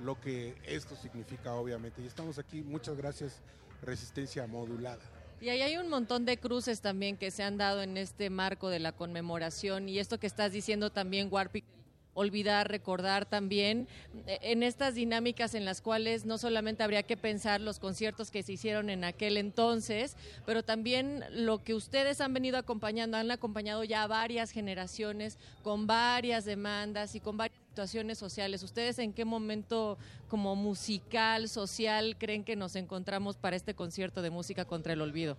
[0.03, 2.01] lo que esto significa, obviamente.
[2.01, 3.41] Y estamos aquí, muchas gracias,
[3.81, 5.01] Resistencia Modulada.
[5.39, 8.69] Y ahí hay un montón de cruces también que se han dado en este marco
[8.69, 11.65] de la conmemoración y esto que estás diciendo también, Warpic,
[12.13, 13.87] olvidar, recordar también
[14.27, 18.43] eh, en estas dinámicas en las cuales no solamente habría que pensar los conciertos que
[18.43, 20.15] se hicieron en aquel entonces,
[20.45, 26.45] pero también lo que ustedes han venido acompañando, han acompañado ya varias generaciones con varias
[26.45, 28.63] demandas y con varias situaciones sociales.
[28.63, 34.29] ¿Ustedes en qué momento como musical, social, creen que nos encontramos para este concierto de
[34.29, 35.37] música contra el olvido?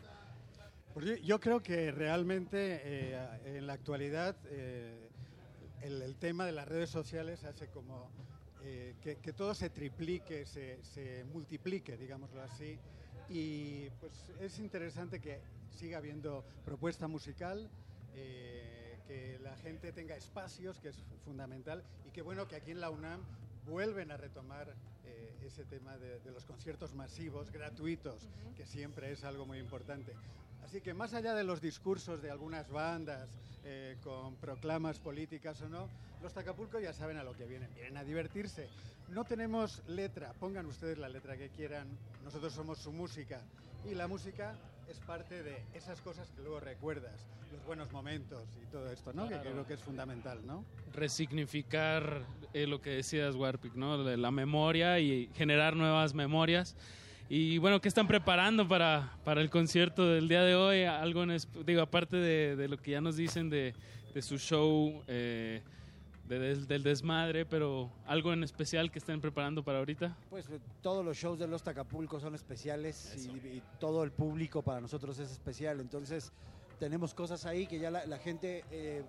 [0.94, 5.10] Pues yo creo que realmente eh, en la actualidad eh,
[5.82, 8.10] el, el tema de las redes sociales hace como
[8.64, 12.78] eh, que, que todo se triplique, se, se multiplique, digámoslo así.
[13.28, 15.38] Y pues es interesante que
[15.68, 17.68] siga habiendo propuesta musical,
[18.14, 22.80] eh, que la gente tenga espacios, que es fundamental, y que bueno que aquí en
[22.80, 23.20] la UNAM
[23.66, 24.72] vuelven a retomar
[25.04, 30.12] eh, ese tema de, de los conciertos masivos, gratuitos, que siempre es algo muy importante.
[30.64, 33.28] Así que más allá de los discursos de algunas bandas
[33.64, 35.88] eh, con proclamas políticas o no,
[36.22, 38.68] los Tacapulco ya saben a lo que vienen, vienen a divertirse.
[39.08, 41.86] No tenemos letra, pongan ustedes la letra que quieran,
[42.24, 43.40] nosotros somos su música.
[43.84, 44.54] Y la música
[44.90, 49.26] es parte de esas cosas que luego recuerdas, los buenos momentos y todo esto, ¿no?
[49.26, 49.42] Claro.
[49.42, 50.64] Que creo que es fundamental, ¿no?
[50.94, 52.22] resignificar
[52.52, 53.96] eh, lo que decías, Warpic, ¿no?
[53.96, 56.76] La, memoria y generar nuevas memorias.
[57.28, 60.84] Y bueno, ¿qué están preparando para, para el concierto del día de hoy?
[60.84, 63.74] Algo en digo, aparte de, de lo que ya nos dicen de,
[64.12, 65.62] de su show, eh,
[66.28, 70.16] de- del- del desmadre, pero algo en especial que estén preparando para ahorita.
[70.30, 74.62] Pues eh, todos los shows de los Tacapulco son especiales y, y todo el público
[74.62, 75.80] para nosotros es especial.
[75.80, 76.32] Entonces
[76.78, 79.04] tenemos cosas ahí que ya la, la gente eh,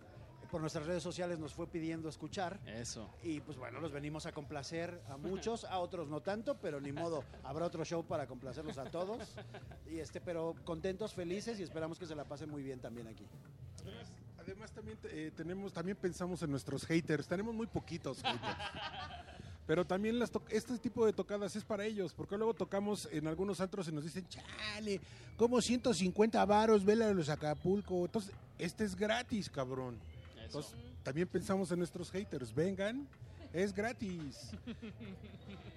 [0.52, 2.60] por nuestras redes sociales nos fue pidiendo escuchar.
[2.68, 3.10] Eso.
[3.24, 6.92] Y pues bueno, los venimos a complacer a muchos, a otros no tanto, pero ni
[6.92, 9.36] modo, habrá otro show para complacerlos a todos.
[9.88, 13.26] Y este, pero contentos, felices y esperamos que se la pasen muy bien también aquí.
[14.46, 17.28] Además también eh, tenemos, también pensamos en nuestros haters.
[17.28, 18.42] Tenemos muy poquitos haters.
[19.66, 23.62] Pero también las este tipo de tocadas es para ellos, porque luego tocamos en algunos
[23.62, 25.00] antros y nos dicen, chale,
[25.38, 28.04] como 150 varos, vela de los Acapulco.
[28.04, 29.98] Entonces, este es gratis, cabrón.
[30.44, 32.54] Entonces, también pensamos en nuestros haters.
[32.54, 33.08] Vengan,
[33.54, 34.52] es gratis.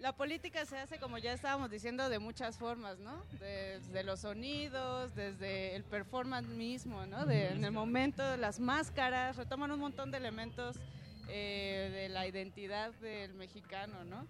[0.00, 3.20] La política se hace, como ya estábamos diciendo, de muchas formas, ¿no?
[3.40, 7.26] Desde los sonidos, desde el performance mismo, ¿no?
[7.26, 10.76] De- en el momento, las máscaras, retoman un montón de elementos
[11.30, 14.26] eh, de la identidad del mexicano, ¿no?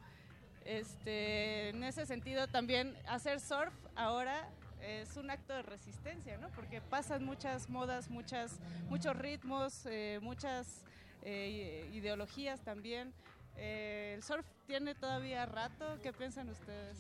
[0.65, 4.49] Este, en ese sentido, también hacer surf ahora
[4.83, 6.49] es un acto de resistencia, ¿no?
[6.51, 8.59] Porque pasan muchas modas, muchas,
[8.89, 10.83] muchos ritmos, eh, muchas
[11.23, 13.13] eh, ideologías también.
[13.59, 15.99] Eh, ¿El surf tiene todavía rato?
[16.03, 16.99] ¿Qué piensan ustedes?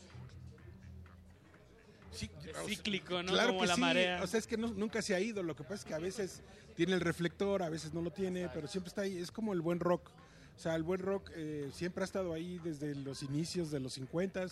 [2.11, 2.31] Sí,
[2.67, 3.33] cíclico, ¿no?
[3.33, 3.81] Claro Como que la sí.
[3.81, 4.23] marea.
[4.23, 5.43] O sea, es que no- nunca se ha ido.
[5.43, 6.43] Lo que pasa es que a veces
[6.75, 9.19] tiene el reflector, a veces no lo tiene, pero siempre está ahí.
[9.19, 10.09] Es como el buen rock.
[10.57, 13.93] O sea, el buen rock eh, siempre ha estado ahí desde los inicios de los
[13.95, 14.47] 50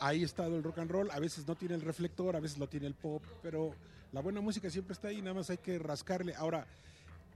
[0.00, 1.10] Ahí ha estado el rock and roll.
[1.10, 3.74] A veces no tiene el reflector, a veces lo tiene el pop, pero
[4.12, 5.20] la buena música siempre está ahí.
[5.22, 6.34] Nada más hay que rascarle.
[6.36, 6.66] Ahora,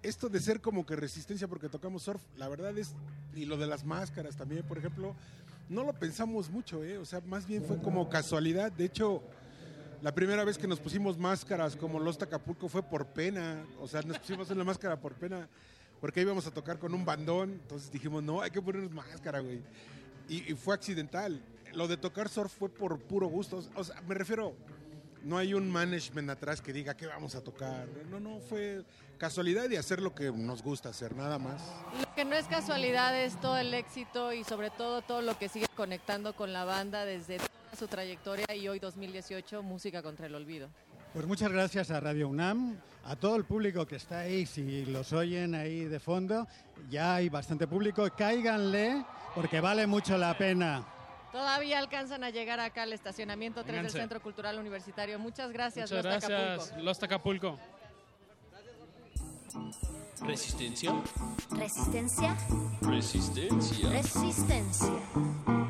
[0.03, 2.95] esto de ser como que resistencia porque tocamos surf, la verdad es,
[3.35, 5.15] y lo de las máscaras también, por ejemplo,
[5.69, 6.99] no lo pensamos mucho, ¿eh?
[6.99, 8.70] O sea, más bien fue como casualidad.
[8.73, 9.23] De hecho,
[10.03, 13.65] la primera vez que nos pusimos máscaras como Los Acapulco fue por pena.
[13.81, 15.49] O sea, nos pusimos una máscara por pena
[16.01, 17.53] porque íbamos a tocar con un bandón.
[17.53, 19.62] Entonces dijimos, no, hay que ponernos máscara, güey.
[20.29, 21.41] Y, y fue accidental.
[21.73, 23.65] Lo de tocar surf fue por puro gusto.
[23.74, 24.55] O sea, me refiero,
[25.24, 27.86] no hay un management atrás que diga qué vamos a tocar.
[28.11, 28.85] No, no, fue
[29.19, 31.62] casualidad y hacer lo que nos gusta hacer, nada más.
[31.99, 35.49] Lo que no es casualidad es todo el éxito y sobre todo todo lo que
[35.49, 40.35] sigue conectando con la banda desde toda su trayectoria y hoy 2018, Música contra el
[40.35, 40.69] Olvido.
[41.12, 45.12] Pues muchas gracias a Radio UNAM, a todo el público que está ahí, si los
[45.12, 46.49] oyen ahí de fondo,
[46.90, 49.05] ya hay bastante público, cáiganle
[49.35, 50.85] porque vale mucho la pena.
[51.33, 53.91] Todavía alcanzan a llegar acá al estacionamiento 3 del.
[53.91, 55.19] Centro Cultural Universitario.
[55.19, 56.83] Muchas gracias, Muchas Los gracias, Acapulco.
[56.83, 57.59] Los Acapulco.
[60.21, 60.93] Resistencia.
[61.51, 62.37] Resistencia.
[62.83, 63.91] Resistencia.
[63.91, 65.62] Resistencia.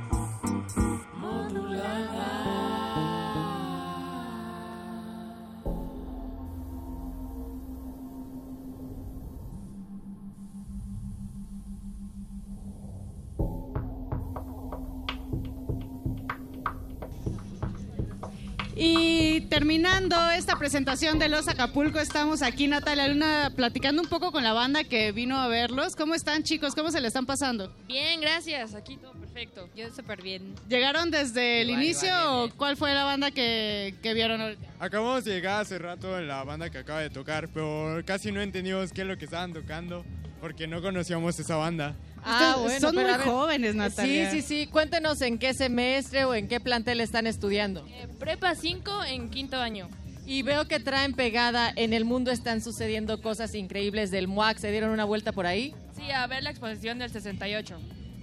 [18.84, 24.42] Y terminando esta presentación de Los Acapulco, estamos aquí, Natalia Luna, platicando un poco con
[24.42, 25.94] la banda que vino a verlos.
[25.94, 26.74] ¿Cómo están, chicos?
[26.74, 27.72] ¿Cómo se le están pasando?
[27.86, 28.74] Bien, gracias.
[28.74, 29.68] Aquí todo perfecto.
[29.76, 30.56] Yo súper bien.
[30.68, 34.66] ¿Llegaron desde el Igual, inicio igual, o cuál fue la banda que, que vieron ahorita?
[34.80, 38.42] Acabamos de llegar hace rato en la banda que acaba de tocar, pero casi no
[38.42, 40.04] entendimos qué es lo que estaban tocando.
[40.40, 41.94] porque no conocíamos esa banda.
[42.24, 44.30] Ah, bueno, son muy ver, jóvenes, Natalia.
[44.30, 44.66] Sí, sí, sí.
[44.66, 47.84] Cuéntenos en qué semestre o en qué plantel están estudiando.
[48.18, 49.88] Prepa 5 en quinto año.
[50.24, 54.58] Y veo que traen pegada En el mundo están sucediendo cosas increíbles del MUAC.
[54.58, 55.74] ¿Se dieron una vuelta por ahí?
[55.96, 57.78] Sí, a ver la exposición del 68.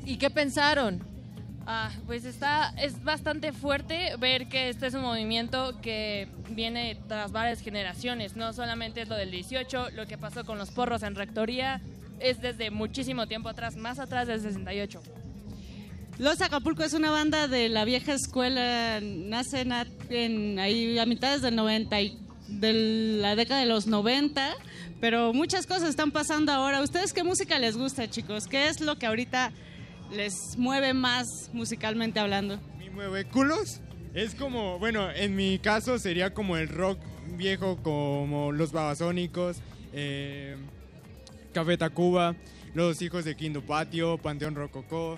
[0.05, 1.01] ¿Y qué pensaron?
[1.67, 7.31] Ah, pues está, es bastante fuerte ver que este es un movimiento que viene tras
[7.31, 8.35] varias generaciones.
[8.35, 11.81] No solamente es lo del 18, lo que pasó con los porros en rectoría,
[12.19, 15.01] es desde muchísimo tiempo atrás, más atrás del 68.
[16.17, 19.71] Los Acapulco es una banda de la vieja escuela, nace en,
[20.09, 22.19] en- ahí a mitades del 90 y
[22.49, 22.73] de
[23.21, 24.53] la década de los 90,
[24.99, 26.81] pero muchas cosas están pasando ahora.
[26.81, 28.47] ¿Ustedes qué música les gusta, chicos?
[28.47, 29.53] ¿Qué es lo que ahorita
[30.11, 32.59] les mueve más musicalmente hablando?
[32.77, 33.79] Mi mueve culos
[34.13, 36.99] es como, bueno, en mi caso sería como el rock
[37.37, 39.57] viejo, como los babasónicos,
[39.93, 40.57] eh,
[41.53, 42.35] Café Tacuba,
[42.73, 45.17] los hijos de Quinto Patio, Panteón Rococó.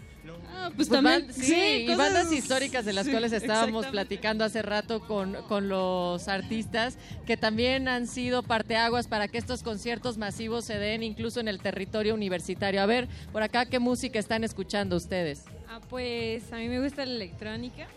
[0.77, 4.61] pues ban- también, sí, sí, y bandas históricas de las sí, cuales estábamos platicando hace
[4.61, 10.63] rato con, con los artistas que también han sido parteaguas para que estos conciertos masivos
[10.65, 12.81] se den incluso en el territorio universitario.
[12.81, 15.43] A ver, por acá, ¿qué música están escuchando ustedes?
[15.67, 17.87] Ah, pues a mí me gusta la electrónica,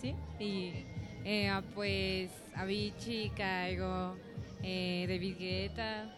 [0.00, 0.14] ¿sí?
[0.38, 0.72] Y
[1.24, 4.14] eh, ah, pues Avicii, Caigo,
[4.62, 6.14] eh, David Guetta,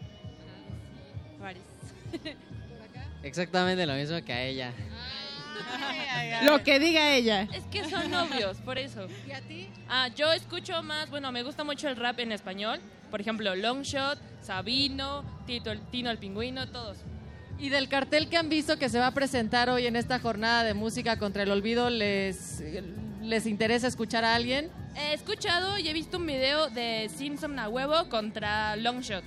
[1.48, 2.34] sí, varios.
[3.22, 4.72] Exactamente lo mismo que a ella.
[6.42, 7.42] Lo que diga ella.
[7.52, 9.06] Es que son novios, por eso.
[9.28, 9.68] ¿Y a ti?
[9.88, 12.80] Ah, yo escucho más, bueno, me gusta mucho el rap en español.
[13.10, 16.98] Por ejemplo, Longshot, Sabino, Tito, el- Tino el Pingüino, todos.
[17.58, 20.64] Y del cartel que han visto que se va a presentar hoy en esta jornada
[20.64, 22.60] de música contra el olvido, ¿les,
[23.22, 24.68] les interesa escuchar a alguien?
[24.96, 29.22] He escuchado y he visto un video de Simpson a huevo contra Longshot.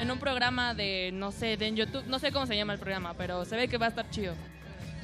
[0.00, 2.04] En un programa de, no sé, de en YouTube.
[2.06, 4.34] No sé cómo se llama el programa, pero se ve que va a estar chido.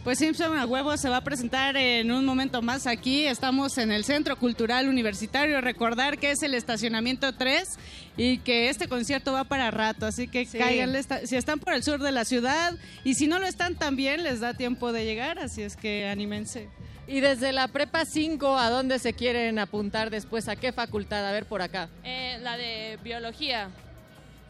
[0.05, 3.25] Pues Simpson a huevo se va a presentar en un momento más aquí.
[3.25, 5.61] Estamos en el Centro Cultural Universitario.
[5.61, 7.79] Recordar que es el estacionamiento 3
[8.17, 10.05] y que este concierto va para rato.
[10.05, 10.59] Así que Sí.
[10.59, 11.03] cáiganle.
[11.25, 12.75] Si están por el sur de la ciudad
[13.05, 15.39] y si no lo están también, les da tiempo de llegar.
[15.39, 16.69] Así es que anímense.
[17.07, 20.49] Y desde la prepa 5, ¿a dónde se quieren apuntar después?
[20.49, 21.25] ¿A qué facultad?
[21.29, 21.89] A ver, por acá.
[22.03, 23.69] Eh, la de biología.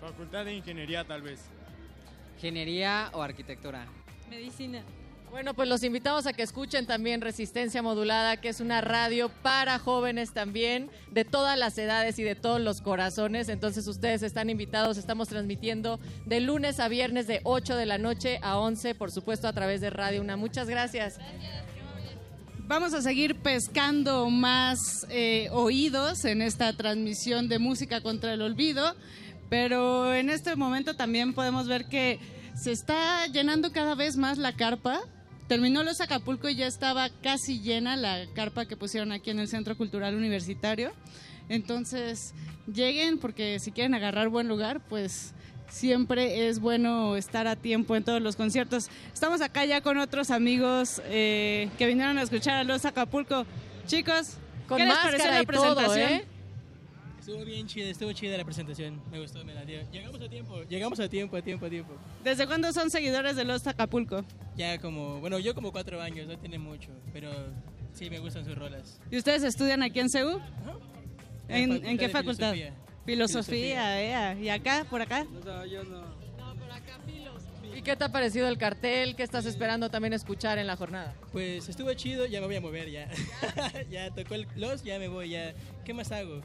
[0.03, 1.39] Facultad de Ingeniería tal vez.
[2.35, 3.87] Ingeniería o arquitectura.
[4.29, 4.83] Medicina.
[5.31, 9.79] Bueno, pues los invitamos a que escuchen también Resistencia Modulada, que es una radio para
[9.79, 13.49] jóvenes también, de todas las edades y de todos los corazones.
[13.49, 18.41] Entonces ustedes están invitados, estamos transmitiendo de lunes a viernes de 8 de la noche
[18.43, 20.37] a 11, por supuesto a través de Radio Una.
[20.37, 21.20] Muchas gracias.
[22.65, 28.97] Vamos a seguir pescando más eh, oídos en esta transmisión de música contra el olvido,
[29.53, 32.19] pero en este momento también podemos ver que
[32.55, 35.01] se está llenando cada vez más la carpa.
[35.47, 39.49] Terminó los Acapulco y ya estaba casi llena la carpa que pusieron aquí en el
[39.49, 40.93] Centro Cultural Universitario.
[41.51, 42.33] Entonces,
[42.66, 45.35] lleguen porque si quieren agarrar buen lugar, pues
[45.69, 48.89] siempre es bueno estar a tiempo en todos los conciertos.
[49.12, 53.45] Estamos acá ya con otros amigos eh, que vinieron a escuchar a los Acapulco.
[53.87, 56.09] Chicos, Con ¿qué les pareció la todo, presentación?
[56.09, 56.32] ¿eh?
[57.23, 59.01] Estuvo bien chida, estuvo chida la presentación.
[59.09, 59.81] Me gustó, me la dio.
[59.93, 61.94] Llegamos a tiempo, llegamos a tiempo, a tiempo, a tiempo.
[62.24, 64.24] ¿Desde cuándo son seguidores de los Acapulco?
[64.57, 67.31] Ya como, bueno, yo como cuatro años, no tiene mucho, pero
[67.93, 69.01] sí me gustan sus rolas.
[69.09, 70.40] ¿Y ustedes estudian aquí en CEU?
[71.47, 72.55] ¿En, en qué facultad?
[72.55, 72.74] Filosofía.
[73.07, 74.35] Filosofía, ea.
[74.35, 75.24] ¿Y acá, por acá?
[75.44, 76.03] No, yo no.
[77.73, 79.15] ¿Y qué te ha parecido el cartel?
[79.15, 81.15] ¿Qué estás esperando también escuchar en la jornada?
[81.31, 83.09] Pues estuvo chido, ya me voy a mover ya.
[83.90, 85.55] ya tocó el los, ya me voy, ya.
[85.85, 86.43] ¿Qué más hago?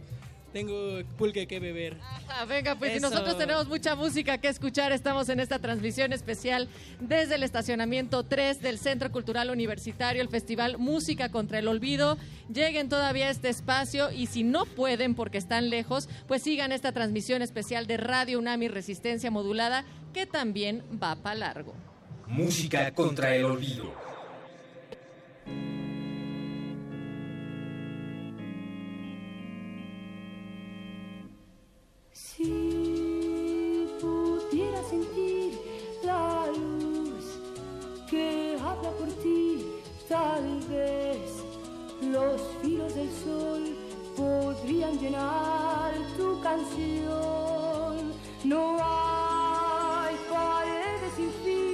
[0.57, 1.97] Tengo pulque que beber.
[2.49, 3.11] Venga, pues si Eso.
[3.11, 6.67] nosotros tenemos mucha música que escuchar, estamos en esta transmisión especial
[6.99, 12.17] desde el estacionamiento 3 del Centro Cultural Universitario, el Festival Música contra el Olvido.
[12.51, 16.91] Lleguen todavía a este espacio y si no pueden porque están lejos, pues sigan esta
[16.91, 21.75] transmisión especial de Radio Unami Resistencia Modulada, que también va para largo.
[22.25, 24.06] Música contra el olvido.
[32.38, 35.59] Si pudiera sentir
[36.03, 37.26] la luz
[38.07, 39.65] que habla por ti,
[40.07, 41.43] tal vez
[41.99, 43.76] los filos del sol
[44.15, 48.14] podrían llenar tu canción.
[48.43, 51.66] No hay paredes sin fin,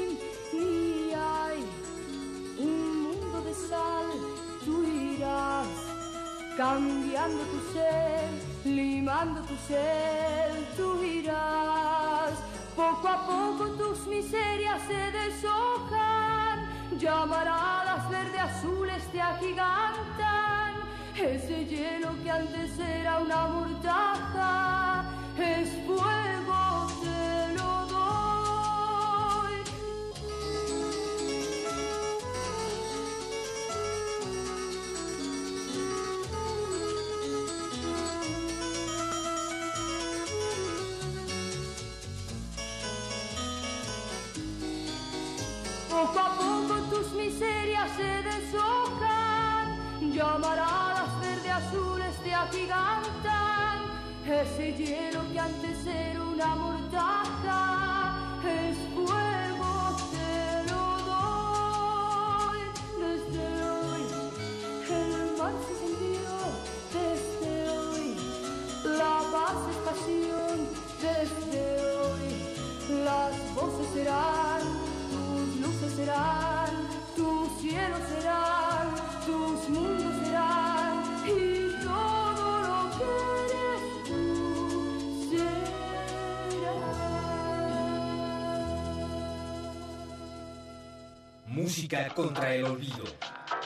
[6.57, 8.29] cambiando tu ser,
[8.65, 12.33] limando tu ser, tú irás
[12.75, 16.67] poco a poco tus miserias se deshojan,
[16.97, 20.73] llamaradas verde azules te agigantan.
[21.15, 25.05] Ese hielo que antes era una mortaja
[91.93, 93.03] Música contra el olvido.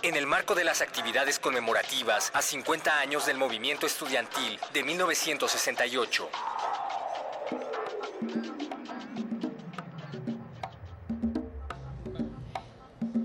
[0.03, 6.29] En el marco de las actividades conmemorativas a 50 años del movimiento estudiantil de 1968.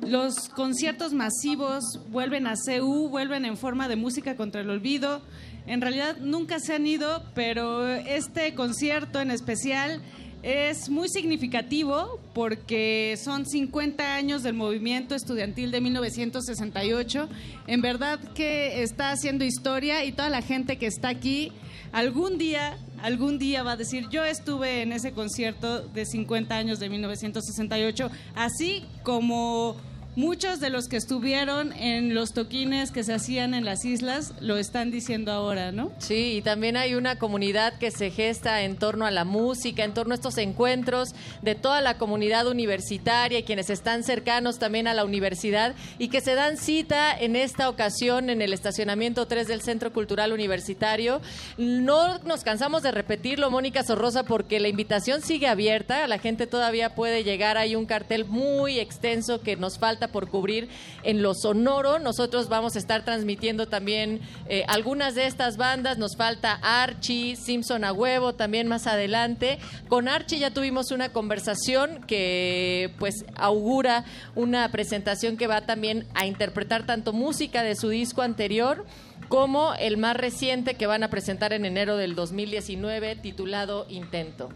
[0.02, 5.22] Los conciertos masivos vuelven a CU, vuelven en forma de música contra el olvido.
[5.66, 10.00] En realidad nunca se han ido, pero este concierto en especial
[10.44, 17.28] es muy significativo porque son 50 años del movimiento estudiantil de 1968.
[17.66, 21.52] En verdad que está haciendo historia y toda la gente que está aquí
[21.92, 26.78] algún día, algún día va a decir, yo estuve en ese concierto de 50 años
[26.78, 29.76] de 1968, así como
[30.14, 34.56] muchos de los que estuvieron en los toquines que se hacían en las islas lo
[34.56, 35.90] están diciendo ahora, ¿no?
[35.98, 39.94] Sí, y también hay una comunidad que se gesta en torno a la música, en
[39.94, 44.94] torno a estos encuentros de toda la comunidad universitaria y quienes están cercanos también a
[44.94, 49.62] la universidad y que se dan cita en esta ocasión en el estacionamiento 3 del
[49.62, 51.20] Centro Cultural Universitario.
[51.56, 56.94] No nos cansamos de repetirlo, Mónica Sorrosa, porque la invitación sigue abierta, la gente todavía
[56.94, 60.68] puede llegar, hay un cartel muy extenso que nos falta por cubrir
[61.02, 61.98] en lo sonoro.
[61.98, 65.98] Nosotros vamos a estar transmitiendo también eh, algunas de estas bandas.
[65.98, 69.58] Nos falta Archie, Simpson a huevo, también más adelante.
[69.88, 74.04] Con Archie ya tuvimos una conversación que pues augura
[74.34, 78.84] una presentación que va también a interpretar tanto música de su disco anterior
[79.28, 84.50] como el más reciente que van a presentar en enero del 2019 titulado Intento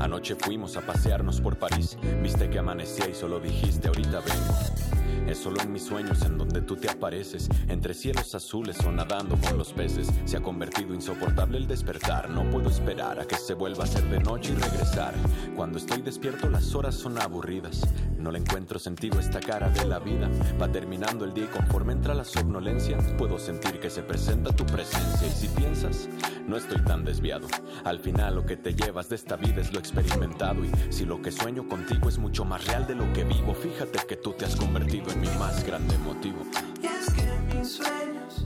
[0.00, 1.96] Anoche fuimos a pasearnos por París.
[2.22, 4.95] Viste que amanecía y solo dijiste ahorita vengo.
[5.26, 9.36] Es solo en mis sueños en donde tú te apareces, entre cielos azules o nadando
[9.36, 10.08] con los peces.
[10.24, 12.30] Se ha convertido insoportable el despertar.
[12.30, 15.14] No puedo esperar a que se vuelva a ser de noche y regresar.
[15.56, 17.82] Cuando estoy despierto las horas son aburridas.
[18.18, 20.30] No le encuentro sentido esta cara de la vida.
[20.60, 24.64] Va terminando el día y conforme entra la somnolencia, puedo sentir que se presenta tu
[24.66, 25.26] presencia.
[25.26, 26.08] Y si piensas,
[26.46, 27.48] no estoy tan desviado.
[27.84, 30.64] Al final lo que te llevas de esta vida es lo experimentado.
[30.64, 33.98] Y si lo que sueño contigo es mucho más real de lo que vivo, fíjate
[34.06, 36.38] que tú te has convertido en mi más grande motivo.
[36.82, 38.44] Y es que en mis sueños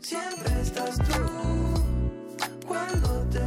[0.00, 2.66] siempre estás tú.
[2.66, 3.45] Cuando te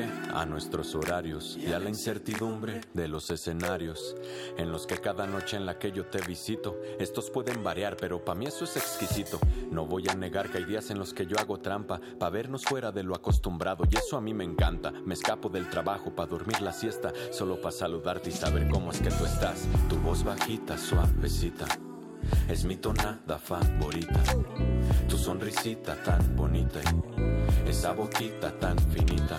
[0.00, 4.16] a nuestros horarios y a la incertidumbre de los escenarios
[4.56, 8.24] en los que cada noche en la que yo te visito, estos pueden variar, pero
[8.24, 9.38] para mí eso es exquisito.
[9.70, 12.64] No voy a negar que hay días en los que yo hago trampa para vernos
[12.64, 14.92] fuera de lo acostumbrado y eso a mí me encanta.
[15.04, 19.00] Me escapo del trabajo para dormir la siesta, solo para saludarte y saber cómo es
[19.00, 19.66] que tú estás.
[19.90, 21.66] Tu voz bajita, suavecita.
[22.48, 24.22] Es mi tonada favorita.
[25.08, 26.80] Tu sonrisita tan bonita
[27.66, 29.38] esa boquita tan finita.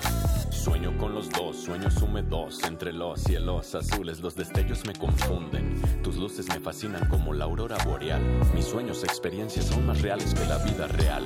[0.51, 4.21] Sueño con los dos, sueños húmedos entre los cielos azules.
[4.21, 5.81] Los destellos me confunden.
[6.01, 8.21] Tus luces me fascinan como la aurora boreal.
[8.53, 11.23] Mis sueños, experiencias son más reales que la vida real.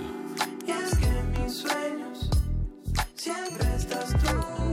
[0.65, 2.29] Y es que mis sueños
[3.15, 4.66] siempre estás tú.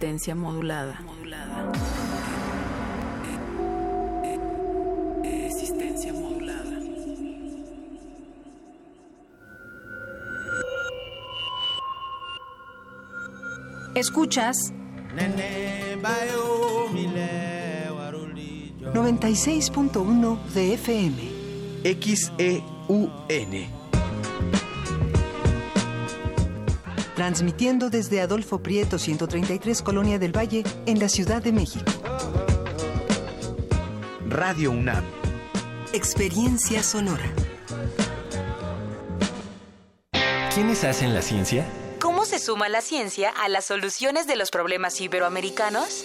[0.00, 1.00] Resistencia modulada.
[5.24, 6.78] Resistencia modulada.
[13.96, 14.72] Escuchas
[18.94, 21.32] 96.1 de FM.
[21.82, 23.77] XEUN.
[27.18, 31.90] Transmitiendo desde Adolfo Prieto 133 Colonia del Valle en la Ciudad de México.
[34.28, 35.02] Radio UNAM.
[35.92, 37.24] Experiencia sonora.
[40.54, 41.66] ¿Quiénes hacen la ciencia?
[42.00, 46.04] ¿Cómo se suma la ciencia a las soluciones de los problemas iberoamericanos?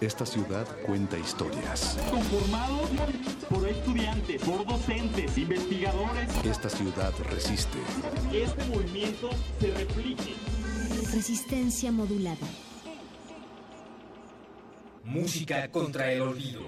[0.00, 1.98] Esta ciudad cuenta historias.
[2.08, 2.88] Conformados
[3.50, 6.28] por estudiantes, por docentes, investigadores.
[6.44, 7.78] Esta ciudad resiste.
[8.30, 10.34] Que este movimiento se replique.
[11.12, 12.46] Resistencia modulada.
[15.02, 16.62] Música contra el olvido.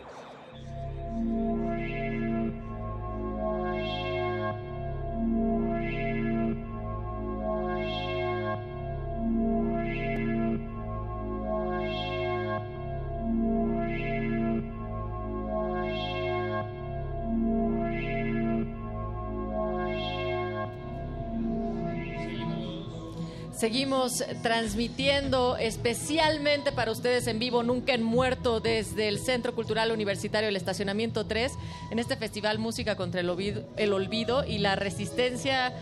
[23.61, 30.49] Seguimos transmitiendo especialmente para ustedes en vivo, nunca en muerto, desde el Centro Cultural Universitario
[30.49, 31.53] El Estacionamiento 3,
[31.91, 35.75] en este festival Música contra el Olvido, el olvido y la Resistencia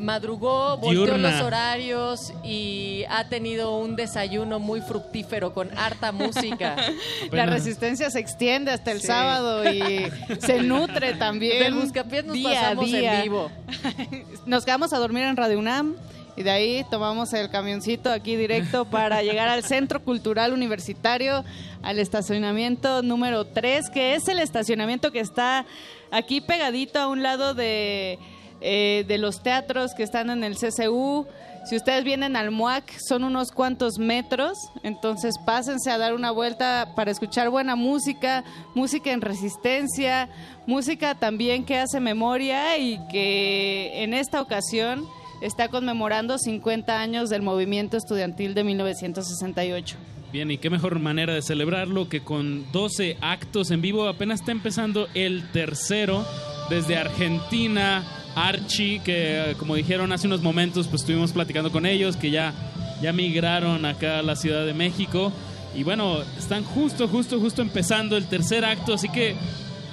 [0.00, 1.30] madrugó, volteó Diurna.
[1.30, 6.74] los horarios y ha tenido un desayuno muy fructífero con harta música.
[7.30, 11.62] La resistencia se extiende hasta el sábado y se nutre también.
[11.62, 13.50] Del Buscapiés nos día a pasamos en vivo.
[14.46, 15.94] Nos quedamos a dormir en Radio UNAM
[16.36, 21.44] Y de ahí tomamos el camioncito aquí directo para llegar al Centro Cultural Universitario,
[21.82, 25.66] al estacionamiento número 3, que es el estacionamiento que está
[26.10, 28.18] aquí pegadito a un lado de,
[28.62, 31.26] eh, de los teatros que están en el CCU.
[31.64, 36.92] Si ustedes vienen al MUAC, son unos cuantos metros, entonces pásense a dar una vuelta
[36.96, 38.42] para escuchar buena música,
[38.74, 40.28] música en resistencia,
[40.66, 45.06] música también que hace memoria y que en esta ocasión
[45.42, 49.96] está conmemorando 50 años del movimiento estudiantil de 1968.
[50.32, 54.08] Bien, y qué mejor manera de celebrarlo que con 12 actos en vivo.
[54.08, 56.24] Apenas está empezando el tercero
[56.70, 58.02] desde Argentina.
[58.34, 62.54] Archie, que eh, como dijeron hace unos momentos, pues estuvimos platicando con ellos, que ya,
[63.02, 65.32] ya migraron acá a la Ciudad de México.
[65.74, 69.36] Y bueno, están justo, justo, justo empezando el tercer acto, así que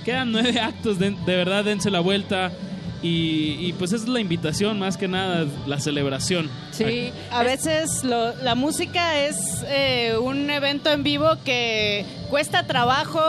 [0.06, 2.52] quedan nueve actos, de, de verdad, dense la vuelta.
[3.02, 6.50] Y, y, pues es la invitación, más que nada, la celebración.
[6.72, 13.20] Sí, a veces lo, la música es eh, un evento en vivo que cuesta trabajo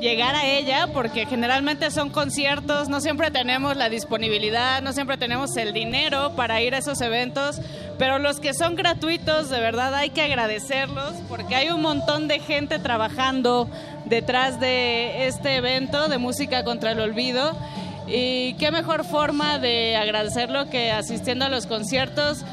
[0.00, 5.56] llegar a ella porque generalmente son conciertos, no siempre tenemos la disponibilidad, no siempre tenemos
[5.56, 7.60] el dinero para ir a esos eventos,
[7.98, 12.40] pero los que son gratuitos, de verdad hay que agradecerlos porque hay un montón de
[12.40, 13.68] gente trabajando
[14.04, 17.56] detrás de este evento de música contra el olvido.
[18.06, 22.44] Y qué mejor forma de agradecerlo que asistiendo a los conciertos,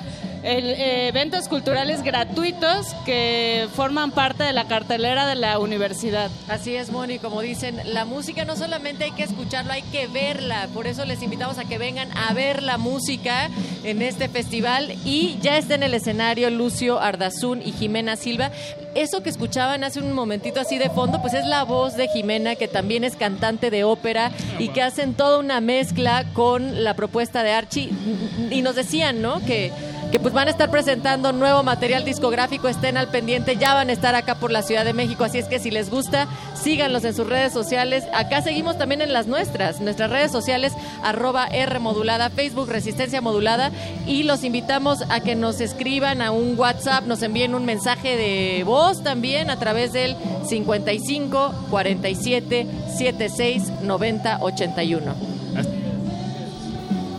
[0.43, 6.31] eh, eventos culturales gratuitos que forman parte de la cartelera de la universidad.
[6.47, 10.68] Así es, Moni, como dicen, la música no solamente hay que escucharla, hay que verla.
[10.73, 13.49] Por eso les invitamos a que vengan a ver la música
[13.84, 14.95] en este festival.
[15.05, 18.51] Y ya está en el escenario Lucio Ardazún y Jimena Silva.
[18.95, 22.55] Eso que escuchaban hace un momentito así de fondo, pues es la voz de Jimena,
[22.55, 27.43] que también es cantante de ópera y que hacen toda una mezcla con la propuesta
[27.43, 27.89] de Archie.
[28.49, 29.39] Y nos decían, ¿no?
[29.45, 29.72] Que
[30.11, 33.93] que pues van a estar presentando nuevo material discográfico, estén al pendiente, ya van a
[33.93, 37.15] estar acá por la Ciudad de México, así es que si les gusta, síganlos en
[37.15, 38.03] sus redes sociales.
[38.13, 43.71] Acá seguimos también en las nuestras, nuestras redes sociales, arroba R modulada, Facebook Resistencia Modulada,
[44.05, 48.63] y los invitamos a que nos escriban a un WhatsApp, nos envíen un mensaje de
[48.65, 52.67] voz también a través del 55 47
[52.97, 55.40] 76 90 81.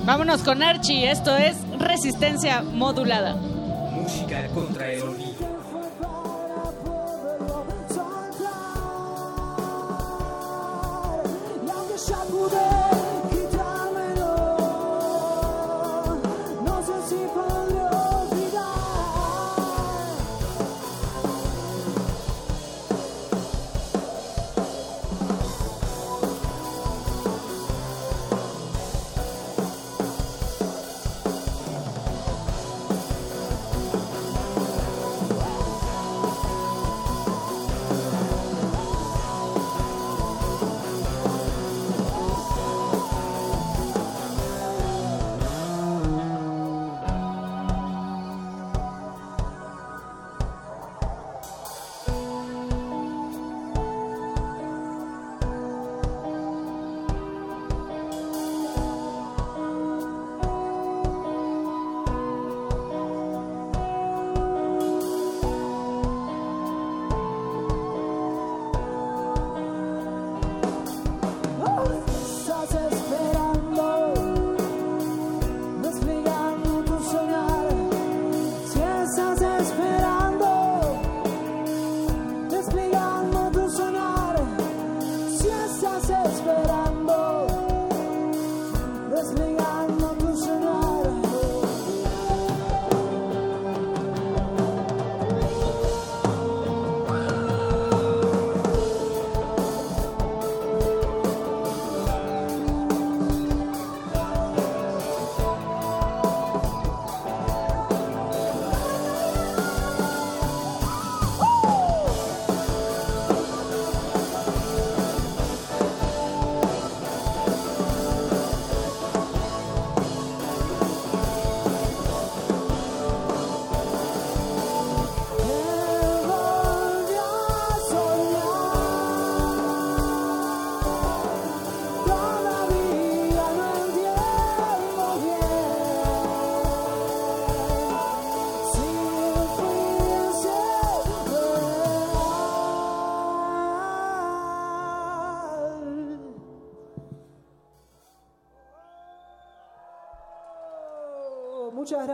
[0.05, 3.35] Vámonos con Archie, esto es resistencia modulada.
[3.35, 5.53] Música contra el olvido.
[12.49, 12.72] Y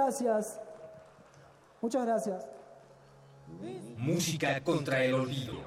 [0.08, 0.60] gracias.
[1.82, 2.46] Muchas gracias.
[3.98, 5.57] Música contra el olvido.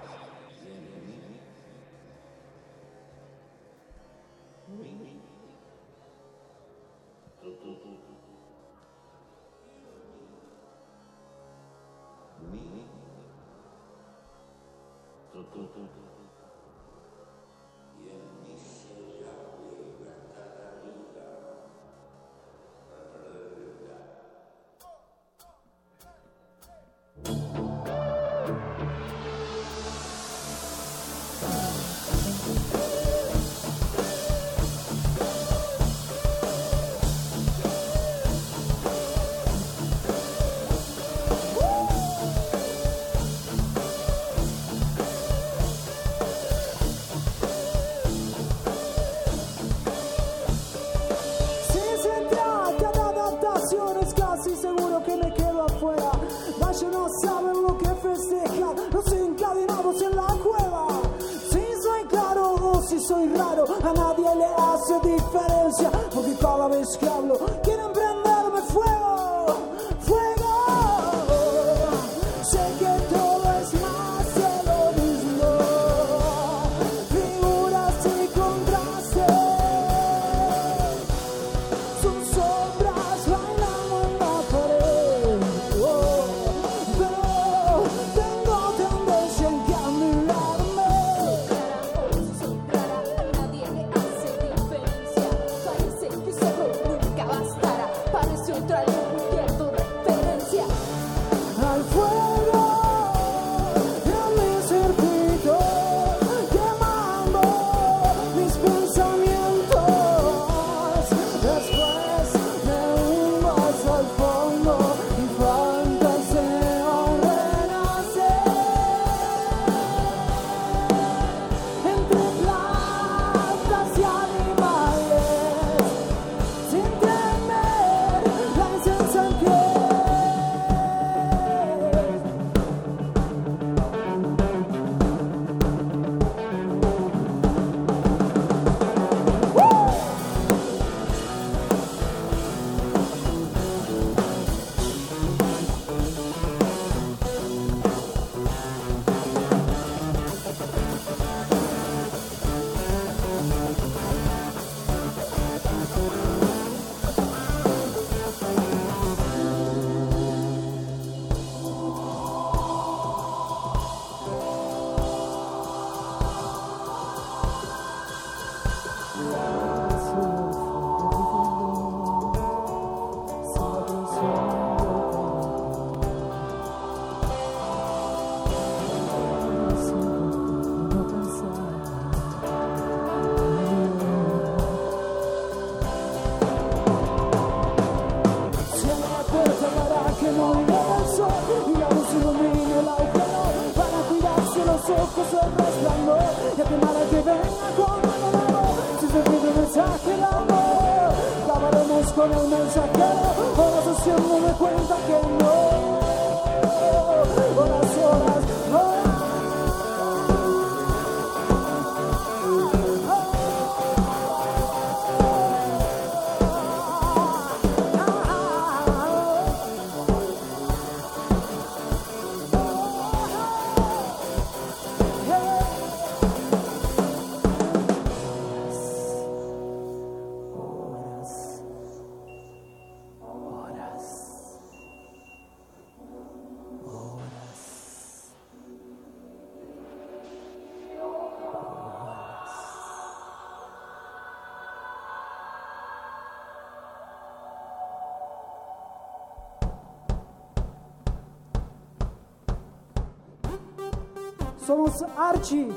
[255.01, 255.67] amigos Archie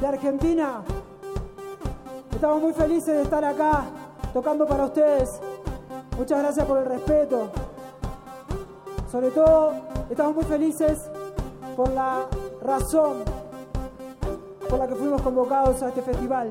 [0.00, 0.82] de Argentina.
[2.32, 3.84] Estamos muy felices de estar acá
[4.32, 5.40] tocando para ustedes.
[6.18, 7.50] Muchas gracias por el respeto.
[9.10, 9.72] Sobre todo,
[10.10, 11.08] estamos muy felices
[11.76, 12.26] por la
[12.62, 13.22] razón
[14.68, 16.50] por la que fuimos convocados a este festival.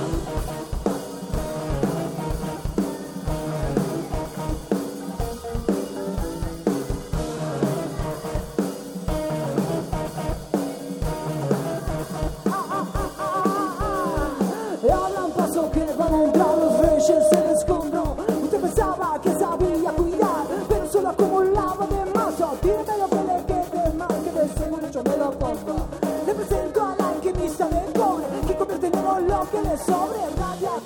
[29.77, 30.21] sobre.
[30.37, 30.80] Radiadores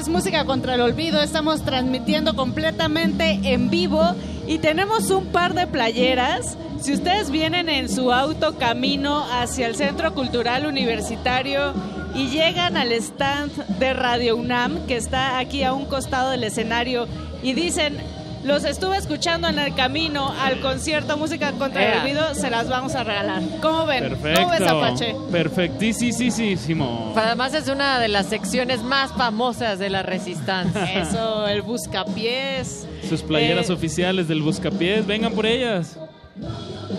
[0.00, 1.20] es Música contra el Olvido.
[1.20, 4.02] Estamos transmitiendo completamente en vivo
[4.46, 6.56] y tenemos un par de playeras.
[6.80, 11.74] Si ustedes vienen en su auto camino hacia el Centro Cultural Universitario
[12.14, 17.06] y llegan al stand de Radio UNAM, que está aquí a un costado del escenario,
[17.42, 17.98] y dicen,
[18.44, 22.00] los estuve escuchando en el camino al concierto Música contra el.
[22.00, 23.42] Olvido, se las vamos a regalar.
[23.60, 24.08] ¿Cómo ven?
[24.08, 24.40] Perfecto.
[24.42, 25.14] ¿Cómo ves, Apache?
[25.30, 27.12] Perfectísimo.
[27.16, 31.00] Además es una de las secciones más famosas de la resistencia.
[31.02, 32.86] Eso, el buscapiés.
[33.08, 35.96] Sus playeras Eh, oficiales del Buscapiés, vengan por ellas.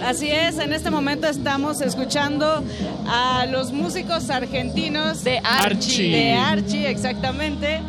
[0.05, 2.63] Así es, en este momento estamos escuchando
[3.07, 6.11] a los músicos argentinos de Archie.
[6.11, 7.79] De Archie, exactamente.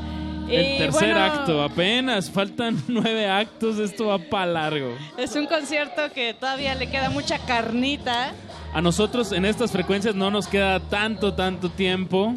[0.49, 4.97] El tercer bueno, acto, apenas faltan nueve actos, esto va para largo.
[5.17, 8.33] Es un concierto que todavía le queda mucha carnita.
[8.75, 12.35] A nosotros en estas frecuencias no nos queda tanto, tanto tiempo,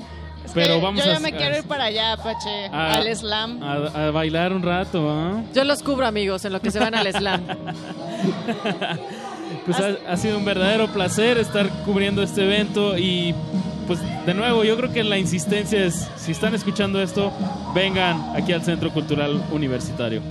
[0.54, 3.64] pero vamos Yo a, ya me quiero ir para allá, Apache, a- al slam.
[3.64, 5.42] a- a bailar un rato, ¿ah?
[5.54, 7.42] Yo los cubro, amigos, en lo que se van al slam.
[9.66, 13.34] Pues ha, ha sido un verdadero placer estar cubriendo este evento y
[13.88, 17.32] pues de nuevo yo creo que la insistencia es, si están escuchando esto,
[17.74, 20.22] vengan aquí al Centro Cultural Universitario.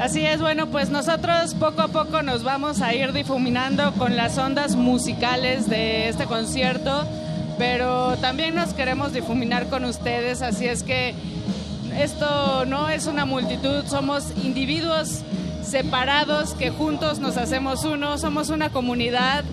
[0.00, 4.36] Así es, bueno, pues nosotros poco a poco nos vamos a ir difuminando con las
[4.38, 7.06] ondas musicales de este concierto,
[7.58, 11.14] pero también nos queremos difuminar con ustedes, así es que
[11.98, 15.20] esto no es una multitud, somos individuos
[15.62, 19.44] separados que juntos nos hacemos uno, somos una comunidad.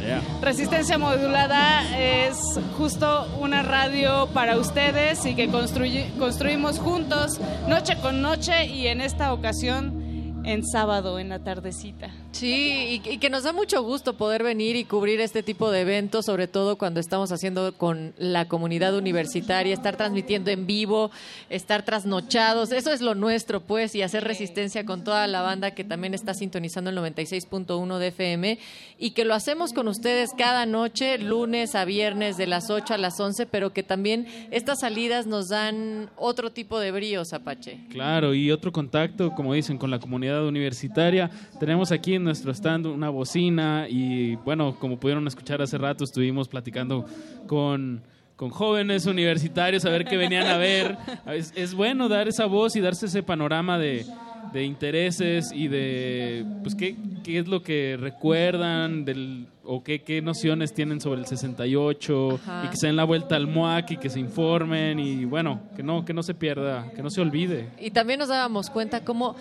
[0.41, 2.37] Resistencia Modulada es
[2.77, 9.01] justo una radio para ustedes y que construy- construimos juntos noche con noche y en
[9.01, 9.98] esta ocasión
[10.43, 12.11] en sábado, en la tardecita.
[12.31, 15.81] Sí, y, y que nos da mucho gusto poder venir y cubrir este tipo de
[15.81, 21.11] eventos, sobre todo cuando estamos haciendo con la comunidad universitaria, estar transmitiendo en vivo,
[21.49, 25.83] estar trasnochados, eso es lo nuestro, pues, y hacer resistencia con toda la banda que
[25.83, 28.59] también está sintonizando el 96.1 de FM
[28.97, 32.97] y que lo hacemos con ustedes cada noche, lunes a viernes de las 8 a
[32.97, 37.79] las 11, pero que también estas salidas nos dan otro tipo de bríos, Apache.
[37.89, 41.29] Claro, y otro contacto, como dicen, con la comunidad universitaria.
[41.59, 46.47] Tenemos aquí en nuestro stand una bocina y bueno, como pudieron escuchar hace rato, estuvimos
[46.47, 47.05] platicando
[47.47, 48.01] con,
[48.35, 50.97] con jóvenes universitarios a ver qué venían a ver.
[51.27, 54.05] Es, es bueno dar esa voz y darse ese panorama de,
[54.51, 60.21] de intereses y de pues qué, qué es lo que recuerdan del o qué, qué
[60.21, 62.63] nociones tienen sobre el 68 Ajá.
[62.65, 65.83] y que se den la vuelta al MUAC y que se informen y bueno, que
[65.83, 67.69] no, que no se pierda, que no se olvide.
[67.79, 69.35] Y también nos dábamos cuenta cómo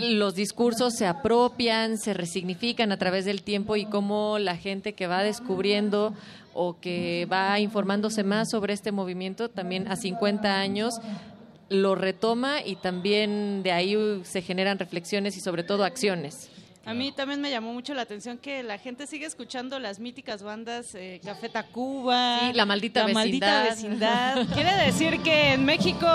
[0.00, 5.06] los discursos se apropian, se resignifican a través del tiempo y cómo la gente que
[5.06, 6.14] va descubriendo
[6.54, 10.94] o que va informándose más sobre este movimiento también a 50 años
[11.68, 16.50] lo retoma y también de ahí se generan reflexiones y sobre todo acciones.
[16.86, 20.44] A mí también me llamó mucho la atención que la gente sigue escuchando las míticas
[20.44, 24.36] bandas eh, Café Tacuba, Sí, La Maldita La Maldita Vecindad.
[24.36, 24.54] Vecindad.
[24.54, 26.06] Quiere decir que en México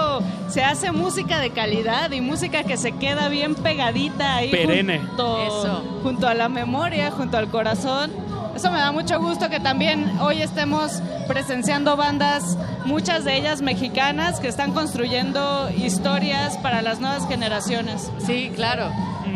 [0.48, 5.00] se hace música de calidad y música que se queda bien pegadita ahí Perenne.
[5.00, 6.00] Junto, Eso.
[6.04, 8.10] junto a la memoria, junto al corazón.
[8.56, 14.40] Eso me da mucho gusto que también hoy estemos presenciando bandas, muchas de ellas mexicanas,
[14.40, 18.10] que están construyendo historias para las nuevas generaciones.
[18.26, 18.90] Sí, claro.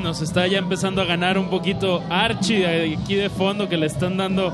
[0.05, 3.87] Nos está ya empezando a ganar un poquito Archie de aquí de fondo que le
[3.87, 4.53] están dando,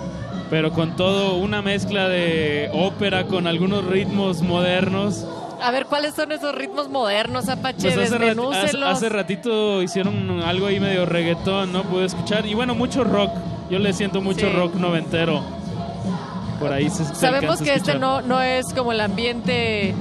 [0.50, 5.28] pero con todo una mezcla de ópera con algunos ritmos modernos.
[5.62, 7.92] A ver, ¿cuáles son esos ritmos modernos, Apache?
[7.92, 11.84] Pues hace, rati- hace- ratito hicieron algo ahí medio reggaetón, ¿no?
[11.84, 12.46] Pude escuchar.
[12.46, 13.32] Y bueno, mucho rock.
[13.70, 14.54] Yo le siento mucho Sí.
[14.56, 15.42] rock noventero.
[16.62, 19.94] Por ahí se, Sabemos que este no, no es como el ambiente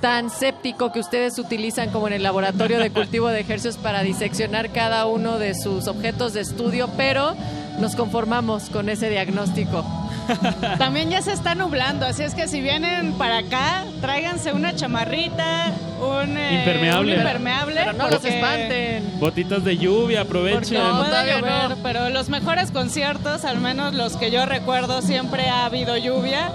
[0.00, 4.70] tan séptico que ustedes utilizan como en el laboratorio de cultivo de ejercicios para diseccionar
[4.70, 7.34] cada uno de sus objetos de estudio, pero
[7.80, 9.84] nos conformamos con ese diagnóstico.
[10.78, 15.70] También ya se está nublando, así es que si vienen para acá, tráiganse una chamarrita,
[16.00, 17.12] un eh, Impermeable.
[17.14, 19.18] un impermeable, Pero no los espanten.
[19.20, 20.80] Botitas de lluvia, Porque aprovechen.
[20.80, 21.76] puede todavía llover, no.
[21.82, 26.50] pero los mejores conciertos, al menos los que yo recuerdo, siempre ha habido lluvia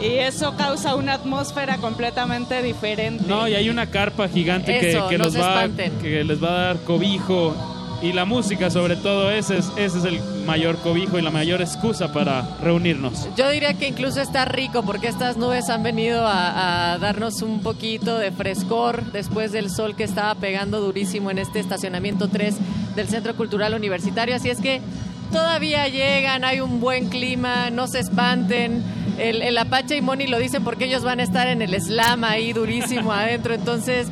[0.00, 3.24] y eso causa una atmósfera completamente diferente.
[3.26, 5.68] No, y hay una carpa gigante que, Eso, que los va,
[6.00, 7.54] que les va a dar cobijo.
[8.00, 11.60] Y la música, sobre todo, ese es, ese es el mayor cobijo y la mayor
[11.60, 13.26] excusa para reunirnos.
[13.36, 17.60] Yo diría que incluso está rico porque estas nubes han venido a, a darnos un
[17.60, 22.54] poquito de frescor después del sol que estaba pegando durísimo en este estacionamiento 3
[22.94, 24.36] del Centro Cultural Universitario.
[24.36, 24.80] Así es que
[25.30, 28.82] todavía llegan, hay un buen clima, no se espanten.
[29.18, 32.24] El, el Apache y Moni lo dicen porque ellos van a estar en el slam
[32.24, 33.54] ahí durísimo adentro.
[33.54, 34.08] Entonces,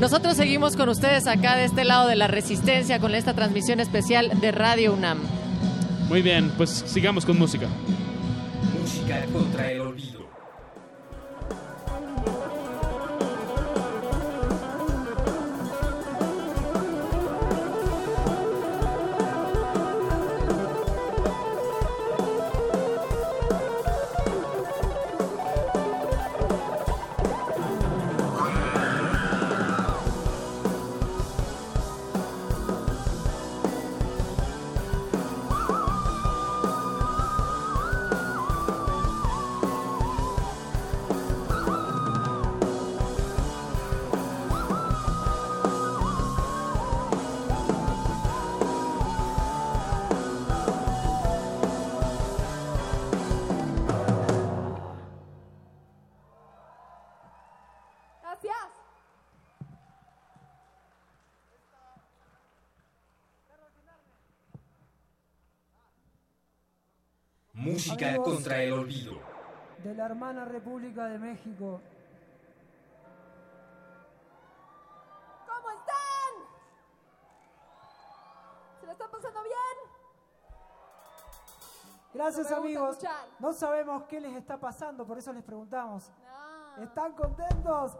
[0.00, 4.30] nosotros seguimos con ustedes acá de este lado de la resistencia con esta transmisión especial
[4.40, 5.18] de Radio UNAM.
[6.08, 7.66] Muy bien, pues sigamos con música.
[8.80, 10.17] Música contra el olvido.
[67.98, 69.18] Contra el olvido.
[69.82, 71.80] de la hermana República de México.
[75.46, 76.32] ¿Cómo están?
[78.80, 79.54] ¿Se lo están pasando bien?
[82.14, 82.90] Gracias amigos.
[82.98, 83.26] escuchar.
[83.40, 86.12] No sabemos qué les está pasando, por eso les preguntamos.
[86.80, 87.96] ¿Están contentos?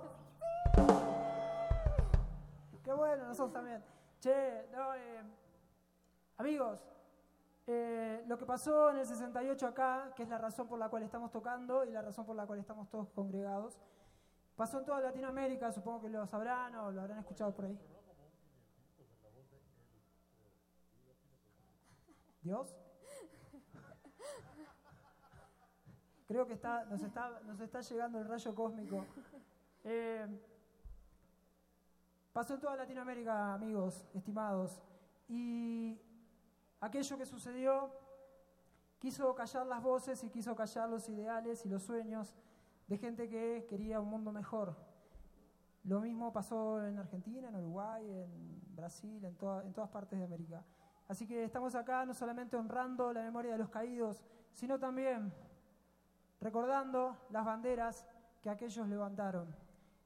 [2.84, 3.82] Qué bueno, nosotros también.
[4.20, 5.22] Che, no, eh,
[6.38, 6.80] amigos,
[7.70, 11.02] eh, lo que pasó en el 68 acá, que es la razón por la cual
[11.02, 13.78] estamos tocando y la razón por la cual estamos todos congregados,
[14.56, 17.78] pasó en toda Latinoamérica, supongo que lo sabrán o lo habrán escuchado por ahí.
[22.40, 22.74] ¿Dios?
[26.26, 29.04] Creo que está, nos, está, nos está llegando el rayo cósmico.
[29.84, 30.26] Eh,
[32.32, 34.80] pasó en toda Latinoamérica, amigos, estimados.
[35.28, 36.00] Y
[36.80, 37.90] aquello que sucedió
[38.98, 42.34] quiso callar las voces y quiso callar los ideales y los sueños
[42.86, 44.74] de gente que quería un mundo mejor.
[45.84, 50.24] Lo mismo pasó en Argentina, en Uruguay, en Brasil, en, toda- en todas partes de
[50.24, 50.64] América.
[51.06, 55.32] Así que estamos acá no solamente honrando la memoria de los caídos, sino también
[56.40, 58.06] recordando las banderas
[58.42, 59.54] que aquellos levantaron.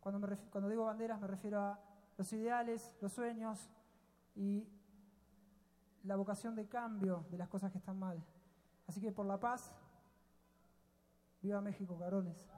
[0.00, 1.78] Cuando, me cuando digo banderas me refiero a
[2.16, 3.70] los ideales, los sueños
[4.34, 4.68] y
[6.04, 8.22] la vocación de cambio de las cosas que están mal.
[8.86, 9.72] Así que por la paz,
[11.40, 12.48] viva México, cabrones.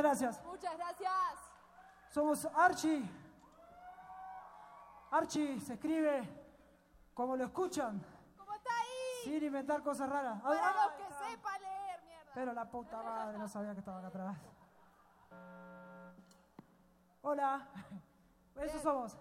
[0.00, 0.44] Muchas gracias.
[0.46, 1.12] Muchas gracias.
[2.08, 3.04] Somos Archie.
[5.10, 6.26] Archie se escribe
[7.12, 8.02] como lo escuchan.
[8.38, 9.24] ¿Cómo está ahí?
[9.24, 10.40] Sin inventar cosas raras.
[10.40, 12.30] Para ah, los ah, que sepa leer, mierda.
[12.32, 14.38] Pero la puta madre no sabía que estaba acá atrás.
[17.20, 17.68] Hola.
[18.56, 19.18] Eso somos.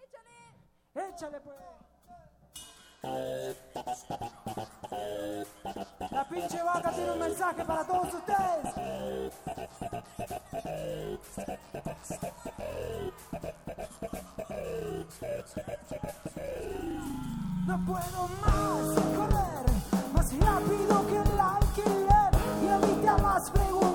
[0.00, 1.10] Échale.
[1.10, 1.56] Échale pues.
[3.02, 3.10] La
[6.30, 8.74] pinche vaca tiene un mensaje para todos ustedes.
[17.66, 18.84] No puedo más
[19.16, 19.66] correr,
[20.12, 22.30] más rápido que el alquiler
[22.62, 23.91] y evita más preguntas.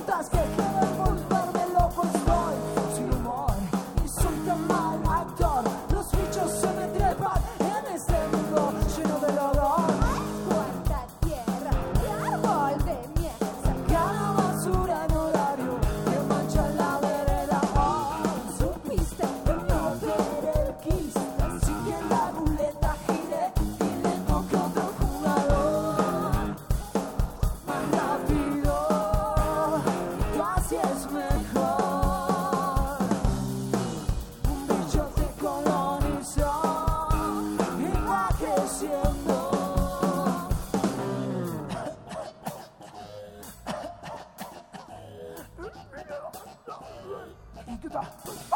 [47.88, 48.47] ってた。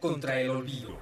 [0.00, 0.96] Contra el olvido.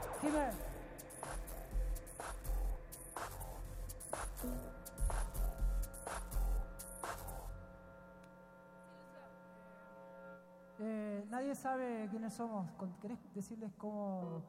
[10.82, 12.66] Eh, nadie sabe quiénes somos.
[13.00, 14.42] ¿Querés decirles cómo,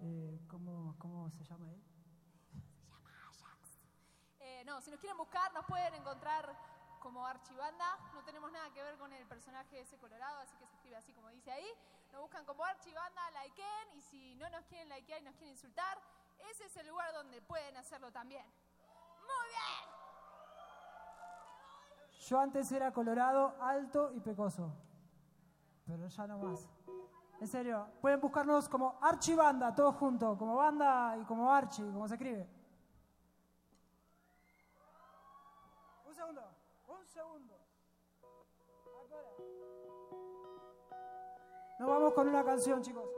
[0.00, 1.82] eh, cómo, cómo se llama él?
[4.40, 6.56] Eh, no, si nos quieren buscar, nos pueden encontrar
[7.00, 7.98] como Archibanda.
[8.14, 11.12] No tenemos nada que ver con el personaje ese colorado, así que se escribe así
[11.12, 11.66] como dice ahí.
[12.46, 16.00] Como Archibanda, likeen, y si no nos quieren likear y nos quieren insultar,
[16.50, 18.44] ese es el lugar donde pueden hacerlo también.
[19.20, 19.92] ¡Muy bien!
[22.26, 24.72] Yo antes era colorado, alto y pecoso.
[25.86, 26.68] Pero ya no más.
[27.40, 32.14] En serio, pueden buscarnos como Archibanda, todos juntos, como banda y como Archie, como se
[32.14, 32.48] escribe.
[41.82, 43.10] Nos vamos con una canción, chicos.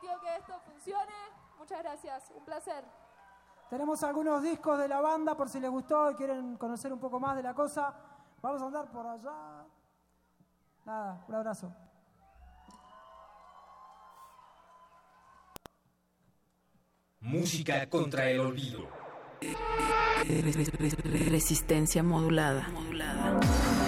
[0.00, 1.12] Que permitió que esto funcione.
[1.58, 2.84] Muchas gracias, un placer.
[3.68, 7.20] Tenemos algunos discos de la banda por si les gustó y quieren conocer un poco
[7.20, 7.94] más de la cosa.
[8.42, 9.64] Vamos a andar por allá.
[10.84, 11.72] Nada, un abrazo.
[17.20, 18.88] Música contra el olvido.
[21.30, 22.66] Resistencia modulada.
[22.66, 23.79] Resistencia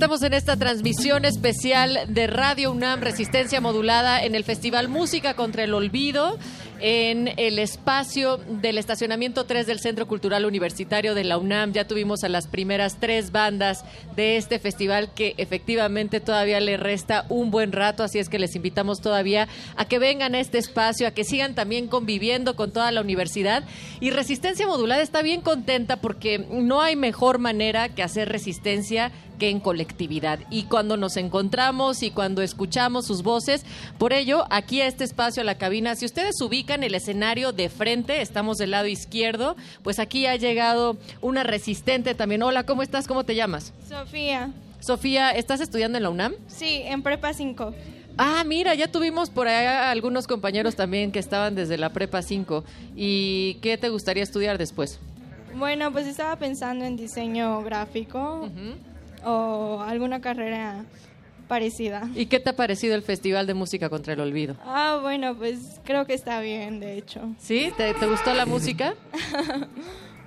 [0.00, 5.62] Estamos en esta transmisión especial de Radio UNAM Resistencia Modulada en el Festival Música contra
[5.62, 6.38] el Olvido
[6.80, 11.74] en el espacio del estacionamiento 3 del Centro Cultural Universitario de la UNAM.
[11.74, 13.84] Ya tuvimos a las primeras tres bandas
[14.16, 18.56] de este festival que efectivamente todavía le resta un buen rato, así es que les
[18.56, 22.90] invitamos todavía a que vengan a este espacio, a que sigan también conviviendo con toda
[22.90, 23.64] la universidad.
[24.00, 29.48] Y Resistencia Modulada está bien contenta porque no hay mejor manera que hacer resistencia que
[29.48, 30.38] en colectividad.
[30.50, 33.64] Y cuando nos encontramos y cuando escuchamos sus voces,
[33.98, 37.68] por ello, aquí a este espacio, a la cabina, si ustedes ubican el escenario de
[37.68, 42.44] frente, estamos del lado izquierdo, pues aquí ha llegado una resistente también.
[42.44, 43.08] Hola, ¿cómo estás?
[43.08, 43.72] ¿Cómo te llamas?
[43.88, 44.52] Sofía.
[44.78, 46.34] Sofía, ¿estás estudiando en la UNAM?
[46.46, 47.74] Sí, en Prepa 5.
[48.18, 52.64] Ah, mira, ya tuvimos por allá algunos compañeros también que estaban desde la Prepa 5.
[52.94, 55.00] ¿Y qué te gustaría estudiar después?
[55.54, 58.48] Bueno, pues estaba pensando en diseño gráfico
[59.24, 60.84] o alguna carrera
[61.48, 62.08] parecida.
[62.14, 64.56] ¿Y qué te ha parecido el Festival de Música contra el Olvido?
[64.64, 67.22] Ah, bueno, pues creo que está bien, de hecho.
[67.38, 67.72] ¿Sí?
[67.76, 68.94] ¿Te, te gustó la música?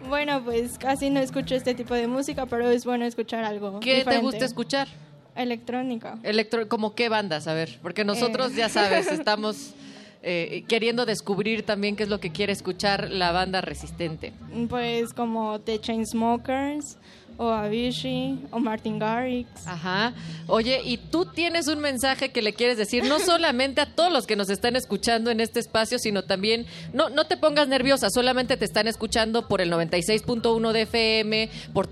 [0.09, 3.80] Bueno, pues casi no escucho este tipo de música, pero es bueno escuchar algo.
[3.80, 4.89] ¿Qué te gusta escuchar?
[5.33, 6.17] Electrónica.
[6.23, 7.47] Electro, ¿Como qué bandas?
[7.47, 8.55] A ver, porque nosotros, Eh.
[8.57, 9.73] ya sabes, estamos
[10.22, 14.33] eh, queriendo descubrir también qué es lo que quiere escuchar la banda resistente.
[14.69, 16.97] Pues como The Chainsmokers,
[17.38, 19.48] o Avicii, o Martin Garrix.
[19.68, 20.14] Ajá.
[20.48, 24.28] Oye, y tú tienes un mensaje que le quieres decir no solamente a todos los
[24.28, 28.56] que nos están escuchando en este espacio, sino también, no, no te pongas nerviosa, solamente
[28.58, 31.90] te están escuchando por el 96.1 de FM, por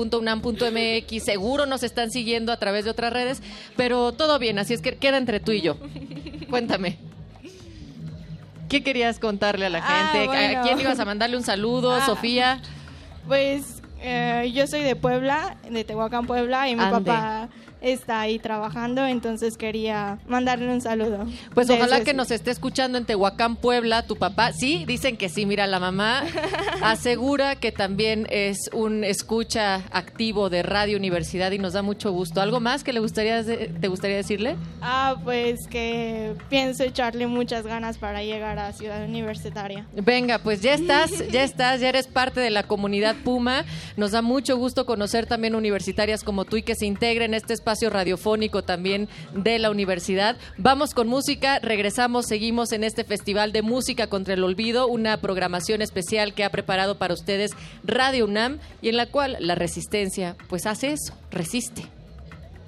[0.00, 3.42] www.radio.unam.mx, seguro nos están siguiendo a través de otras redes,
[3.76, 5.76] pero todo bien, así es que queda entre tú y yo.
[6.48, 6.98] Cuéntame.
[8.68, 10.36] ¿Qué querías contarle a la Ah, gente?
[10.56, 12.06] ¿A quién ibas a mandarle un saludo, Ah.
[12.06, 12.62] Sofía?
[13.26, 17.10] Pues eh, yo soy de Puebla, de Tehuacán, Puebla, y mi Ande.
[17.10, 17.48] papá
[17.80, 21.26] está ahí trabajando, entonces quería mandarle un saludo.
[21.54, 24.52] Pues ojalá que nos esté escuchando en Tehuacán, Puebla, tu papá.
[24.52, 25.46] Sí, dicen que sí.
[25.46, 26.24] Mira, la mamá
[26.82, 32.40] asegura que también es un escucha activo de Radio Universidad y nos da mucho gusto.
[32.40, 34.56] ¿Algo más que le gustaría te gustaría decirle?
[34.82, 39.86] Ah, pues que pienso echarle muchas ganas para llegar a Ciudad Universitaria.
[39.94, 43.64] Venga, pues ya estás, ya estás, ya eres parte de la comunidad Puma.
[43.96, 47.54] Nos da mucho gusto conocer también universitarias como tú y que se integren en este
[47.54, 50.36] espacio radiofónico también de la universidad.
[50.58, 55.82] Vamos con música, regresamos, seguimos en este Festival de Música contra el Olvido, una programación
[55.82, 57.52] especial que ha preparado para ustedes
[57.84, 61.84] Radio UNAM y en la cual la resistencia pues hace eso, resiste.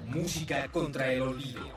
[0.07, 1.72] Música contra el olvido.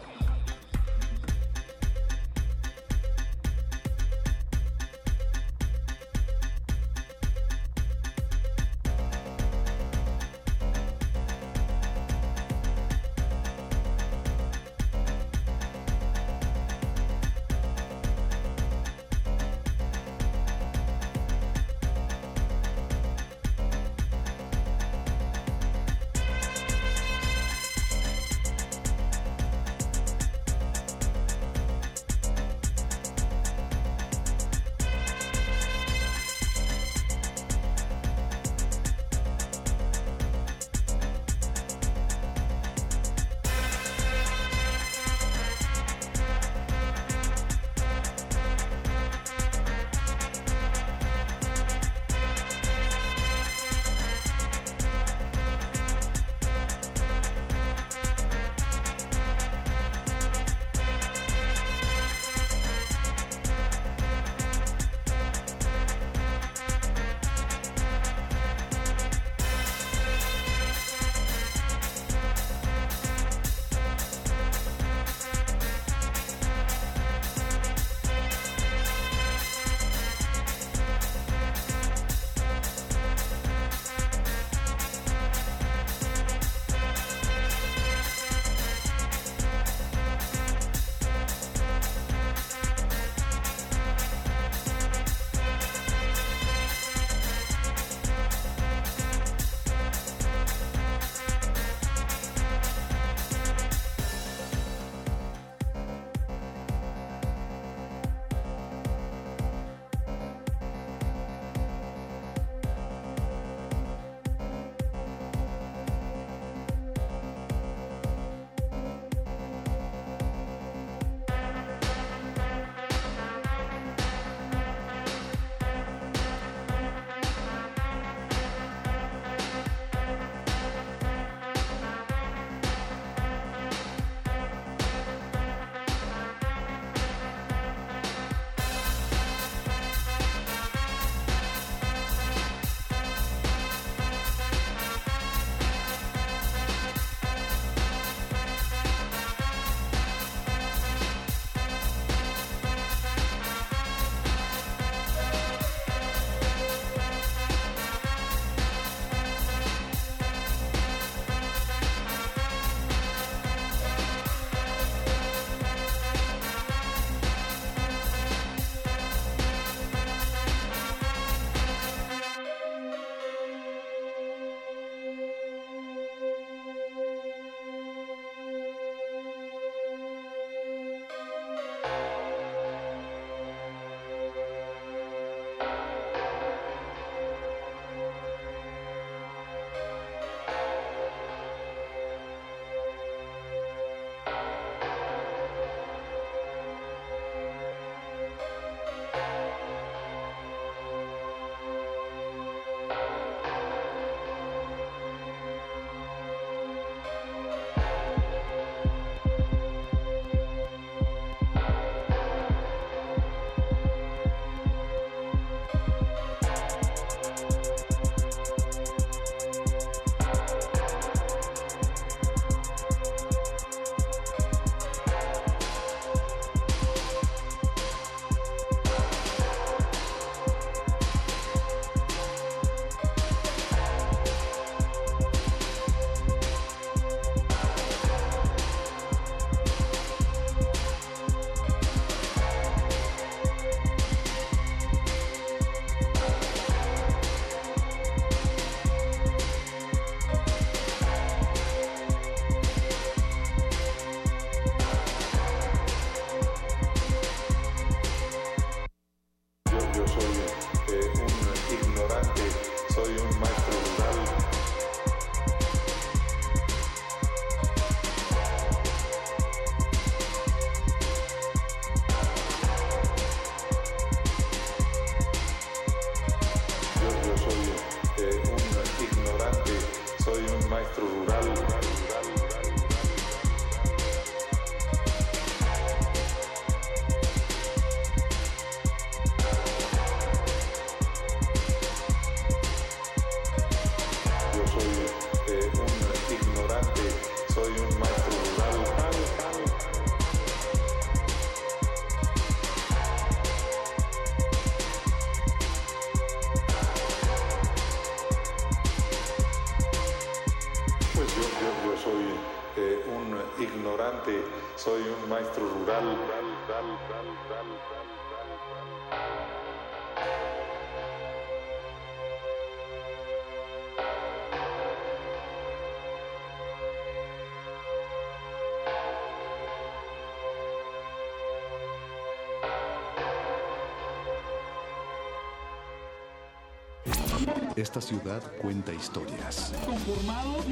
[337.77, 339.75] Esta ciudad cuenta historias.
[339.85, 340.65] Conformados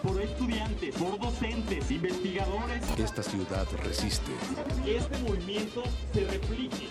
[0.00, 2.80] por estudiantes, por docentes, investigadores.
[2.96, 4.30] Esta ciudad resiste.
[4.84, 6.86] Que este movimiento se replique.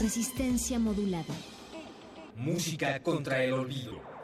[0.00, 1.34] Resistencia modulada.
[2.34, 4.17] Música contra el olvido.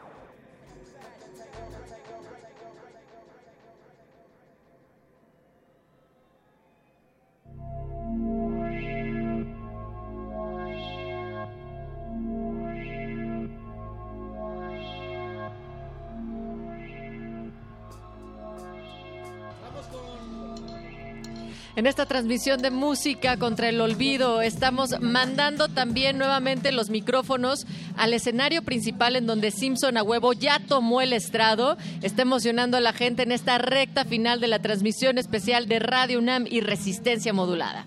[21.75, 28.13] En esta transmisión de música contra el olvido estamos mandando también nuevamente los micrófonos al
[28.13, 31.75] escenario principal en donde Simpson a huevo ya tomó el estrado.
[32.01, 36.19] Está emocionando a la gente en esta recta final de la transmisión especial de Radio
[36.19, 37.85] UNAM y Resistencia Modulada.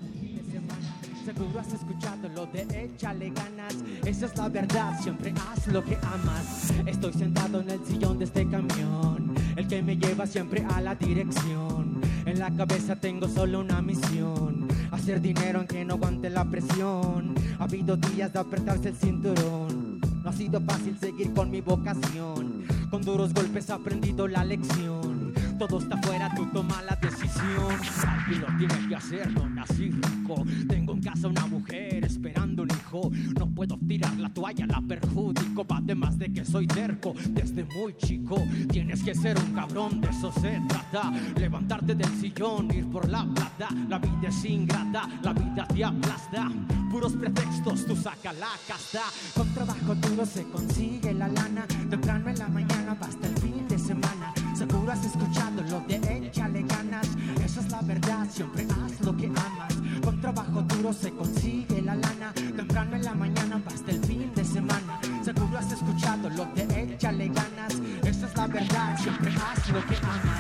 [9.68, 12.00] Que me lleva siempre a la dirección.
[12.24, 17.34] En la cabeza tengo solo una misión: hacer dinero aunque no aguante la presión.
[17.58, 20.00] Ha habido días de apretarse el cinturón.
[20.22, 22.64] No ha sido fácil seguir con mi vocación.
[22.90, 25.17] Con duros golpes he aprendido la lección.
[25.58, 27.74] Todo está fuera, tú toma la decisión.
[28.06, 30.44] Alguien lo tiene que hacer, no nací rico.
[30.68, 33.10] Tengo en casa una mujer esperando un hijo.
[33.36, 35.66] No puedo tirar la toalla, la perjudico.
[35.68, 38.40] Además de que soy terco desde muy chico.
[38.70, 41.10] Tienes que ser un cabrón, de eso se trata.
[41.36, 43.68] Levantarte del sillón, ir por la plata.
[43.88, 46.52] La vida es ingrata, la vida te aplasta.
[46.88, 49.02] Puros pretextos, tú saca la casta.
[49.34, 51.66] Con trabajo duro se consigue la lana.
[51.90, 54.32] Temprano en la mañana, hasta el fin de semana.
[54.58, 57.06] Seguro has escuchado lo de échale ganas.
[57.44, 59.74] Esa es la verdad, siempre haz lo que amas.
[60.02, 62.32] Con trabajo duro se consigue la lana.
[62.34, 65.00] Temprano en la mañana, hasta el fin de semana.
[65.22, 67.74] Seguro has escuchado lo de échale ganas.
[68.02, 70.37] Esa es la verdad, siempre haz lo que amas.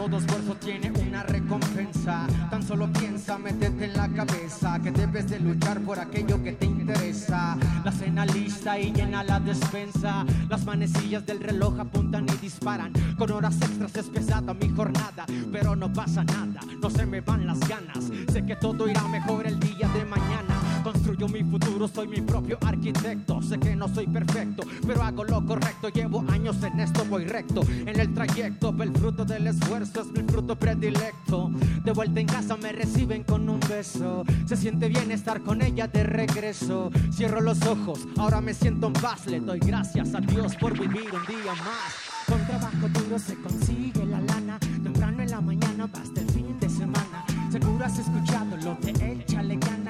[0.00, 2.26] Todo esfuerzo tiene una recompensa.
[2.50, 6.64] Tan solo piensa, métete en la cabeza que debes de luchar por aquello que te
[6.64, 7.54] interesa.
[7.84, 10.24] La cena lista y llena la despensa.
[10.48, 12.94] Las manecillas del reloj apuntan y disparan.
[13.18, 16.62] Con horas extras es pesada mi jornada, pero no pasa nada.
[16.80, 18.10] No se me van las ganas.
[18.32, 20.59] Sé que todo irá mejor el día de mañana.
[20.82, 23.42] Construyo mi futuro, soy mi propio arquitecto.
[23.42, 25.88] Sé que no soy perfecto, pero hago lo correcto.
[25.88, 28.74] Llevo años en esto, voy recto en el trayecto.
[28.80, 31.50] El fruto del esfuerzo es mi fruto predilecto.
[31.84, 34.24] De vuelta en casa me reciben con un beso.
[34.46, 36.90] Se siente bien estar con ella de regreso.
[37.12, 39.26] Cierro los ojos, ahora me siento en paz.
[39.26, 42.10] Le doy gracias a Dios por vivir un día más.
[42.26, 44.58] Con trabajo duro se consigue la lana.
[44.82, 47.24] Temprano en la mañana hasta el fin de semana.
[47.50, 49.89] Seguro has escuchado lo de échale ganas.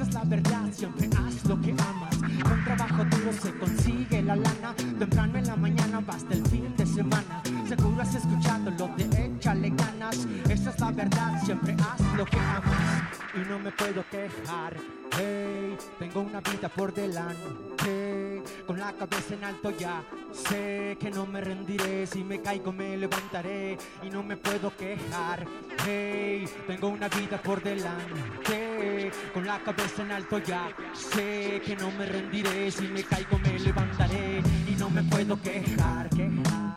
[0.00, 2.16] Esa es la verdad, siempre haz lo que amas.
[2.42, 4.74] Con trabajo duro se consigue la lana.
[4.98, 7.42] Temprano en la mañana hasta el fin de semana.
[7.68, 10.26] Seguro has escuchado lo de échale ganas.
[10.48, 13.09] Esa es la verdad, siempre haz lo que amas.
[13.40, 14.76] Y no me puedo quejar.
[15.16, 18.42] Hey, tengo una vida por delante.
[18.66, 22.06] Con la cabeza en alto ya sé que no me rendiré.
[22.06, 25.46] Si me caigo me levantaré y no me puedo quejar.
[25.86, 29.10] Hey, tengo una vida por delante.
[29.32, 32.70] Con la cabeza en alto ya sé que no me rendiré.
[32.70, 36.76] Si me caigo me levantaré y no me puedo quejar, quejar.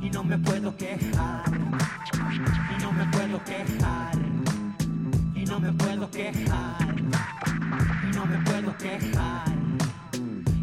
[0.00, 1.44] Y no me puedo quejar.
[1.50, 4.27] Y no me puedo quejar.
[5.58, 6.94] Y no me puedo quejar.
[8.04, 9.44] Y no me puedo quejar.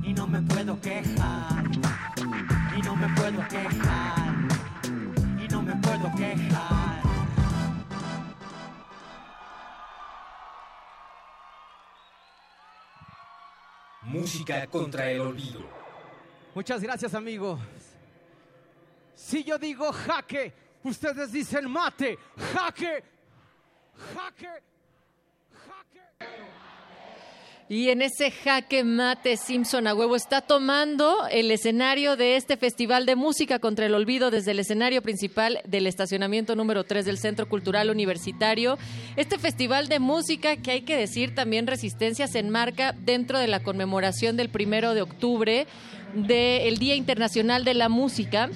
[0.01, 1.63] Y no me puedo quejar.
[2.77, 4.33] Y no me puedo quejar.
[5.37, 7.01] Y no me puedo quejar.
[14.03, 15.59] Música contra el olvido.
[16.53, 17.59] Muchas gracias, amigos.
[19.13, 22.17] Si yo digo jaque, ustedes dicen mate.
[22.53, 23.03] Jaque,
[24.13, 24.74] jaque, jaque.
[27.67, 33.07] Y en ese jaque mate Simpson a huevo está tomando el escenario de este festival
[33.07, 37.49] de música contra el olvido desde el escenario principal del estacionamiento número 3 del Centro
[37.49, 38.77] Cultural Universitario.
[39.15, 43.63] Este festival de música que hay que decir también Resistencia se enmarca dentro de la
[43.63, 45.65] conmemoración del primero de octubre
[46.13, 48.51] del Día Internacional de la Música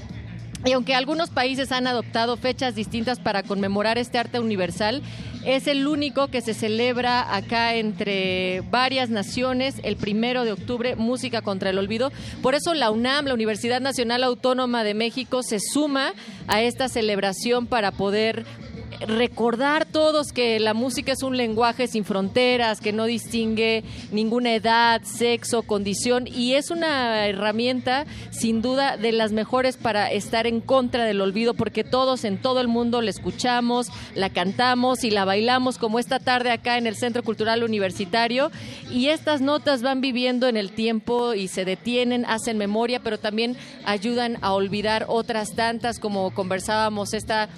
[0.65, 5.01] Y aunque algunos países han adoptado fechas distintas para conmemorar este arte universal,
[5.45, 11.41] es el único que se celebra acá entre varias naciones el primero de octubre, Música
[11.41, 12.11] contra el Olvido.
[12.41, 16.13] Por eso la UNAM, la Universidad Nacional Autónoma de México, se suma
[16.47, 18.45] a esta celebración para poder
[19.07, 25.01] recordar todos que la música es un lenguaje sin fronteras, que no distingue ninguna edad,
[25.03, 31.05] sexo, condición y es una herramienta sin duda de las mejores para estar en contra
[31.05, 35.77] del olvido porque todos en todo el mundo la escuchamos, la cantamos y la bailamos
[35.77, 38.51] como esta tarde acá en el Centro Cultural Universitario.
[38.91, 43.55] Y estas notas van viviendo en el tiempo y se detienen, hacen memoria, pero también
[43.85, 47.49] ayudan a olvidar otras tantas como conversábamos esta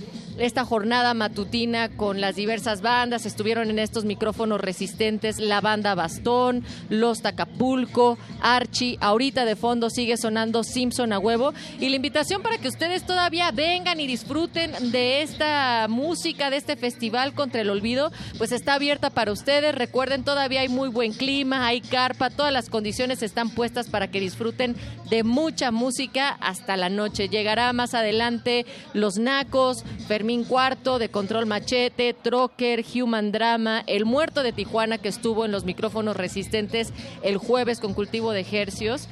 [0.42, 3.28] esta jornada matutina con las diversas bandas.
[3.28, 8.98] Estuvieron en estos micrófonos resistentes la banda Bastón, Los Tacapulco, Archie.
[9.02, 11.54] Ahorita de fondo sigue sonando Simpson a huevo.
[11.80, 16.76] Y la invitación para que ustedes todavía vengan y disfruten de esta música, de este
[16.76, 19.76] festival contra el olvido, pues está abierta para ustedes.
[19.76, 24.20] Recuerden, todavía hay muy buen clima, hay carpa, todas las condiciones están puestas para que
[24.20, 24.76] disfruten
[25.12, 27.30] de mucha música hasta la noche.
[27.30, 34.44] Llegará más adelante Los Nacos, Fermín Cuarto, de Control Machete, Trocker, Human Drama, El Muerto
[34.44, 39.08] de Tijuana, que estuvo en los micrófonos resistentes el jueves con cultivo de ejercios.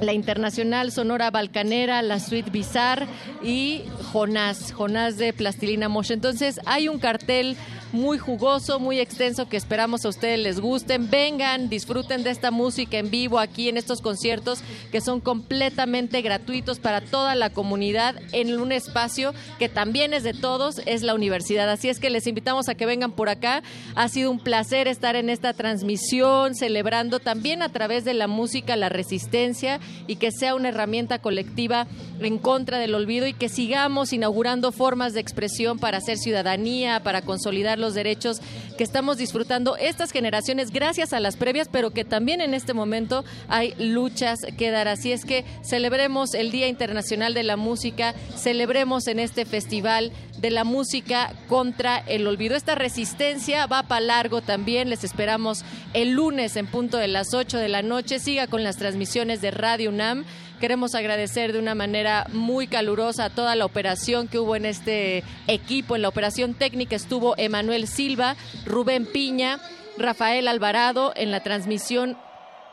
[0.00, 3.06] La Internacional Sonora Balcanera, la Suite Bizarre
[3.42, 3.82] y
[4.12, 6.12] Jonás, Jonás de Plastilina Mosh.
[6.12, 7.56] Entonces hay un cartel
[7.92, 11.10] muy jugoso, muy extenso que esperamos a ustedes les gusten.
[11.10, 16.78] Vengan, disfruten de esta música en vivo aquí en estos conciertos que son completamente gratuitos
[16.78, 21.70] para toda la comunidad en un espacio que también es de todos, es la universidad.
[21.70, 23.62] Así es que les invitamos a que vengan por acá.
[23.94, 28.76] Ha sido un placer estar en esta transmisión, celebrando también a través de la música
[28.76, 31.86] la resistencia y que sea una herramienta colectiva
[32.20, 37.22] en contra del olvido y que sigamos inaugurando formas de expresión para hacer ciudadanía, para
[37.22, 38.40] consolidar los derechos
[38.76, 43.24] que estamos disfrutando estas generaciones gracias a las previas, pero que también en este momento
[43.48, 44.88] hay luchas que dar.
[44.88, 50.50] Así es que celebremos el Día Internacional de la Música, celebremos en este festival de
[50.50, 52.56] la música contra el olvido.
[52.56, 54.90] Esta resistencia va para largo también.
[54.90, 55.64] Les esperamos
[55.94, 58.18] el lunes en punto de las 8 de la noche.
[58.18, 60.24] Siga con las transmisiones de Radio UNAM.
[60.60, 65.96] Queremos agradecer de una manera muy calurosa toda la operación que hubo en este equipo.
[65.96, 69.60] En la operación técnica estuvo Emanuel Silva, Rubén Piña,
[69.98, 71.12] Rafael Alvarado.
[71.14, 72.16] En la transmisión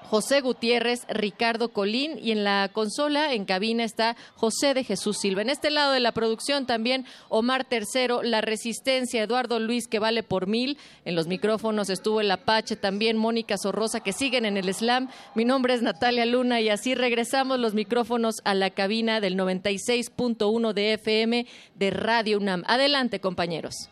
[0.10, 5.42] José Gutiérrez, Ricardo Colín y en la consola, en cabina está José de Jesús Silva.
[5.42, 10.24] En este lado de la producción también Omar Tercero, La Resistencia, Eduardo Luis que vale
[10.24, 10.78] por mil.
[11.06, 15.10] En los micrófonos estuvo el Apache también, Mónica Sorrosa que siguen en el slam.
[15.36, 20.74] Mi nombre es Natalia Luna y así regresamos los micrófonos a la cabina del 96.1
[20.74, 22.64] de FM de Radio UNAM.
[22.68, 23.90] Adelante compañeros.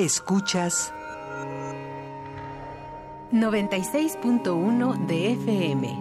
[0.00, 0.94] Escuchas
[3.32, 6.00] 96.1 de FM.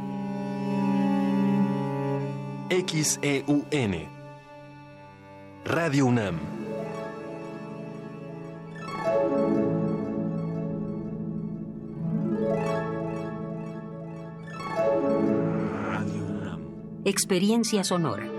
[2.70, 4.08] XEUN.
[5.66, 6.40] Radio UNAM.
[17.04, 18.39] Experiencia sonora.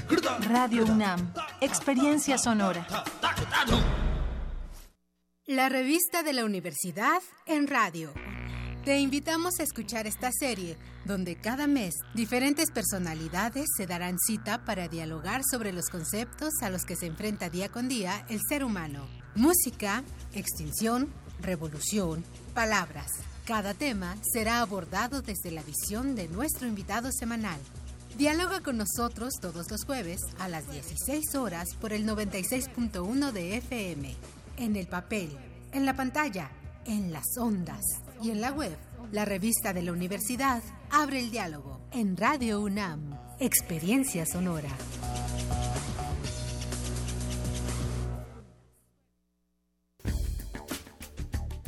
[0.39, 1.33] Radio UNAM.
[1.59, 2.87] Experiencia sonora.
[5.45, 8.13] La revista de la universidad en radio.
[8.85, 14.87] Te invitamos a escuchar esta serie, donde cada mes diferentes personalidades se darán cita para
[14.87, 19.07] dialogar sobre los conceptos a los que se enfrenta día con día el ser humano.
[19.35, 20.03] Música,
[20.33, 23.11] extinción, revolución, palabras.
[23.45, 27.59] Cada tema será abordado desde la visión de nuestro invitado semanal.
[28.17, 34.15] Dialoga con nosotros todos los jueves a las 16 horas por el 96.1 de FM,
[34.57, 35.29] en el papel,
[35.71, 36.51] en la pantalla,
[36.85, 37.83] en las ondas
[38.21, 38.77] y en la web.
[39.11, 44.69] La revista de la universidad abre el diálogo en Radio UNAM, Experiencia Sonora.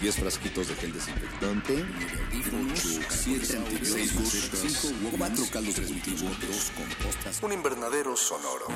[0.00, 1.84] Diez frasquitos de gel desinfectante,
[2.72, 4.50] 8, 7 antibióticos,
[4.82, 8.66] 5 4 caldos de cultivo, 2 compostas, un invernadero sonoro.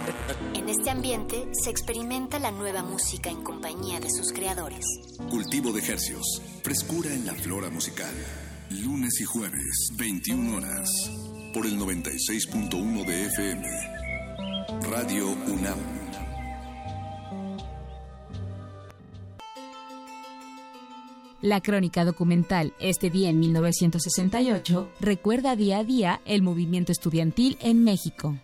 [0.52, 4.84] En este ambiente se experimenta la nueva música en compañía de sus creadores.
[5.30, 8.14] Cultivo de ejercios, frescura en la flora musical.
[8.68, 10.90] Lunes y jueves, 21 horas,
[11.54, 13.66] por el 96.1 de FM.
[14.90, 16.03] Radio UNAM.
[21.44, 27.84] La crónica documental Este día en 1968 recuerda día a día el movimiento estudiantil en
[27.84, 28.34] México.